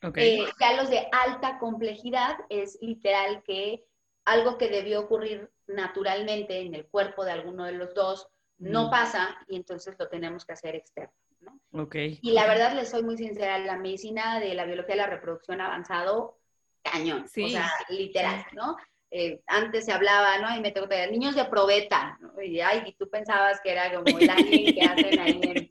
Okay. 0.02 0.40
Eh, 0.40 0.46
ya 0.60 0.74
los 0.74 0.90
de 0.90 1.08
alta 1.10 1.58
complejidad 1.58 2.38
es 2.48 2.78
literal 2.80 3.42
que 3.42 3.84
algo 4.24 4.58
que 4.58 4.68
debió 4.68 5.00
ocurrir 5.00 5.50
naturalmente 5.66 6.60
en 6.60 6.74
el 6.74 6.86
cuerpo 6.86 7.24
de 7.24 7.32
alguno 7.32 7.64
de 7.64 7.72
los 7.72 7.94
dos 7.94 8.28
no 8.58 8.86
mm. 8.86 8.90
pasa 8.90 9.36
y 9.48 9.56
entonces 9.56 9.96
lo 9.98 10.08
tenemos 10.08 10.44
que 10.44 10.52
hacer 10.52 10.74
externo. 10.74 11.14
¿no? 11.40 11.82
Okay. 11.82 12.18
Y 12.22 12.32
la 12.32 12.46
verdad, 12.46 12.74
les 12.74 12.90
soy 12.90 13.02
muy 13.02 13.16
sincera, 13.16 13.58
la 13.58 13.76
medicina 13.76 14.40
de 14.40 14.54
la 14.54 14.64
biología 14.64 14.94
de 14.94 15.02
la 15.02 15.06
reproducción 15.06 15.60
avanzado 15.60 16.38
cañón, 16.82 17.28
sí. 17.28 17.44
o 17.44 17.48
sea, 17.48 17.70
literal, 17.88 18.46
¿no? 18.52 18.76
Eh, 19.10 19.40
antes 19.46 19.84
se 19.84 19.92
hablaba, 19.92 20.38
¿no? 20.38 20.54
Y 20.56 20.60
me 20.60 20.70
tengo 20.70 20.88
que 20.88 21.10
niños 21.10 21.34
de 21.34 21.44
probeta, 21.46 22.18
¿no? 22.20 22.40
Y, 22.42 22.60
ay, 22.60 22.82
y 22.86 22.92
tú 22.92 23.08
pensabas 23.08 23.60
que 23.62 23.72
era 23.72 23.92
como 23.92 24.18
el 24.18 24.26
que 24.74 24.82
hacen 24.82 25.18
ahí 25.18 25.70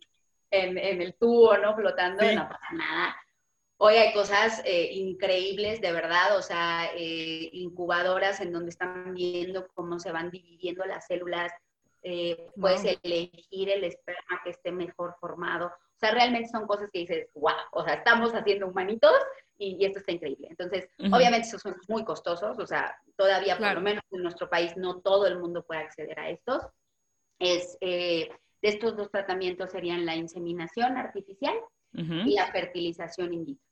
en, 0.52 0.78
en, 0.78 1.02
el 1.02 1.16
tubo, 1.16 1.58
¿no? 1.58 1.76
Flotando, 1.76 2.24
no 2.34 2.50
pasa 2.50 2.68
nada. 2.74 3.16
Hoy 3.80 3.94
hay 3.94 4.12
cosas 4.12 4.64
eh, 4.66 4.90
increíbles, 4.94 5.82
de 5.82 5.92
verdad, 5.92 6.36
o 6.36 6.42
sea, 6.42 6.90
eh, 6.96 7.50
incubadoras 7.54 8.42
en 8.42 8.52
donde 8.52 8.70
están 8.70 9.14
viendo 9.14 9.68
cómo 9.76 10.00
se 10.00 10.12
van 10.12 10.32
dividiendo 10.32 10.84
las 10.86 11.06
células, 11.06 11.52
eh, 12.02 12.48
puedes 12.60 12.84
elegir 13.04 13.70
el 13.70 13.84
esperma 13.84 14.42
que 14.44 14.50
esté 14.50 14.72
mejor 14.72 15.16
formado. 15.20 15.68
O 15.68 16.00
sea, 16.00 16.10
realmente 16.10 16.50
son 16.50 16.66
cosas 16.66 16.90
que 16.92 17.00
dices, 17.00 17.28
wow, 17.36 17.54
o 17.72 17.84
sea, 17.84 17.96
estamos 17.96 18.32
haciendo 18.34 18.68
humanitos 18.68 19.14
y, 19.60 19.86
esto 19.86 20.00
está 20.00 20.12
increíble. 20.12 20.48
Entonces, 20.50 20.90
obviamente 21.12 21.48
esos 21.48 21.62
son 21.62 21.76
muy 21.88 22.04
costosos, 22.04 22.58
o 22.58 22.66
sea, 22.66 23.00
todavía 23.16 23.60
por 23.60 23.74
lo 23.76 23.82
menos 23.82 24.04
en 24.10 24.24
nuestro 24.24 24.50
país 24.50 24.76
no 24.76 25.02
todo 25.02 25.28
el 25.28 25.38
mundo 25.38 25.64
puede 25.64 25.82
acceder 25.82 26.20
a 26.20 26.30
estos. 26.30 26.64
Es, 27.38 27.78
De 27.80 28.30
estos 28.64 28.98
dos 28.98 29.12
tratamientos 29.12 29.72
serían 29.72 30.04
la 30.04 30.16
inseminación 30.16 30.98
artificial 30.98 31.56
y 31.94 32.34
la 32.36 32.48
fertilización 32.52 33.34
in 33.34 33.46
vitro. 33.46 33.67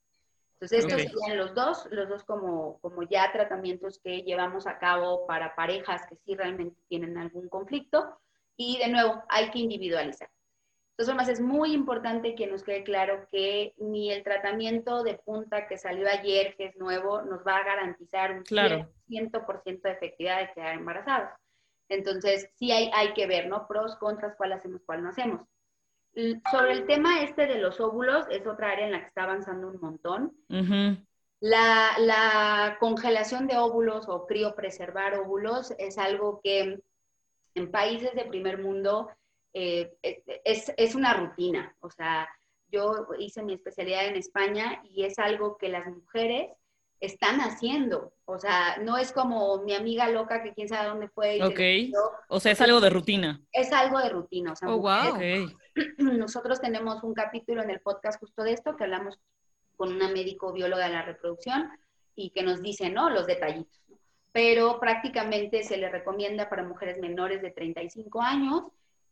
Entonces, 0.59 0.85
estos 0.85 1.01
serían 1.01 1.37
los 1.37 1.53
dos, 1.53 1.87
los 1.91 2.07
dos 2.07 2.23
como, 2.23 2.79
como 2.79 3.03
ya 3.03 3.31
tratamientos 3.33 3.99
que 3.99 4.21
llevamos 4.21 4.67
a 4.67 4.79
cabo 4.79 5.27
para 5.27 5.53
parejas 5.53 6.05
que 6.07 6.15
sí 6.15 6.33
realmente 6.33 6.79
tienen 6.87 7.17
algún 7.17 7.49
conflicto. 7.49 8.17
Y 8.55 8.77
de 8.77 8.87
nuevo, 8.87 9.21
hay 9.27 9.51
que 9.51 9.59
individualizar. 9.59 10.29
Entonces, 10.91 11.13
además 11.13 11.27
es 11.27 11.41
muy 11.41 11.73
importante 11.73 12.35
que 12.35 12.47
nos 12.47 12.63
quede 12.63 12.85
claro 12.85 13.27
que 13.29 13.73
ni 13.77 14.13
el 14.13 14.23
tratamiento 14.23 15.03
de 15.03 15.15
punta 15.15 15.67
que 15.67 15.77
salió 15.77 16.07
ayer, 16.07 16.55
que 16.55 16.67
es 16.67 16.77
nuevo, 16.77 17.21
nos 17.21 17.45
va 17.45 17.57
a 17.57 17.65
garantizar 17.65 18.31
un 18.31 18.43
claro. 18.43 18.89
100% 19.09 19.81
de 19.81 19.91
efectividad 19.91 20.39
de 20.39 20.53
quedar 20.53 20.75
embarazados. 20.75 21.31
Entonces, 21.89 22.49
sí 22.55 22.71
hay, 22.71 22.89
hay 22.93 23.13
que 23.13 23.27
ver, 23.27 23.47
¿no? 23.47 23.67
Pros, 23.67 23.97
contras, 23.97 24.35
cuál 24.37 24.53
hacemos, 24.53 24.81
cuál 24.85 25.03
no 25.03 25.09
hacemos. 25.09 25.41
Sobre 26.49 26.71
el 26.71 26.85
tema 26.85 27.21
este 27.23 27.45
de 27.45 27.59
los 27.59 27.79
óvulos, 27.81 28.25
es 28.29 28.47
otra 28.47 28.71
área 28.71 28.85
en 28.85 28.91
la 28.93 29.01
que 29.01 29.07
está 29.07 29.23
avanzando 29.23 29.67
un 29.67 29.79
montón. 29.81 30.33
la, 31.41 31.91
la, 31.99 32.77
congelación 32.79 33.47
de 33.47 33.57
óvulos 33.57 34.07
o 34.07 34.25
criopreservar 34.25 35.19
óvulos 35.19 35.73
es 35.77 35.97
algo 35.97 36.39
que 36.41 36.79
en 37.55 37.71
países 37.71 38.13
de 38.15 38.25
primer 38.25 38.61
mundo 38.61 39.09
eh, 39.53 39.93
es, 40.43 40.73
es, 40.77 40.95
una 40.95 41.13
rutina. 41.13 41.75
O 41.81 41.89
sea, 41.89 42.27
yo 42.69 43.07
hice 43.19 43.43
mi 43.43 43.53
especialidad 43.53 44.05
en 44.05 44.15
España 44.15 44.81
y 44.83 45.03
es 45.03 45.19
algo 45.19 45.57
que 45.57 45.69
las 45.69 45.85
mujeres 45.85 46.49
están 46.99 47.39
haciendo. 47.39 48.13
O 48.25 48.39
sea, 48.39 48.77
no 48.77 48.97
es 48.97 49.11
como 49.11 49.61
mi 49.63 49.73
amiga 49.73 50.09
loca 50.09 50.43
que 50.43 50.53
quién 50.53 50.67
sabe 50.67 50.89
dónde 50.89 51.09
fue. 51.09 51.41
ok. 51.43 51.97
O 52.29 52.39
sea, 52.39 52.53
es 52.53 52.61
algo 52.61 52.81
de 52.81 52.89
rutina. 52.89 53.41
Es 53.51 53.71
algo 53.71 53.99
de 53.99 54.09
rutina. 54.09 54.53
O 54.53 54.55
sea, 54.55 54.69
oh, 54.69 54.79
wow. 54.79 55.17
Nosotros 55.97 56.61
tenemos 56.61 57.03
un 57.03 57.13
capítulo 57.13 57.61
en 57.61 57.69
el 57.69 57.81
podcast 57.81 58.19
justo 58.19 58.43
de 58.43 58.53
esto 58.53 58.75
que 58.75 58.85
hablamos 58.85 59.19
con 59.75 59.93
una 59.93 60.07
médico 60.07 60.53
bióloga 60.53 60.87
de 60.87 60.93
la 60.93 61.01
reproducción 61.01 61.69
y 62.15 62.29
que 62.29 62.43
nos 62.43 62.61
dice, 62.61 62.89
¿no? 62.89 63.09
Los 63.09 63.27
detallitos. 63.27 63.81
Pero 64.31 64.79
prácticamente 64.79 65.63
se 65.63 65.77
le 65.77 65.89
recomienda 65.89 66.49
para 66.49 66.63
mujeres 66.63 66.99
menores 66.99 67.41
de 67.41 67.51
35 67.51 68.21
años 68.21 68.63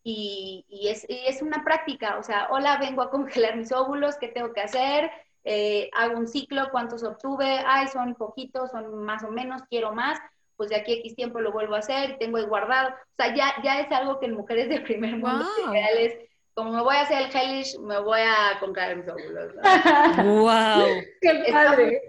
y, 0.03 0.65
y, 0.69 0.87
es, 0.87 1.05
y 1.09 1.25
es 1.27 1.41
una 1.41 1.63
práctica. 1.63 2.17
O 2.17 2.23
sea, 2.23 2.47
hola, 2.49 2.77
vengo 2.77 3.01
a 3.01 3.09
congelar 3.09 3.57
mis 3.57 3.71
óvulos, 3.71 4.15
¿qué 4.17 4.29
tengo 4.29 4.53
que 4.53 4.61
hacer? 4.61 5.11
Eh, 5.43 5.89
hago 5.93 6.17
un 6.17 6.27
ciclo, 6.27 6.69
cuántos 6.71 7.03
obtuve, 7.03 7.61
ay, 7.65 7.87
son 7.87 8.15
poquitos, 8.15 8.71
son 8.71 9.03
más 9.03 9.23
o 9.23 9.31
menos, 9.31 9.61
quiero 9.69 9.93
más, 9.93 10.17
pues 10.55 10.69
de 10.69 10.77
aquí 10.77 10.93
a 10.93 10.95
X 10.95 11.15
tiempo 11.15 11.41
lo 11.41 11.51
vuelvo 11.51 11.75
a 11.75 11.79
hacer, 11.79 12.17
tengo 12.19 12.37
ahí 12.37 12.45
guardado. 12.45 12.89
O 12.89 13.15
sea, 13.17 13.35
ya, 13.35 13.53
ya 13.61 13.81
es 13.81 13.91
algo 13.91 14.19
que 14.19 14.27
en 14.27 14.35
mujeres 14.35 14.69
de 14.69 14.79
primer 14.79 15.17
mundo 15.17 15.45
wow. 15.65 15.73
es, 15.73 16.13
como 16.53 16.71
me 16.71 16.81
voy 16.81 16.95
a 16.95 17.01
hacer 17.01 17.23
el 17.23 17.35
hellish, 17.35 17.79
me 17.79 17.99
voy 17.99 18.21
a 18.21 18.59
comprar 18.59 18.95
mis 18.95 19.07
óvulos. 19.07 19.53
¡Wow! 19.55 20.85
¡Qué 21.21 21.45
padre! 21.51 22.01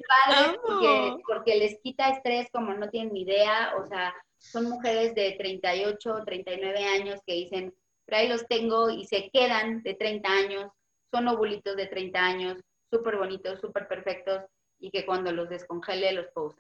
porque, 0.67 1.17
porque, 1.27 1.57
les 1.57 1.79
quita 1.81 2.11
estrés 2.11 2.49
como 2.53 2.75
no 2.75 2.89
tienen 2.91 3.13
ni 3.13 3.23
idea, 3.23 3.75
o 3.79 3.87
sea, 3.87 4.15
son 4.39 4.69
mujeres 4.69 5.15
de 5.15 5.33
38, 5.39 6.23
39 6.27 6.85
años 6.85 7.21
que 7.27 7.35
dicen, 7.35 7.75
pero 8.05 8.19
ahí 8.19 8.29
los 8.29 8.47
tengo 8.47 8.91
y 8.91 9.07
se 9.07 9.31
quedan 9.33 9.83
de 9.83 9.95
30 9.95 10.29
años, 10.29 10.71
son 11.11 11.29
ovulitos 11.29 11.77
de 11.77 11.87
30 11.87 12.19
años, 12.19 12.59
súper 12.91 13.17
bonitos, 13.17 13.61
súper 13.61 13.89
perfectos 13.89 14.43
y 14.79 14.91
que 14.91 15.07
cuando 15.07 15.33
los 15.33 15.49
descongele 15.49 16.13
los 16.13 16.27
puedo 16.35 16.55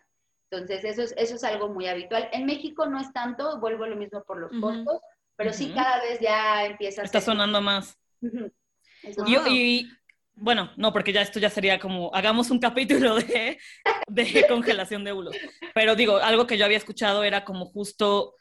Entonces, 0.50 0.84
eso 0.84 1.02
es, 1.02 1.14
eso 1.18 1.34
es 1.34 1.44
algo 1.44 1.68
muy 1.68 1.86
habitual. 1.86 2.28
En 2.32 2.46
México 2.46 2.86
no 2.86 2.98
es 2.98 3.12
tanto, 3.12 3.60
vuelvo 3.60 3.86
lo 3.86 3.96
mismo 3.96 4.22
por 4.24 4.38
los 4.38 4.50
costos, 4.60 5.00
pero 5.36 5.52
sí 5.52 5.72
cada 5.74 6.00
vez 6.00 6.20
ya 6.20 6.64
empieza 6.66 7.02
a 7.02 7.04
Está 7.04 7.20
sonando 7.20 7.60
más. 7.60 7.98
y, 9.26 9.88
bueno, 10.34 10.70
no, 10.76 10.92
porque 10.92 11.12
ya 11.12 11.22
esto 11.22 11.38
ya 11.38 11.50
sería 11.50 11.78
como, 11.78 12.14
hagamos 12.14 12.50
un 12.50 12.58
capítulo 12.58 13.16
de, 13.16 13.58
de 14.08 14.46
congelación 14.48 15.04
de 15.04 15.12
óvulos. 15.12 15.36
Pero 15.74 15.94
digo, 15.96 16.16
algo 16.18 16.46
que 16.46 16.58
yo 16.58 16.64
había 16.64 16.78
escuchado 16.78 17.24
era 17.24 17.44
como 17.44 17.66
justo, 17.66 18.34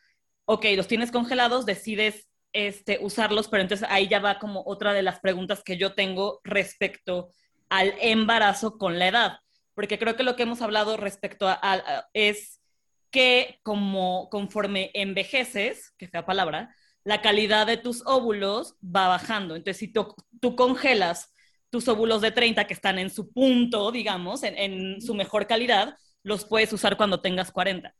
ok, 0.45 0.65
los 0.75 0.87
tienes 0.87 1.11
congelados, 1.11 1.65
decides 1.65 2.29
este, 2.53 2.99
usarlos, 3.01 3.47
pero 3.47 3.63
entonces 3.63 3.87
ahí 3.89 4.07
ya 4.07 4.19
va 4.19 4.39
como 4.39 4.63
otra 4.65 4.93
de 4.93 5.01
las 5.01 5.19
preguntas 5.19 5.63
que 5.63 5.77
yo 5.77 5.93
tengo 5.93 6.39
respecto 6.43 7.29
al 7.69 7.95
embarazo 7.99 8.77
con 8.77 8.99
la 8.99 9.07
edad, 9.07 9.37
porque 9.73 9.97
creo 9.97 10.15
que 10.15 10.23
lo 10.23 10.35
que 10.35 10.43
hemos 10.43 10.61
hablado 10.61 10.95
respecto 10.95 11.47
a, 11.49 12.07
es 12.13 12.61
que 13.09 13.59
como 13.63 14.29
conforme 14.29 14.91
envejeces, 14.93 15.91
que 15.97 16.07
sea 16.07 16.25
palabra, 16.25 16.75
la 17.03 17.21
calidad 17.21 17.67
de 17.67 17.77
tus 17.77 18.05
óvulos 18.05 18.75
va 18.83 19.07
bajando. 19.07 19.55
Entonces, 19.55 19.77
si 19.77 19.91
tú, 19.91 20.15
congelas 20.55 21.33
tus 21.69 21.87
óvulos 21.87 22.21
de 22.21 22.31
30 22.31 22.65
que 22.65 22.73
están 22.73 22.99
en 22.99 23.09
su 23.09 23.31
punto, 23.31 23.91
digamos, 23.91 24.43
en, 24.43 24.57
en, 24.57 25.01
su 25.01 25.13
mejor 25.13 25.47
calidad, 25.47 25.97
los 26.23 26.45
puedes 26.45 26.71
usar 26.71 26.97
cuando 26.97 27.21
tengas 27.21 27.51
40. 27.51 27.93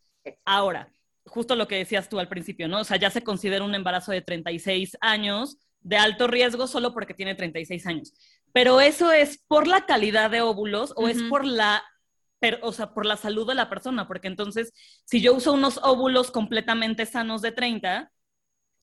Ahora, 0.45 0.91
justo 1.25 1.55
lo 1.55 1.67
que 1.67 1.77
decías 1.77 2.09
tú 2.09 2.19
al 2.19 2.29
principio, 2.29 2.67
¿no? 2.67 2.81
O 2.81 2.83
sea, 2.83 2.97
ya 2.97 3.09
se 3.09 3.23
considera 3.23 3.63
un 3.63 3.75
embarazo 3.75 4.11
de 4.11 4.21
36 4.21 4.97
años 5.01 5.57
de 5.83 5.97
alto 5.97 6.27
riesgo 6.27 6.67
solo 6.67 6.93
porque 6.93 7.13
tiene 7.13 7.35
36 7.35 7.85
años. 7.87 8.13
Pero 8.53 8.81
eso 8.81 9.11
es 9.11 9.43
por 9.47 9.67
la 9.67 9.85
calidad 9.85 10.31
de 10.31 10.41
óvulos 10.41 10.93
o 10.95 11.07
es 11.07 11.21
por 11.23 11.45
la, 11.45 11.83
o 12.61 12.71
sea, 12.71 12.93
por 12.93 13.05
la 13.05 13.17
salud 13.17 13.47
de 13.47 13.55
la 13.55 13.69
persona, 13.69 14.07
porque 14.07 14.27
entonces 14.27 14.73
si 15.05 15.21
yo 15.21 15.33
uso 15.33 15.53
unos 15.53 15.79
óvulos 15.83 16.31
completamente 16.31 17.05
sanos 17.05 17.41
de 17.41 17.51
30, 17.51 18.11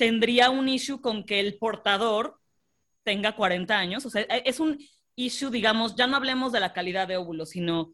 tendría 0.01 0.48
un 0.48 0.66
issue 0.66 1.03
con 1.03 1.24
que 1.24 1.40
el 1.40 1.59
portador 1.59 2.40
tenga 3.03 3.36
40 3.36 3.78
años. 3.78 4.07
O 4.07 4.09
sea, 4.09 4.22
e, 4.22 4.44
es 4.46 4.59
un 4.59 4.78
issue, 5.14 5.51
digamos, 5.51 5.94
ya 5.94 6.07
no 6.07 6.16
hablemos 6.16 6.53
de 6.53 6.61
la 6.61 6.72
calidad 6.72 7.07
de 7.07 7.18
óvulos, 7.18 7.51
sino 7.51 7.92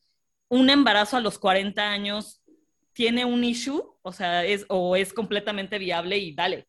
un 0.49 0.71
embarazo 0.71 1.17
a 1.17 1.21
los 1.21 1.37
40 1.41 1.83
años 1.83 2.45
tiene 2.93 3.25
un 3.25 3.43
issue, 3.43 3.83
o 4.03 4.13
sea, 4.13 4.45
es, 4.45 4.65
o 4.69 4.95
es 4.95 5.13
completamente 5.13 5.81
viable 5.81 6.17
y 6.17 6.33
dale. 6.33 6.69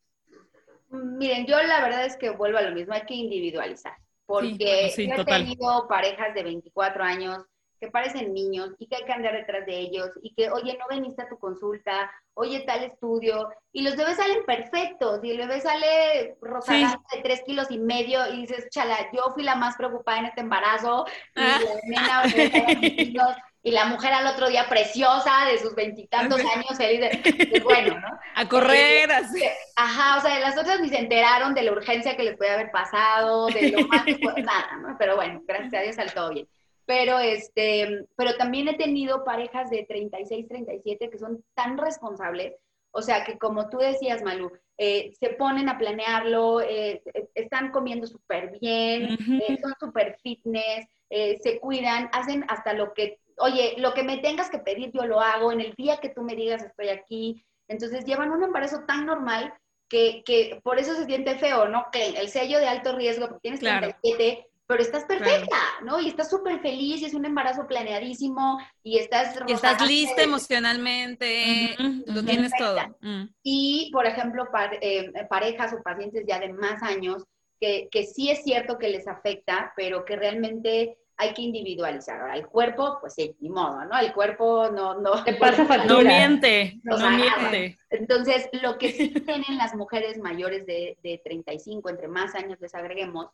Miren, 0.90 1.46
yo 1.46 1.62
la 1.62 1.82
verdad 1.82 2.08
es 2.08 2.18
que 2.18 2.32
vuelvo 2.32 2.58
a 2.58 2.64
lo 2.64 2.74
mismo, 2.74 2.96
hay 2.96 3.06
que 3.06 3.14
individualizar 3.14 3.94
porque 4.26 4.92
yo 4.98 5.14
he 5.14 5.24
tenido 5.24 5.88
parejas 5.88 6.34
de 6.34 6.44
24 6.44 7.04
años 7.04 7.38
que 7.80 7.90
parecen 7.90 8.34
niños 8.34 8.72
y 8.80 8.88
que 8.88 8.96
hay 8.98 9.06
que 9.06 9.14
andar 9.14 9.34
detrás 9.34 9.66
de 9.66 9.78
ellos 9.78 10.12
y 10.22 10.34
que, 10.34 10.50
oye, 10.50 10.78
no 10.78 10.86
veniste 10.90 11.22
a 11.22 11.30
tu 11.30 11.38
consulta, 11.38 12.12
oye, 12.34 12.62
tal 12.62 12.84
estudio, 12.84 13.50
y 13.72 13.82
los 13.82 13.96
bebés 13.96 14.18
salen 14.18 14.46
perfectos, 14.46 15.20
y 15.24 15.32
el 15.32 15.38
bebé 15.38 15.60
sale 15.62 16.38
rosado 16.42 17.04
de 17.14 17.22
3 17.22 17.44
kilos 17.46 17.72
y 17.72 17.80
medio, 17.80 18.26
y 18.34 18.42
dices, 18.42 18.70
chala, 18.70 18.98
yo 19.12 19.32
fui 19.34 19.44
la 19.44 19.56
más 19.56 19.76
preocupada 19.76 20.20
en 20.20 20.26
este 20.26 20.42
embarazo, 20.42 21.06
y 21.36 21.42
ah. 21.42 21.60
la 21.94 22.24
nena, 22.24 23.38
y 23.68 23.72
la 23.72 23.86
mujer 23.86 24.14
al 24.14 24.28
otro 24.28 24.48
día 24.48 24.70
preciosa 24.70 25.46
de 25.52 25.60
sus 25.60 25.76
veintitantos 25.76 26.40
años, 26.40 26.78
feliz 26.78 27.02
de, 27.02 27.60
bueno, 27.66 28.00
¿no? 28.00 28.08
A 28.36 28.48
correr, 28.48 29.12
así. 29.12 29.44
Ajá, 29.76 30.18
o 30.18 30.22
sea, 30.22 30.40
las 30.40 30.58
otras 30.58 30.80
ni 30.80 30.88
se 30.88 31.00
enteraron 31.00 31.54
de 31.54 31.64
la 31.64 31.74
urgencia 31.74 32.16
que 32.16 32.24
les 32.24 32.38
puede 32.38 32.52
haber 32.52 32.72
pasado, 32.72 33.48
de 33.48 33.72
lo 33.72 33.86
más, 33.88 34.06
nada, 34.38 34.78
¿no? 34.78 34.96
Pero 34.98 35.18
bueno, 35.18 35.42
gracias 35.46 35.74
a 35.74 35.82
Dios 35.82 35.96
salió 35.96 36.14
todo 36.14 36.30
bien. 36.30 36.48
Pero, 36.88 37.20
este, 37.20 38.06
pero 38.16 38.36
también 38.38 38.70
he 38.70 38.78
tenido 38.78 39.24
parejas 39.24 39.70
de 39.70 39.84
36, 39.84 40.48
37 40.48 41.10
que 41.10 41.20
son 41.20 41.44
tan 41.54 41.78
responsables, 41.78 42.56
o 42.92 43.02
sea, 43.04 43.24
que 43.24 43.38
como 43.38 43.70
tú 43.70 43.78
decías, 43.78 44.24
Malu, 44.24 44.52
eh, 44.78 45.12
se 45.20 45.30
ponen 45.30 45.70
a 45.70 45.78
planearlo, 45.78 46.62
eh, 46.62 47.04
están 47.36 47.72
comiendo 47.72 48.08
súper 48.08 48.58
bien, 48.60 49.18
eh, 49.48 49.60
son 49.62 49.74
súper 49.80 50.18
fitness, 50.24 50.88
se 51.10 51.60
cuidan, 51.60 52.10
hacen 52.12 52.44
hasta 52.48 52.74
lo 52.74 52.94
que 52.94 53.20
oye, 53.40 53.76
lo 53.78 53.94
que 53.94 54.04
me 54.04 54.18
tengas 54.18 54.50
que 54.50 54.60
pedir, 54.60 54.92
yo 54.92 55.06
lo 55.06 55.22
hago, 55.22 55.52
en 55.52 55.62
el 55.62 55.74
día 55.74 55.98
que 55.98 56.10
tú 56.10 56.24
me 56.24 56.36
digas 56.36 56.64
estoy 56.64 56.90
aquí. 56.90 57.46
Entonces 57.68 58.06
llevan 58.06 58.32
un 58.32 58.44
embarazo 58.44 58.84
tan 58.88 59.06
normal 59.06 59.54
que, 59.90 60.24
que 60.26 60.60
por 60.64 60.80
eso 60.80 60.96
se 60.96 61.06
siente 61.06 61.38
feo, 61.38 61.68
¿no? 61.68 61.86
Que 61.92 62.08
el 62.08 62.30
sello 62.30 62.60
de 62.60 62.68
alto 62.68 62.96
riesgo, 62.96 63.28
porque 63.28 63.42
tienes 63.42 63.60
claro. 63.60 63.96
37, 64.02 64.48
pero 64.68 64.82
estás 64.82 65.06
perfecta, 65.06 65.58
¿no? 65.84 66.00
Y 66.00 66.10
estás 66.10 66.30
súper 66.30 66.60
feliz 66.60 67.02
y 67.02 67.06
es 67.06 67.14
un 67.14 67.26
embarazo 67.26 67.66
planeadísimo 67.66 68.60
y 68.84 68.98
estás... 69.00 69.40
Y 69.48 69.54
estás 69.54 69.88
lista 69.88 70.22
emocionalmente, 70.22 71.76
lo 72.06 72.24
tienes 72.24 72.52
todo. 72.58 72.78
Mm. 73.00 73.30
Y, 73.44 73.90
por 73.94 74.06
ejemplo, 74.06 74.46
eh, 74.82 75.12
parejas 75.30 75.74
o 75.74 75.82
pacientes 75.82 76.26
ya 76.28 76.40
de 76.40 76.52
más 76.52 76.84
años, 76.84 77.24
que, 77.62 77.88
que 77.90 78.04
sí 78.04 78.30
es 78.30 78.44
cierto 78.44 78.78
que 78.78 78.90
les 78.90 79.08
afecta, 79.08 79.74
pero 79.76 80.04
que 80.04 80.18
realmente 80.18 80.98
hay 81.16 81.34
que 81.34 81.42
individualizar. 81.42 82.20
Ahora, 82.20 82.36
el 82.36 82.46
cuerpo, 82.48 82.98
pues 83.00 83.14
sí, 83.16 83.36
ni 83.40 83.50
modo, 83.50 83.86
¿no? 83.86 83.98
El 83.98 84.14
cuerpo 84.14 84.70
no... 84.70 85.00
No, 85.00 85.14
pasa 85.40 85.66
no 85.88 86.02
miente, 86.02 86.80
no, 86.84 86.98
miente. 87.10 87.78
Entonces, 87.90 88.50
lo 88.62 88.78
que 88.78 88.92
sí 88.92 89.10
tienen 89.26 89.58
las 89.58 89.76
mujeres 89.76 90.18
mayores 90.18 90.66
de, 90.66 90.98
de 91.02 91.22
35, 91.24 91.90
entre 91.90 92.10
más 92.10 92.36
años 92.36 92.60
les 92.60 92.76
agreguemos, 92.76 93.28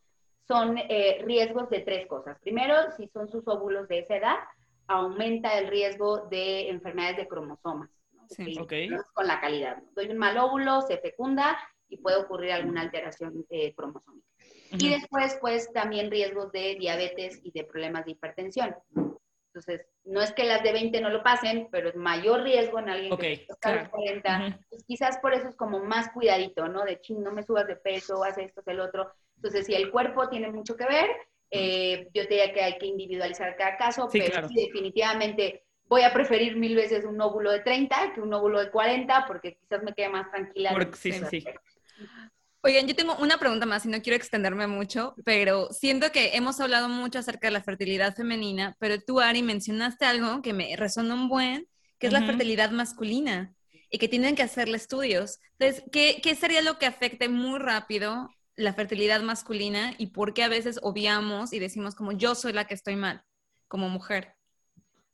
son 0.48 0.78
eh, 0.78 1.22
riesgos 1.24 1.70
de 1.70 1.80
tres 1.80 2.08
cosas. 2.08 2.38
Primero, 2.41 2.76
si 2.98 3.08
son 3.08 3.30
sus 3.30 3.48
óvulos 3.48 3.88
de 3.88 4.00
esa 4.00 4.18
edad, 4.18 4.38
aumenta 4.88 5.58
el 5.58 5.68
riesgo 5.68 6.28
de 6.28 6.70
enfermedades 6.70 7.18
de 7.18 7.28
cromosomas. 7.28 7.89
Sí, 8.30 8.56
Con 9.14 9.28
la 9.28 9.39
calidad. 9.39 9.82
Doy 9.96 10.10
un 10.10 10.18
mal 10.18 10.38
óvulo, 10.38 10.82
se 10.82 10.98
fecunda 10.98 11.58
y 11.88 11.98
puede 11.98 12.18
ocurrir 12.18 12.52
alguna 12.52 12.82
alteración 12.82 13.46
eh, 13.50 13.74
cromosómica. 13.76 14.28
Y 14.72 14.89
después, 14.89 15.38
pues 15.39 15.72
también 15.72 16.10
riesgos 16.10 16.52
de 16.52 16.76
diabetes 16.80 17.39
y 17.44 17.52
de 17.52 17.64
problemas 17.64 18.06
de 18.06 18.12
hipertensión. 18.12 18.76
Entonces, 19.54 19.86
no 20.04 20.20
es 20.20 20.32
que 20.32 20.46
las 20.46 20.64
de 20.64 20.74
20 20.74 21.00
no 21.00 21.12
lo 21.12 21.22
pasen, 21.22 21.68
pero 21.72 21.89
es 21.89 21.96
mayor 21.96 22.41
riesgo 22.41 22.80
en 22.80 22.89
alguien 22.89 23.16
que 23.16 23.46
está 23.48 23.76
los 23.76 23.89
40. 23.89 24.60
Pues, 24.68 24.84
quizás 24.84 25.20
por 25.20 25.34
eso 25.34 25.48
es 25.48 25.56
como 25.56 25.80
más 25.80 26.12
cuidadito, 26.12 26.68
¿no? 26.68 26.84
De 26.84 27.00
ching, 27.00 27.22
no 27.22 27.32
me 27.32 27.44
subas 27.44 27.68
de 27.68 27.76
peso, 27.76 28.24
haz 28.24 28.39
esto, 28.39 28.62
haz 28.62 28.68
el 28.68 28.80
otro. 28.80 29.12
Entonces, 29.36 29.65
si 29.65 29.73
el 29.73 29.91
cuerpo 29.91 30.29
tiene 30.29 30.51
mucho 30.51 30.75
que 30.75 30.86
ver, 30.86 31.09
eh, 31.51 32.07
yo 32.13 32.23
te 32.23 32.29
diría 32.36 32.53
que 32.53 32.61
hay 32.61 32.77
que 32.77 32.88
individualizar 32.88 33.55
cada 33.55 33.77
caso, 33.77 34.09
pero 34.11 34.47
sí, 34.47 34.55
definitivamente 34.55 35.63
voy 35.88 36.01
a 36.01 36.11
preferir 36.11 36.55
mil 36.55 36.75
veces 36.75 37.05
un 37.05 37.21
óvulo 37.21 37.51
de 37.51 37.59
30 37.59 38.13
que 38.15 38.21
un 38.21 38.34
óvulo 38.34 38.59
de 38.59 38.71
40 38.71 39.25
porque 39.27 39.57
quizás 39.61 39.84
me 39.84 39.93
quede 39.93 40.09
más 40.09 40.31
tranquila. 40.31 40.75
sí, 40.95 41.11
sí. 41.29 41.45
Oigan, 42.65 42.88
yo 42.88 42.95
tengo 42.95 43.17
una 43.17 43.38
pregunta 43.38 43.65
más 43.65 43.86
y 43.86 43.89
no 43.89 44.01
quiero 44.01 44.15
extenderme 44.15 44.67
mucho, 44.67 45.15
pero 45.25 45.67
siento 45.71 46.13
que 46.13 46.38
hemos 46.38 46.61
hablado 46.61 46.88
mucho 46.88 47.19
acerca 47.19 47.47
de 47.47 47.51
la 47.51 47.61
fertilidad 47.61 48.15
femenina, 48.15 48.77
pero 48.79 49.01
tú, 49.01 49.19
Ari, 49.19 49.43
mencionaste 49.43 50.05
algo 50.05 50.41
que 50.41 50.53
me 50.53 50.73
resonó 50.77 51.13
un 51.13 51.27
buen, 51.27 51.67
que 51.99 52.07
es 52.07 52.13
la 52.13 52.25
fertilidad 52.25 52.71
masculina 52.71 53.53
y 53.89 53.97
que 53.97 54.07
tienen 54.07 54.36
que 54.36 54.43
hacerle 54.43 54.77
estudios. 54.77 55.39
Entonces, 55.59 55.84
¿qué, 55.91 56.21
¿qué 56.23 56.36
sería 56.36 56.61
lo 56.61 56.79
que 56.79 56.86
afecte 56.86 57.27
muy 57.27 57.59
rápido 57.59 58.29
la 58.56 58.74
fertilidad 58.74 59.22
masculina 59.22 59.93
y 59.97 60.08
por 60.08 60.34
qué 60.34 60.43
a 60.43 60.49
veces 60.49 60.80
obviamos 60.84 61.54
y 61.54 61.60
decimos 61.60 61.95
como 61.95 62.12
yo 62.12 62.36
soy 62.36 62.54
la 62.54 62.66
que 62.66 62.74
estoy 62.74 62.95
mal 62.95 63.24
como 63.68 63.89
mujer? 63.89 64.36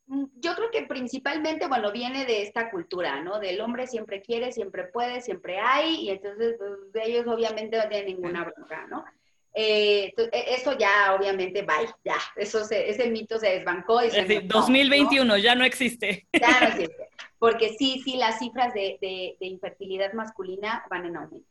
Mm, 0.07 0.25
yo 0.35 0.55
creo 0.55 0.71
que 0.71 0.83
principalmente, 0.83 1.67
bueno, 1.67 1.91
viene 1.91 2.25
de 2.25 2.41
esta 2.41 2.71
cultura, 2.71 3.21
¿no? 3.21 3.39
Del 3.39 3.61
hombre 3.61 3.87
siempre 3.87 4.21
quiere, 4.21 4.51
siempre 4.51 4.85
puede, 4.85 5.21
siempre 5.21 5.59
hay, 5.59 5.95
y 6.01 6.09
entonces 6.09 6.55
pues, 6.57 6.91
de 6.91 7.03
ellos 7.05 7.27
obviamente 7.27 7.77
no 7.77 7.87
tienen 7.87 8.15
ninguna 8.15 8.43
bronca, 8.43 8.87
¿no? 8.87 9.05
Eh, 9.53 10.13
e, 10.17 10.55
eso 10.55 10.77
ya 10.77 11.15
obviamente, 11.15 11.61
bye, 11.61 11.89
ya, 12.03 12.17
eso 12.35 12.61
ese 12.69 13.09
mito 13.09 13.39
se 13.39 13.49
desbancó. 13.49 14.03
Y 14.03 14.11
se 14.11 14.41
2021 14.41 15.37
ya 15.37 15.55
no 15.55 15.63
existe. 15.63 16.27
Ya 16.33 16.59
no 16.59 16.67
existe, 16.69 17.09
porque 17.37 17.75
sí, 17.77 18.01
sí, 18.03 18.17
las 18.17 18.39
cifras 18.39 18.73
de, 18.73 18.97
de, 19.01 19.45
infertilidad 19.45 20.13
masculina 20.13 20.85
van 20.89 21.05
en 21.05 21.17
aumento. 21.17 21.49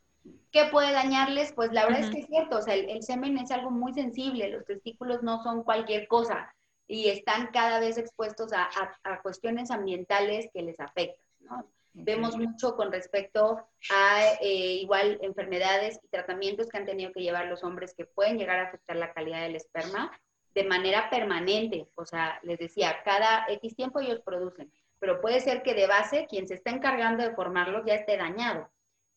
¿Qué 0.51 0.65
puede 0.65 0.91
dañarles? 0.91 1.53
Pues 1.53 1.71
la 1.71 1.85
verdad 1.85 2.01
es 2.01 2.09
que 2.09 2.19
es 2.21 2.27
cierto, 2.27 2.57
o 2.57 2.61
sea, 2.61 2.73
el, 2.73 2.89
el 2.89 3.03
semen 3.03 3.37
es 3.37 3.51
algo 3.51 3.71
muy 3.71 3.93
sensible, 3.93 4.49
los 4.49 4.65
testículos 4.65 5.21
no 5.23 5.43
son 5.43 5.63
cualquier 5.63 6.07
cosa 6.07 6.53
y 6.89 7.07
están 7.09 7.51
cada 7.53 7.79
vez 7.79 7.97
expuestos 7.99 8.51
a, 8.51 9.21
cuestiones 9.21 9.69
ambientales 9.69 10.49
que 10.51 10.63
les 10.63 10.79
afectan. 10.79 11.23
¿no? 11.41 11.71
Vemos 11.93 12.35
mucho 12.35 12.75
con 12.75 12.91
respecto 12.91 13.59
a 13.91 14.23
eh, 14.41 14.73
igual 14.81 15.19
enfermedades 15.21 15.99
y 16.03 16.07
tratamientos 16.07 16.67
que 16.67 16.77
han 16.77 16.85
tenido 16.85 17.11
que 17.13 17.21
llevar 17.21 17.45
los 17.45 17.63
hombres 17.63 17.93
que 17.95 18.05
pueden 18.05 18.39
llegar 18.39 18.59
a 18.59 18.69
afectar 18.69 18.95
la 18.95 19.13
calidad 19.13 19.43
del 19.43 19.55
esperma 19.55 20.11
de 20.55 20.63
manera 20.63 21.11
permanente. 21.11 21.87
O 21.93 22.05
sea, 22.05 22.39
les 22.41 22.57
decía, 22.57 23.03
cada 23.05 23.45
X 23.49 23.75
tiempo 23.75 23.99
ellos 23.99 24.21
producen, 24.25 24.71
pero 24.97 25.21
puede 25.21 25.41
ser 25.41 25.61
que 25.61 25.75
de 25.75 25.85
base 25.85 26.25
quien 26.27 26.47
se 26.47 26.55
está 26.55 26.71
encargando 26.71 27.23
de 27.23 27.35
formarlos 27.35 27.85
ya 27.85 27.93
esté 27.93 28.17
dañado. 28.17 28.67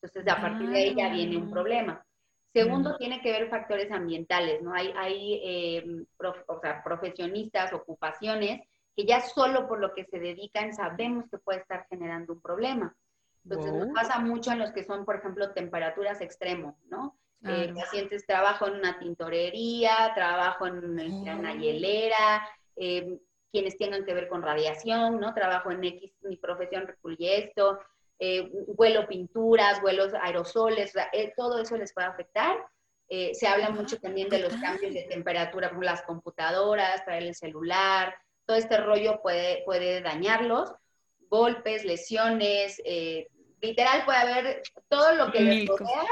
Entonces, 0.02 0.32
a 0.32 0.40
partir 0.40 0.68
de 0.68 0.78
ahí 0.78 0.94
ya 0.96 1.08
viene 1.10 1.36
un 1.36 1.48
ah. 1.48 1.50
problema. 1.52 2.06
Segundo, 2.52 2.96
tiene 2.98 3.22
que 3.22 3.32
ver 3.32 3.48
factores 3.48 3.90
ambientales, 3.90 4.60
¿no? 4.60 4.74
Hay, 4.74 4.92
hay 4.96 5.40
em, 5.42 6.06
profesionistas, 6.84 7.72
ocupaciones, 7.72 8.60
que 8.94 9.06
ya 9.06 9.22
solo 9.22 9.66
por 9.66 9.80
lo 9.80 9.94
que 9.94 10.04
se 10.04 10.18
dedican 10.18 10.74
sabemos 10.74 11.24
que 11.30 11.38
puede 11.38 11.60
estar 11.60 11.86
generando 11.88 12.34
un 12.34 12.42
problema. 12.42 12.94
Entonces, 13.44 13.72
nos 13.72 13.88
pasa 13.94 14.18
mucho 14.18 14.52
en 14.52 14.58
los 14.58 14.70
que 14.72 14.84
son, 14.84 15.04
por 15.06 15.16
ejemplo, 15.16 15.52
temperaturas 15.52 16.20
extremos, 16.20 16.74
¿no? 16.90 17.16
Eh, 17.44 17.72
pacientes 17.74 18.24
trabajo 18.24 18.68
en 18.68 18.74
una 18.74 19.00
tintorería, 19.00 20.12
trabajo 20.14 20.66
en, 20.66 20.84
una 20.84 21.52
oh. 21.52 21.56
hielera, 21.56 22.46
em, 22.76 23.18
quienes 23.50 23.76
tengan 23.78 24.04
que 24.04 24.14
ver 24.14 24.28
con 24.28 24.42
radiación, 24.42 25.18
¿no? 25.18 25.34
Trabajo 25.34 25.72
en 25.72 25.82
X, 25.82 26.12
mi 26.22 26.36
profesión 26.36 26.86
recluye 26.86 27.44
esto, 27.44 27.80
eh, 28.24 28.48
huelo 28.52 29.08
pinturas, 29.08 29.80
vuelos 29.80 30.14
aerosoles, 30.14 30.92
eh, 31.12 31.32
todo 31.36 31.60
eso 31.60 31.76
les 31.76 31.92
puede 31.92 32.06
afectar. 32.06 32.56
Eh, 33.08 33.34
se 33.34 33.48
habla 33.48 33.70
mucho 33.70 33.98
también 33.98 34.28
de 34.28 34.38
los 34.38 34.54
cambios 34.58 34.94
de 34.94 35.02
temperatura 35.10 35.70
con 35.70 35.84
las 35.84 36.02
computadoras, 36.02 37.04
traer 37.04 37.24
el 37.24 37.34
celular, 37.34 38.14
todo 38.46 38.56
este 38.56 38.76
rollo 38.76 39.20
puede, 39.22 39.64
puede 39.64 40.02
dañarlos. 40.02 40.72
Golpes, 41.28 41.84
lesiones, 41.84 42.80
literal 43.60 44.04
puede 44.04 44.18
haber 44.18 44.62
todo 44.88 45.14
lo 45.14 45.32
que 45.32 45.40
les 45.40 45.66
rodea 45.66 46.06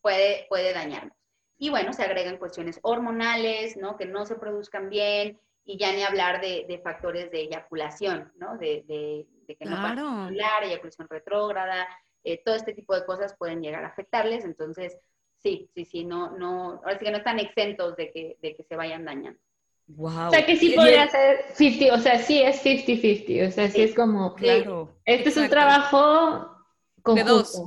puede, 0.00 0.46
puede 0.48 0.72
dañarnos. 0.72 1.16
Y 1.56 1.70
bueno, 1.70 1.92
se 1.92 2.02
agregan 2.02 2.38
cuestiones 2.38 2.80
hormonales, 2.82 3.76
¿no? 3.76 3.96
Que 3.96 4.06
no 4.06 4.26
se 4.26 4.34
produzcan 4.34 4.88
bien, 4.88 5.38
y 5.64 5.78
ya 5.78 5.92
ni 5.92 6.02
hablar 6.02 6.40
de, 6.40 6.66
de 6.68 6.78
factores 6.78 7.30
de 7.30 7.42
eyaculación, 7.42 8.32
¿no? 8.36 8.58
De, 8.58 8.84
de, 8.86 9.26
de 9.46 9.56
que 9.56 9.64
no 9.64 9.76
claro. 9.76 10.28
pueden 10.28 10.64
eyaculación 10.64 11.08
retrógrada, 11.08 11.88
eh, 12.22 12.42
todo 12.44 12.54
este 12.54 12.74
tipo 12.74 12.94
de 12.94 13.04
cosas 13.04 13.34
pueden 13.38 13.62
llegar 13.62 13.84
a 13.84 13.88
afectarles, 13.88 14.44
entonces 14.44 14.98
sí, 15.42 15.68
sí, 15.74 15.84
sí, 15.84 16.04
no, 16.04 16.36
no, 16.36 16.80
ahora 16.84 16.98
sí 16.98 17.04
que 17.04 17.10
no 17.10 17.18
están 17.18 17.38
exentos 17.38 17.96
de 17.96 18.12
que, 18.12 18.36
de 18.40 18.54
que 18.54 18.64
se 18.64 18.76
vayan 18.76 19.04
dañando. 19.04 19.38
Wow. 19.86 20.28
O 20.28 20.30
sea 20.30 20.46
que 20.46 20.56
sí 20.56 20.70
podría 20.70 21.06
ser 21.08 21.44
50, 21.52 21.94
o 21.94 21.98
sea, 21.98 22.18
sí 22.18 22.42
es 22.42 22.64
50-50, 22.64 23.48
o 23.48 23.50
sea, 23.50 23.70
sí, 23.70 23.82
es 23.82 23.94
como, 23.94 24.34
claro, 24.34 24.96
este 25.04 25.28
es 25.28 25.36
un 25.36 25.48
trabajo 25.48 26.56
conjunto. 27.02 27.14
De 27.14 27.30
dos. 27.30 27.62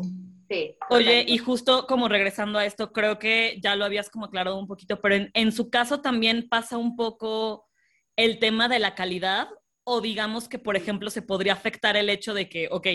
Sí, 0.50 0.78
Oye, 0.90 1.26
y 1.28 1.38
justo 1.40 1.86
como 1.88 2.08
regresando 2.08 2.58
a 2.58 2.66
esto, 2.66 2.94
creo 2.94 3.20
que 3.20 3.60
ya 3.62 3.76
lo 3.76 3.84
habías 3.84 4.10
como 4.10 4.26
aclarado 4.26 4.58
un 4.58 4.66
poquito, 4.66 5.02
pero 5.02 5.16
en, 5.16 5.30
en 5.34 5.52
su 5.52 5.70
caso 5.70 6.00
también 6.00 6.48
pasa 6.48 6.78
un 6.78 6.96
poco 6.96 7.67
el 8.18 8.40
tema 8.40 8.68
de 8.68 8.80
la 8.80 8.96
calidad 8.96 9.48
o 9.86 10.02
digamos 10.02 10.50
que, 10.50 10.60
por 10.60 10.76
ejemplo, 10.76 11.10
se 11.10 11.22
podría 11.22 11.54
afectar 11.54 11.96
el 11.96 12.10
hecho 12.10 12.34
de 12.34 12.50
que, 12.50 12.68
ok, 12.70 12.88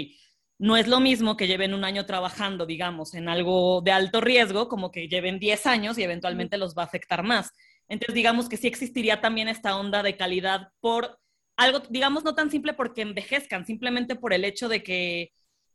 no 0.59 0.77
es 0.77 0.87
lo 0.87 1.01
mismo 1.01 1.39
que 1.39 1.47
lleven 1.47 1.73
un 1.73 1.85
año 1.85 2.05
trabajando, 2.05 2.67
digamos, 2.67 3.15
en 3.15 3.29
algo 3.31 3.81
de 3.81 3.93
alto 3.93 4.21
riesgo, 4.21 4.69
como 4.69 4.91
que 4.91 5.09
lleven 5.09 5.39
10 5.39 5.67
años 5.67 5.97
y 5.97 6.03
eventualmente 6.03 6.59
los 6.59 6.77
va 6.77 6.83
a 6.83 6.87
afectar 6.87 7.23
más. 7.23 7.51
Entonces, 7.89 8.15
digamos 8.15 8.49
que 8.49 8.57
sí 8.57 8.67
existiría 8.67 9.21
también 9.21 9.49
esta 9.49 9.77
onda 9.77 10.03
de 10.03 10.17
calidad 10.17 10.69
por 10.81 11.19
algo, 11.57 11.81
digamos, 11.89 12.25
no 12.25 12.35
tan 12.35 12.51
simple 12.51 12.75
porque 12.75 13.03
envejezcan, 13.03 13.65
simplemente 13.65 14.15
por 14.15 14.33
el 14.33 14.45
hecho 14.45 14.69
de 14.69 14.83
que 14.83 15.33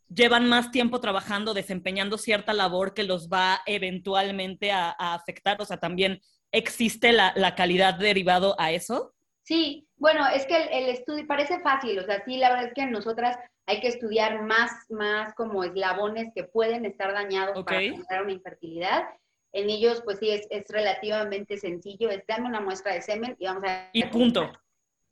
llevan 0.08 0.48
más 0.48 0.72
tiempo 0.72 1.02
trabajando, 1.02 1.54
desempeñando 1.54 2.18
cierta 2.18 2.54
labor 2.54 2.94
que 2.94 3.04
los 3.04 3.28
va 3.28 3.62
eventualmente 3.66 4.72
a, 4.72 4.92
afectar. 4.92 5.62
O 5.62 5.66
sea, 5.66 5.78
también 5.78 6.22
existe 6.52 7.12
la, 7.12 7.34
la 7.36 7.56
calidad 7.56 7.96
derivado 7.96 8.56
a 8.60 8.72
eso. 8.72 9.16
Sí, 9.48 9.88
bueno, 9.96 10.28
es 10.28 10.46
que 10.46 10.58
el, 10.58 10.90
estudio 10.90 11.26
parece 11.26 11.62
fácil, 11.62 11.98
o 12.00 12.04
sea, 12.04 12.22
sí, 12.26 12.36
la 12.36 12.50
verdad 12.50 12.68
es 12.68 12.74
que 12.74 12.86
nosotras 12.86 13.40
hay 13.66 13.80
que 13.80 13.88
estudiar 13.88 14.42
más, 14.42 14.72
más 14.90 15.34
como 15.36 15.64
eslabones 15.64 16.34
que 16.36 16.44
pueden 16.44 16.84
estar 16.84 17.14
dañados 17.14 17.64
para 17.64 17.80
generar 17.80 18.24
una 18.24 18.34
infertilidad. 18.34 19.06
En 19.54 19.70
ellos, 19.70 20.02
pues 20.04 20.20
sí, 20.20 20.32
es, 20.32 20.66
relativamente 20.68 21.58
sencillo, 21.58 22.10
es 22.10 22.28
darme 22.28 22.50
una 22.50 22.60
muestra 22.60 22.94
de 22.94 23.02
semen 23.02 23.38
y 23.40 23.46
vamos 23.46 23.64
a... 23.66 23.90
Y 23.94 24.04
punto. 24.08 24.52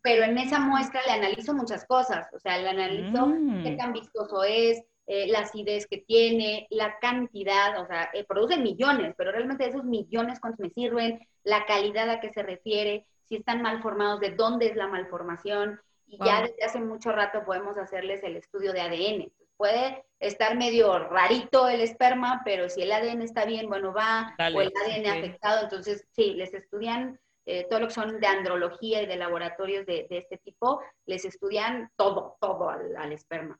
Pero 0.01 0.25
en 0.25 0.38
esa 0.38 0.59
muestra 0.59 0.99
le 1.05 1.13
analizo 1.13 1.53
muchas 1.53 1.86
cosas, 1.86 2.27
o 2.33 2.39
sea, 2.39 2.57
le 2.57 2.67
analizo 2.67 3.27
mm. 3.27 3.63
qué 3.63 3.71
tan 3.77 3.93
vistoso 3.93 4.43
es, 4.43 4.83
eh, 5.07 5.27
la 5.27 5.39
acidez 5.39 5.88
que 5.88 5.99
tiene, 5.99 6.67
la 6.71 6.99
cantidad, 6.99 7.81
o 7.81 7.88
sea, 7.88 8.09
eh, 8.13 8.25
produce 8.25 8.57
millones, 8.57 9.15
pero 9.17 9.31
realmente 9.31 9.65
esos 9.65 9.86
millones 9.86 10.41
cuántos 10.41 10.59
me 10.59 10.71
sirven, 10.71 11.25
la 11.45 11.65
calidad 11.65 12.09
a 12.09 12.19
que 12.19 12.33
se 12.33 12.43
refiere, 12.43 13.05
si 13.28 13.36
están 13.36 13.61
mal 13.61 13.82
formados, 13.82 14.19
de 14.19 14.32
dónde 14.32 14.67
es 14.67 14.76
la 14.76 14.88
malformación. 14.88 15.80
Y 16.07 16.23
ya 16.23 16.41
desde 16.41 16.63
hace 16.63 16.80
mucho 16.80 17.11
rato 17.11 17.43
podemos 17.45 17.78
hacerles 17.78 18.23
el 18.23 18.36
estudio 18.36 18.73
de 18.73 18.82
ADN. 18.82 19.32
puede 19.57 20.03
estar 20.19 20.55
medio 20.55 20.99
rarito 20.99 21.67
el 21.67 21.82
esperma, 21.82 22.41
pero 22.45 22.69
si 22.69 22.82
el 22.82 22.91
ADN 22.91 23.21
está 23.21 23.45
bien, 23.45 23.67
bueno, 23.67 23.93
va, 23.93 24.36
o 24.38 24.61
el 24.61 24.71
ADN 24.84 25.07
afectado, 25.07 25.63
entonces 25.63 26.05
sí, 26.11 26.34
les 26.34 26.53
estudian 26.53 27.19
eh, 27.47 27.67
todo 27.69 27.80
lo 27.80 27.88
que 27.88 27.93
son 27.93 28.19
de 28.19 28.28
andrología 28.28 29.03
y 29.03 29.05
de 29.05 29.17
laboratorios 29.17 29.86
de, 29.86 30.07
este 30.09 30.38
tipo, 30.38 30.82
les 31.05 31.26
estudian 31.26 31.91
todo, 31.95 32.38
todo 32.41 32.69
al, 32.69 33.11
esperma. 33.11 33.59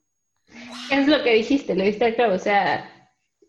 Es 0.92 1.08
lo 1.08 1.24
que 1.24 1.34
dijiste, 1.34 1.76
lo 1.76 1.84
viste 1.84 2.16
claro, 2.16 2.34
o 2.34 2.40
sea, 2.40 2.95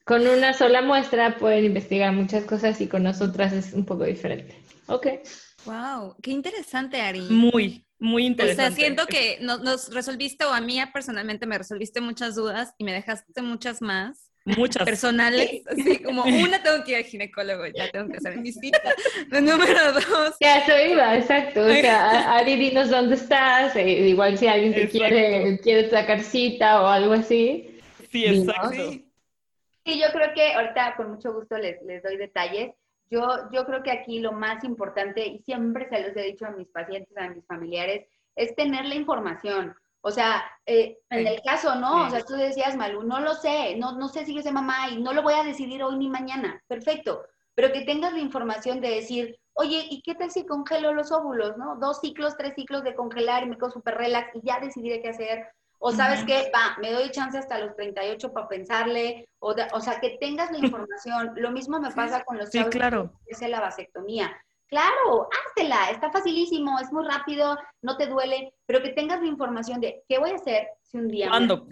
con 0.06 0.24
una 0.24 0.54
sola 0.54 0.82
muestra 0.82 1.36
pueden 1.36 1.64
investigar 1.64 2.12
muchas 2.12 2.44
cosas 2.44 2.80
y 2.80 2.86
con 2.86 3.02
nosotras 3.02 3.52
es 3.52 3.72
un 3.72 3.84
poco 3.84 4.04
diferente. 4.04 4.54
Ok. 4.86 5.08
Wow, 5.64 6.14
qué 6.22 6.30
interesante, 6.30 7.00
Ari. 7.00 7.22
Muy, 7.22 7.84
muy 7.98 8.24
interesante. 8.24 8.62
O 8.62 8.66
sea, 8.66 8.76
siento 8.76 9.06
que 9.06 9.38
nos, 9.40 9.92
resolviste, 9.92 10.44
o 10.44 10.52
a 10.52 10.60
mí 10.60 10.78
personalmente 10.92 11.44
me 11.46 11.58
resolviste 11.58 12.00
muchas 12.00 12.36
dudas 12.36 12.72
y 12.78 12.84
me 12.84 12.92
dejaste 12.92 13.42
muchas 13.42 13.82
más. 13.82 14.30
Muchas. 14.44 14.84
Personales. 14.84 15.62
Así 15.66 15.98
como 15.98 16.22
una 16.22 16.62
tengo 16.62 16.84
que 16.84 16.92
ir 16.92 16.96
al 16.98 17.04
ginecólogo, 17.04 17.66
ya 17.66 17.90
tengo 17.90 18.08
que 18.08 18.18
hacer 18.18 18.38
mi 18.38 18.52
cita. 18.52 18.94
número 19.32 19.92
dos. 19.92 20.36
Ya, 20.40 20.58
eso 20.58 20.88
iba, 20.88 21.16
exacto. 21.16 21.62
O 21.62 21.68
sea, 21.68 22.36
Ari, 22.36 22.54
dinos 22.54 22.90
dónde 22.90 23.16
estás. 23.16 23.74
E 23.74 24.06
igual 24.06 24.38
si 24.38 24.46
alguien 24.46 24.72
te 24.72 24.88
quiere, 24.88 25.58
quiere 25.64 25.90
sacar 25.90 26.22
cita 26.22 26.80
o 26.80 26.86
algo 26.86 27.14
así. 27.14 27.80
Sí, 28.12 28.24
exacto. 28.24 29.05
Sí, 29.86 30.00
yo 30.00 30.08
creo 30.12 30.34
que 30.34 30.52
ahorita 30.52 30.96
con 30.96 31.12
mucho 31.12 31.32
gusto 31.32 31.56
les, 31.56 31.80
les 31.82 32.02
doy 32.02 32.16
detalles. 32.16 32.74
Yo, 33.08 33.48
yo 33.52 33.64
creo 33.64 33.84
que 33.84 33.92
aquí 33.92 34.18
lo 34.18 34.32
más 34.32 34.64
importante, 34.64 35.24
y 35.24 35.38
siempre 35.38 35.88
se 35.88 36.00
los 36.02 36.16
he 36.16 36.22
dicho 36.22 36.44
a 36.44 36.50
mis 36.50 36.66
pacientes, 36.66 37.16
a 37.16 37.28
mis 37.28 37.46
familiares, 37.46 38.04
es 38.34 38.56
tener 38.56 38.84
la 38.84 38.96
información. 38.96 39.76
O 40.00 40.10
sea, 40.10 40.42
eh, 40.66 40.98
en 41.10 41.26
el 41.26 41.40
caso, 41.42 41.76
¿no? 41.76 42.06
O 42.06 42.10
sea, 42.10 42.24
tú 42.24 42.34
decías, 42.34 42.76
Malu, 42.76 43.04
no 43.04 43.20
lo 43.20 43.34
sé, 43.34 43.76
no, 43.76 43.92
no 43.92 44.08
sé 44.08 44.24
si 44.24 44.34
yo 44.34 44.42
sé 44.42 44.50
mamá 44.50 44.90
y 44.90 45.00
no 45.00 45.12
lo 45.12 45.22
voy 45.22 45.34
a 45.34 45.44
decidir 45.44 45.82
hoy 45.84 45.96
ni 45.96 46.08
mañana. 46.08 46.60
Perfecto. 46.66 47.24
Pero 47.54 47.72
que 47.72 47.82
tengas 47.82 48.12
la 48.12 48.20
información 48.20 48.80
de 48.80 48.90
decir, 48.90 49.38
oye, 49.54 49.86
¿y 49.88 50.02
qué 50.02 50.16
tal 50.16 50.32
si 50.32 50.44
congelo 50.44 50.92
los 50.92 51.12
óvulos, 51.12 51.56
no? 51.56 51.76
Dos 51.76 52.00
ciclos, 52.00 52.36
tres 52.36 52.54
ciclos 52.54 52.82
de 52.82 52.94
congelar 52.96 53.44
y 53.44 53.46
me 53.46 53.56
quedo 53.56 53.70
súper 53.70 53.96
relax 53.96 54.34
y 54.34 54.42
ya 54.42 54.58
decidiré 54.58 55.00
qué 55.00 55.10
hacer. 55.10 55.46
O 55.78 55.92
sabes 55.92 56.24
qué, 56.24 56.50
va, 56.54 56.76
me 56.80 56.92
doy 56.92 57.10
chance 57.10 57.38
hasta 57.38 57.58
los 57.58 57.74
38 57.76 58.32
para 58.32 58.48
pensarle, 58.48 59.28
o, 59.38 59.54
o 59.72 59.80
sea, 59.80 60.00
que 60.00 60.16
tengas 60.20 60.50
la 60.50 60.58
información. 60.66 61.32
Lo 61.36 61.50
mismo 61.50 61.78
me 61.80 61.90
pasa 61.90 62.24
con 62.24 62.38
los 62.38 62.50
sí, 62.50 62.62
claro. 62.64 63.12
que 63.26 63.48
la 63.48 63.60
vasectomía. 63.60 64.36
Claro, 64.68 65.28
háztela, 65.46 65.90
está 65.90 66.10
facilísimo, 66.10 66.80
es 66.80 66.92
muy 66.92 67.06
rápido, 67.06 67.56
no 67.82 67.96
te 67.96 68.06
duele, 68.06 68.52
pero 68.66 68.82
que 68.82 68.88
tengas 68.90 69.20
la 69.20 69.28
información 69.28 69.80
de 69.80 70.02
qué 70.08 70.18
voy 70.18 70.30
a 70.30 70.36
hacer 70.36 70.68
si 70.82 70.98
un 70.98 71.06
día 71.06 71.28
¿Cuándo? 71.28 71.68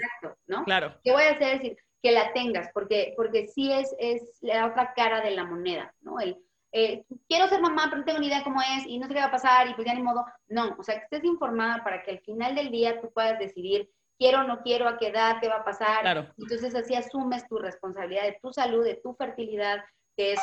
¿no? 0.47 0.65
Claro. 0.65 0.95
¿Qué 1.03 1.11
voy 1.11 1.25
a 1.25 1.31
hacer? 1.31 1.55
Es 1.55 1.63
decir, 1.63 1.77
que 2.01 2.13
la 2.13 2.33
tengas, 2.33 2.69
porque, 2.73 3.15
porque 3.17 3.49
sí 3.49 3.73
es, 3.73 3.97
es 3.99 4.39
la 4.43 4.67
otra 4.67 4.93
cara 4.95 5.23
de 5.23 5.33
la 5.33 5.45
moneda, 5.45 5.93
¿no? 6.03 6.21
El, 6.21 6.39
eh, 6.77 7.05
quiero 7.29 7.47
ser 7.47 7.61
mamá, 7.61 7.85
pero 7.85 7.99
no 7.99 8.05
tengo 8.05 8.19
ni 8.19 8.27
idea 8.27 8.43
cómo 8.43 8.61
es 8.61 8.85
y 8.85 8.99
no 8.99 9.07
sé 9.07 9.15
qué 9.15 9.21
va 9.21 9.27
a 9.27 9.31
pasar 9.31 9.69
y 9.69 9.75
pues 9.75 9.87
ya 9.87 9.95
ni 9.95 10.03
modo. 10.03 10.27
No, 10.49 10.75
o 10.77 10.83
sea, 10.83 10.97
que 10.97 11.05
estés 11.05 11.25
informada 11.25 11.85
para 11.85 12.03
que 12.03 12.11
al 12.11 12.19
final 12.19 12.57
del 12.57 12.73
día 12.73 13.01
tú 13.01 13.13
puedas 13.13 13.39
decidir 13.39 13.89
quiero 14.19 14.41
o 14.41 14.43
no 14.43 14.61
quiero, 14.63 14.89
a 14.89 14.99
qué 14.99 15.09
edad, 15.09 15.39
qué 15.41 15.49
va 15.49 15.59
a 15.59 15.65
pasar. 15.65 16.01
Claro. 16.01 16.27
Entonces 16.37 16.75
así 16.75 16.97
asumes 16.97 17.47
tu 17.47 17.59
responsabilidad 17.59 18.25
de 18.25 18.39
tu 18.43 18.53
salud, 18.53 18.85
de 18.85 18.97
tu 18.97 19.15
fertilidad, 19.15 19.85
que 20.17 20.33
es 20.33 20.41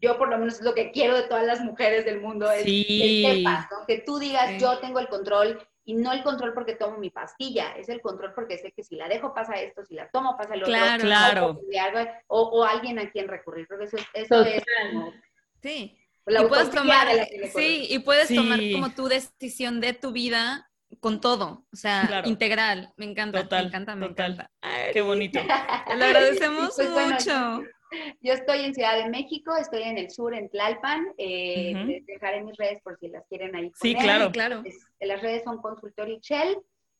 yo 0.00 0.18
por 0.18 0.28
lo 0.28 0.38
menos 0.38 0.54
es 0.54 0.62
lo 0.62 0.74
que 0.74 0.90
quiero 0.90 1.14
de 1.14 1.22
todas 1.22 1.46
las 1.46 1.60
mujeres 1.60 2.04
del 2.04 2.20
mundo, 2.20 2.50
es 2.50 2.64
que 2.64 3.36
sepas, 3.36 3.68
que 3.86 3.98
tú 3.98 4.18
digas, 4.18 4.60
yo 4.60 4.78
tengo 4.80 4.98
el 4.98 5.08
control 5.08 5.64
y 5.84 5.94
no 5.94 6.12
el 6.12 6.24
control 6.24 6.52
porque 6.52 6.74
tomo 6.74 6.98
mi 6.98 7.10
pastilla, 7.10 7.72
es 7.76 7.88
el 7.88 8.00
control 8.00 8.32
porque 8.34 8.58
sé 8.58 8.72
que 8.72 8.82
si 8.82 8.96
la 8.96 9.08
dejo 9.08 9.32
pasa 9.32 9.54
esto, 9.54 9.84
si 9.84 9.94
la 9.94 10.08
tomo 10.10 10.36
pasa 10.36 10.56
lo 10.56 10.66
claro, 10.66 11.46
otro, 11.46 11.60
claro. 11.70 12.06
O, 12.26 12.42
o, 12.42 12.64
alguien 12.64 12.98
a 12.98 13.10
quien 13.10 13.28
recurrir, 13.28 13.68
porque 13.68 13.84
eso, 13.84 13.98
eso 14.14 14.42
es 14.42 14.64
Sí. 15.64 15.96
y 16.26 16.44
puedes 16.46 16.70
tomar, 16.70 17.08
sí, 17.54 17.86
y 17.88 17.98
puedes 18.00 18.28
tomar 18.28 18.60
como 18.72 18.90
tu 18.90 19.08
decisión 19.08 19.80
de 19.80 19.94
tu 19.94 20.12
vida 20.12 20.70
con 21.00 21.22
todo, 21.22 21.64
o 21.72 21.76
sea, 21.76 22.22
integral. 22.26 22.92
Me 22.98 23.06
encanta, 23.06 23.46
me 23.50 23.58
encanta, 23.60 23.96
me 23.96 24.06
encanta. 24.06 24.50
Qué 24.92 25.00
bonito. 25.00 25.40
Lo 25.96 26.04
agradecemos 26.04 26.74
pues 26.76 26.90
mucho. 26.90 27.62
yo 28.20 28.32
estoy 28.34 28.60
en 28.60 28.74
Ciudad 28.74 29.02
de 29.02 29.08
México, 29.08 29.56
estoy 29.56 29.84
en 29.84 29.96
el 29.96 30.10
sur, 30.10 30.34
en 30.34 30.50
Tlalpan. 30.50 31.14
Eh, 31.16 32.02
dejaré 32.06 32.42
mis 32.42 32.58
redes 32.58 32.82
por 32.82 32.98
si 32.98 33.08
las 33.08 33.26
quieren 33.28 33.56
ahí. 33.56 33.72
Sí, 33.80 33.94
claro, 33.94 34.30
claro. 34.32 34.62
las 35.00 35.22
redes 35.22 35.44
son 35.44 35.62
Consultorio 35.62 36.18
Shell 36.20 36.58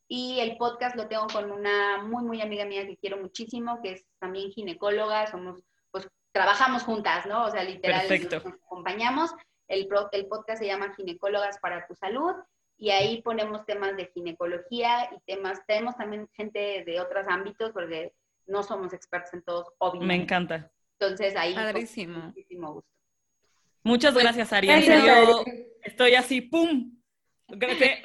y 0.08 0.40
el 0.40 0.56
podcast 0.56 0.96
lo 0.96 1.06
tengo 1.06 1.26
con 1.26 1.50
una 1.50 2.02
muy, 2.02 2.24
muy 2.24 2.40
amiga 2.40 2.64
mía 2.64 2.86
que 2.86 2.96
quiero 2.96 3.18
muchísimo, 3.18 3.80
que 3.82 3.92
es 3.92 4.04
también 4.18 4.50
ginecóloga. 4.52 5.26
Somos, 5.26 5.60
pues, 5.90 6.08
trabajamos 6.34 6.82
juntas, 6.82 7.24
¿no? 7.26 7.44
O 7.44 7.50
sea, 7.50 7.62
literal, 7.62 8.06
nos, 8.08 8.46
acompañamos. 8.46 9.30
El, 9.68 9.88
el 10.12 10.26
podcast 10.26 10.60
se 10.60 10.66
llama 10.66 10.92
Ginecólogas 10.94 11.58
para 11.58 11.86
tu 11.86 11.94
Salud 11.94 12.34
y 12.76 12.90
ahí 12.90 13.22
ponemos 13.22 13.64
temas 13.64 13.96
de 13.96 14.10
ginecología 14.12 15.10
y 15.14 15.20
temas, 15.26 15.64
tenemos 15.66 15.96
también 15.96 16.28
gente 16.32 16.82
de 16.84 17.00
otros 17.00 17.28
ámbitos 17.28 17.70
porque 17.70 18.12
no 18.46 18.64
somos 18.64 18.92
expertos 18.92 19.32
en 19.32 19.42
todos, 19.42 19.68
obviamente. 19.78 20.16
Me 20.16 20.22
encanta. 20.22 20.72
Entonces 20.98 21.36
ahí 21.36 21.54
muchísimo 21.54 22.74
gusto. 22.74 22.90
Muchas 23.84 24.12
pues, 24.12 24.24
gracias, 24.24 24.52
Ariel. 24.52 24.84
Yo 24.84 25.44
estoy 25.82 26.14
así, 26.16 26.40
¡pum! 26.40 26.96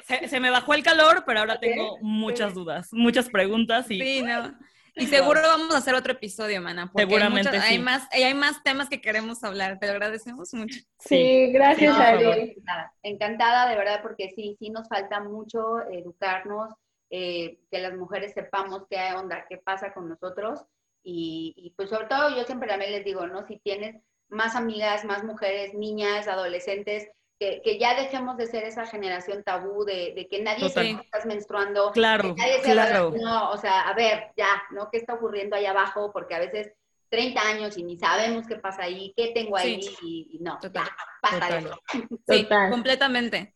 Se, 0.06 0.28
se, 0.28 0.40
me 0.40 0.50
bajó 0.50 0.74
el 0.74 0.84
calor, 0.84 1.24
pero 1.26 1.40
ahora 1.40 1.58
tengo 1.58 1.98
muchas 2.00 2.54
dudas, 2.54 2.92
muchas 2.92 3.28
preguntas 3.28 3.90
y... 3.90 4.00
Sí, 4.00 4.22
no. 4.22 4.56
Y 4.94 5.06
seguro 5.06 5.40
vamos 5.42 5.74
a 5.74 5.78
hacer 5.78 5.94
otro 5.94 6.12
episodio, 6.12 6.60
Mana. 6.60 6.90
Seguramente 6.94 7.56
hay, 7.56 7.78
más, 7.78 8.08
hay 8.12 8.34
más 8.34 8.62
temas 8.62 8.88
que 8.88 9.00
queremos 9.00 9.42
hablar. 9.44 9.78
Te 9.78 9.86
lo 9.86 9.92
agradecemos 9.92 10.52
mucho. 10.54 10.78
Sí, 10.98 11.50
gracias, 11.52 11.98
Ariel. 11.98 12.54
Encantada, 13.02 13.68
de 13.68 13.76
verdad, 13.76 14.00
porque 14.02 14.30
sí, 14.34 14.56
sí 14.58 14.70
nos 14.70 14.88
falta 14.88 15.20
mucho 15.20 15.80
educarnos, 15.90 16.74
eh, 17.10 17.60
que 17.70 17.78
las 17.78 17.94
mujeres 17.96 18.32
sepamos 18.34 18.84
qué 18.88 18.98
onda, 19.14 19.46
qué 19.48 19.58
pasa 19.58 19.92
con 19.92 20.08
nosotros. 20.08 20.64
Y, 21.02 21.54
y, 21.56 21.70
pues 21.70 21.88
sobre 21.88 22.06
todo 22.06 22.36
yo 22.36 22.44
siempre 22.44 22.68
también 22.68 22.92
les 22.92 23.04
digo, 23.04 23.26
¿no? 23.26 23.46
Si 23.46 23.58
tienes 23.58 23.96
más 24.28 24.54
amigas, 24.54 25.04
más 25.04 25.24
mujeres, 25.24 25.74
niñas, 25.74 26.28
adolescentes, 26.28 27.08
que, 27.40 27.78
ya 27.78 27.94
dejemos 27.94 28.36
de 28.36 28.46
ser 28.46 28.64
esa 28.64 28.86
generación 28.86 29.42
tabú 29.42 29.84
de, 29.84 30.28
que 30.30 30.42
nadie 30.42 30.68
se 30.68 30.82
que 30.82 30.90
estás 30.90 31.24
menstruando. 31.24 31.90
Claro, 31.92 32.36
claro. 32.62 33.14
no, 33.18 33.50
o 33.50 33.56
sea, 33.56 33.88
a 33.88 33.94
ver, 33.94 34.28
ya, 34.36 34.62
¿no? 34.72 34.90
¿Qué 34.90 34.98
está 34.98 35.14
ocurriendo 35.14 35.56
ahí 35.56 35.64
abajo? 35.64 36.12
Porque 36.12 36.34
a 36.34 36.38
veces 36.38 36.72
30 37.08 37.40
años 37.40 37.78
y 37.78 37.82
ni 37.82 37.98
sabemos 37.98 38.46
qué 38.46 38.56
pasa 38.56 38.82
ahí, 38.82 39.14
qué 39.16 39.32
tengo 39.34 39.56
ahí 39.56 39.80
y, 40.02 40.38
no, 40.42 40.58
Total. 40.58 40.86
pasa 41.22 41.58
eso. 41.58 41.80
Sí, 42.28 42.46
completamente. 42.70 43.54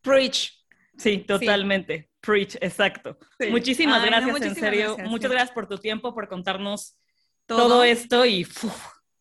Preach. 0.00 0.52
Sí, 0.96 1.18
totalmente. 1.18 2.10
Preach, 2.20 2.56
exacto. 2.56 3.18
Muchísimas 3.50 4.02
gracias, 4.02 4.40
en 4.40 4.54
serio. 4.54 4.96
Muchas 5.04 5.30
gracias 5.30 5.52
por 5.52 5.68
tu 5.68 5.76
tiempo, 5.76 6.14
por 6.14 6.26
contarnos 6.26 6.96
todo, 7.44 7.84
esto 7.84 8.24
y... 8.24 8.46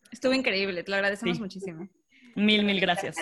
Estuvo 0.10 0.34
increíble, 0.34 0.82
te 0.84 0.92
lo 0.92 0.96
agradecemos 0.96 1.38
muchísimo. 1.42 1.90
Mil, 2.36 2.64
mil 2.64 2.80
gracias. 2.80 3.16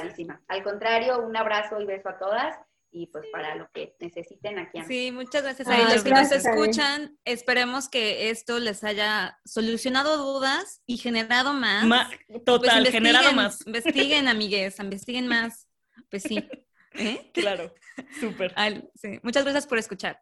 Al 0.47 0.63
contrario, 0.63 1.19
un 1.19 1.37
abrazo 1.37 1.79
y 1.79 1.85
beso 1.85 2.09
a 2.09 2.17
todas 2.17 2.57
y 2.91 3.07
pues 3.07 3.25
para 3.31 3.55
lo 3.55 3.69
que 3.73 3.95
necesiten 3.99 4.59
aquí. 4.59 4.81
Sí, 4.87 5.11
muchas 5.11 5.43
gracias 5.43 5.67
a 5.67 5.93
los 5.93 6.03
que 6.03 6.11
nos 6.11 6.31
escuchan. 6.31 7.17
Esperemos 7.25 7.89
que 7.89 8.29
esto 8.29 8.59
les 8.59 8.83
haya 8.83 9.39
solucionado 9.45 10.17
dudas 10.17 10.81
y 10.85 10.97
generado 10.97 11.53
más. 11.53 12.09
Pues, 12.27 12.43
total, 12.43 12.85
generado 12.87 13.33
más. 13.33 13.65
Investiguen, 13.65 14.27
amigues, 14.27 14.79
investiguen 14.79 15.27
más. 15.27 15.67
Pues 16.09 16.23
sí. 16.23 16.47
¿Eh? 16.93 17.31
Claro, 17.33 17.73
súper. 18.19 18.53
Sí. 18.95 19.19
Muchas 19.23 19.43
gracias 19.43 19.65
por 19.65 19.79
escuchar. 19.79 20.21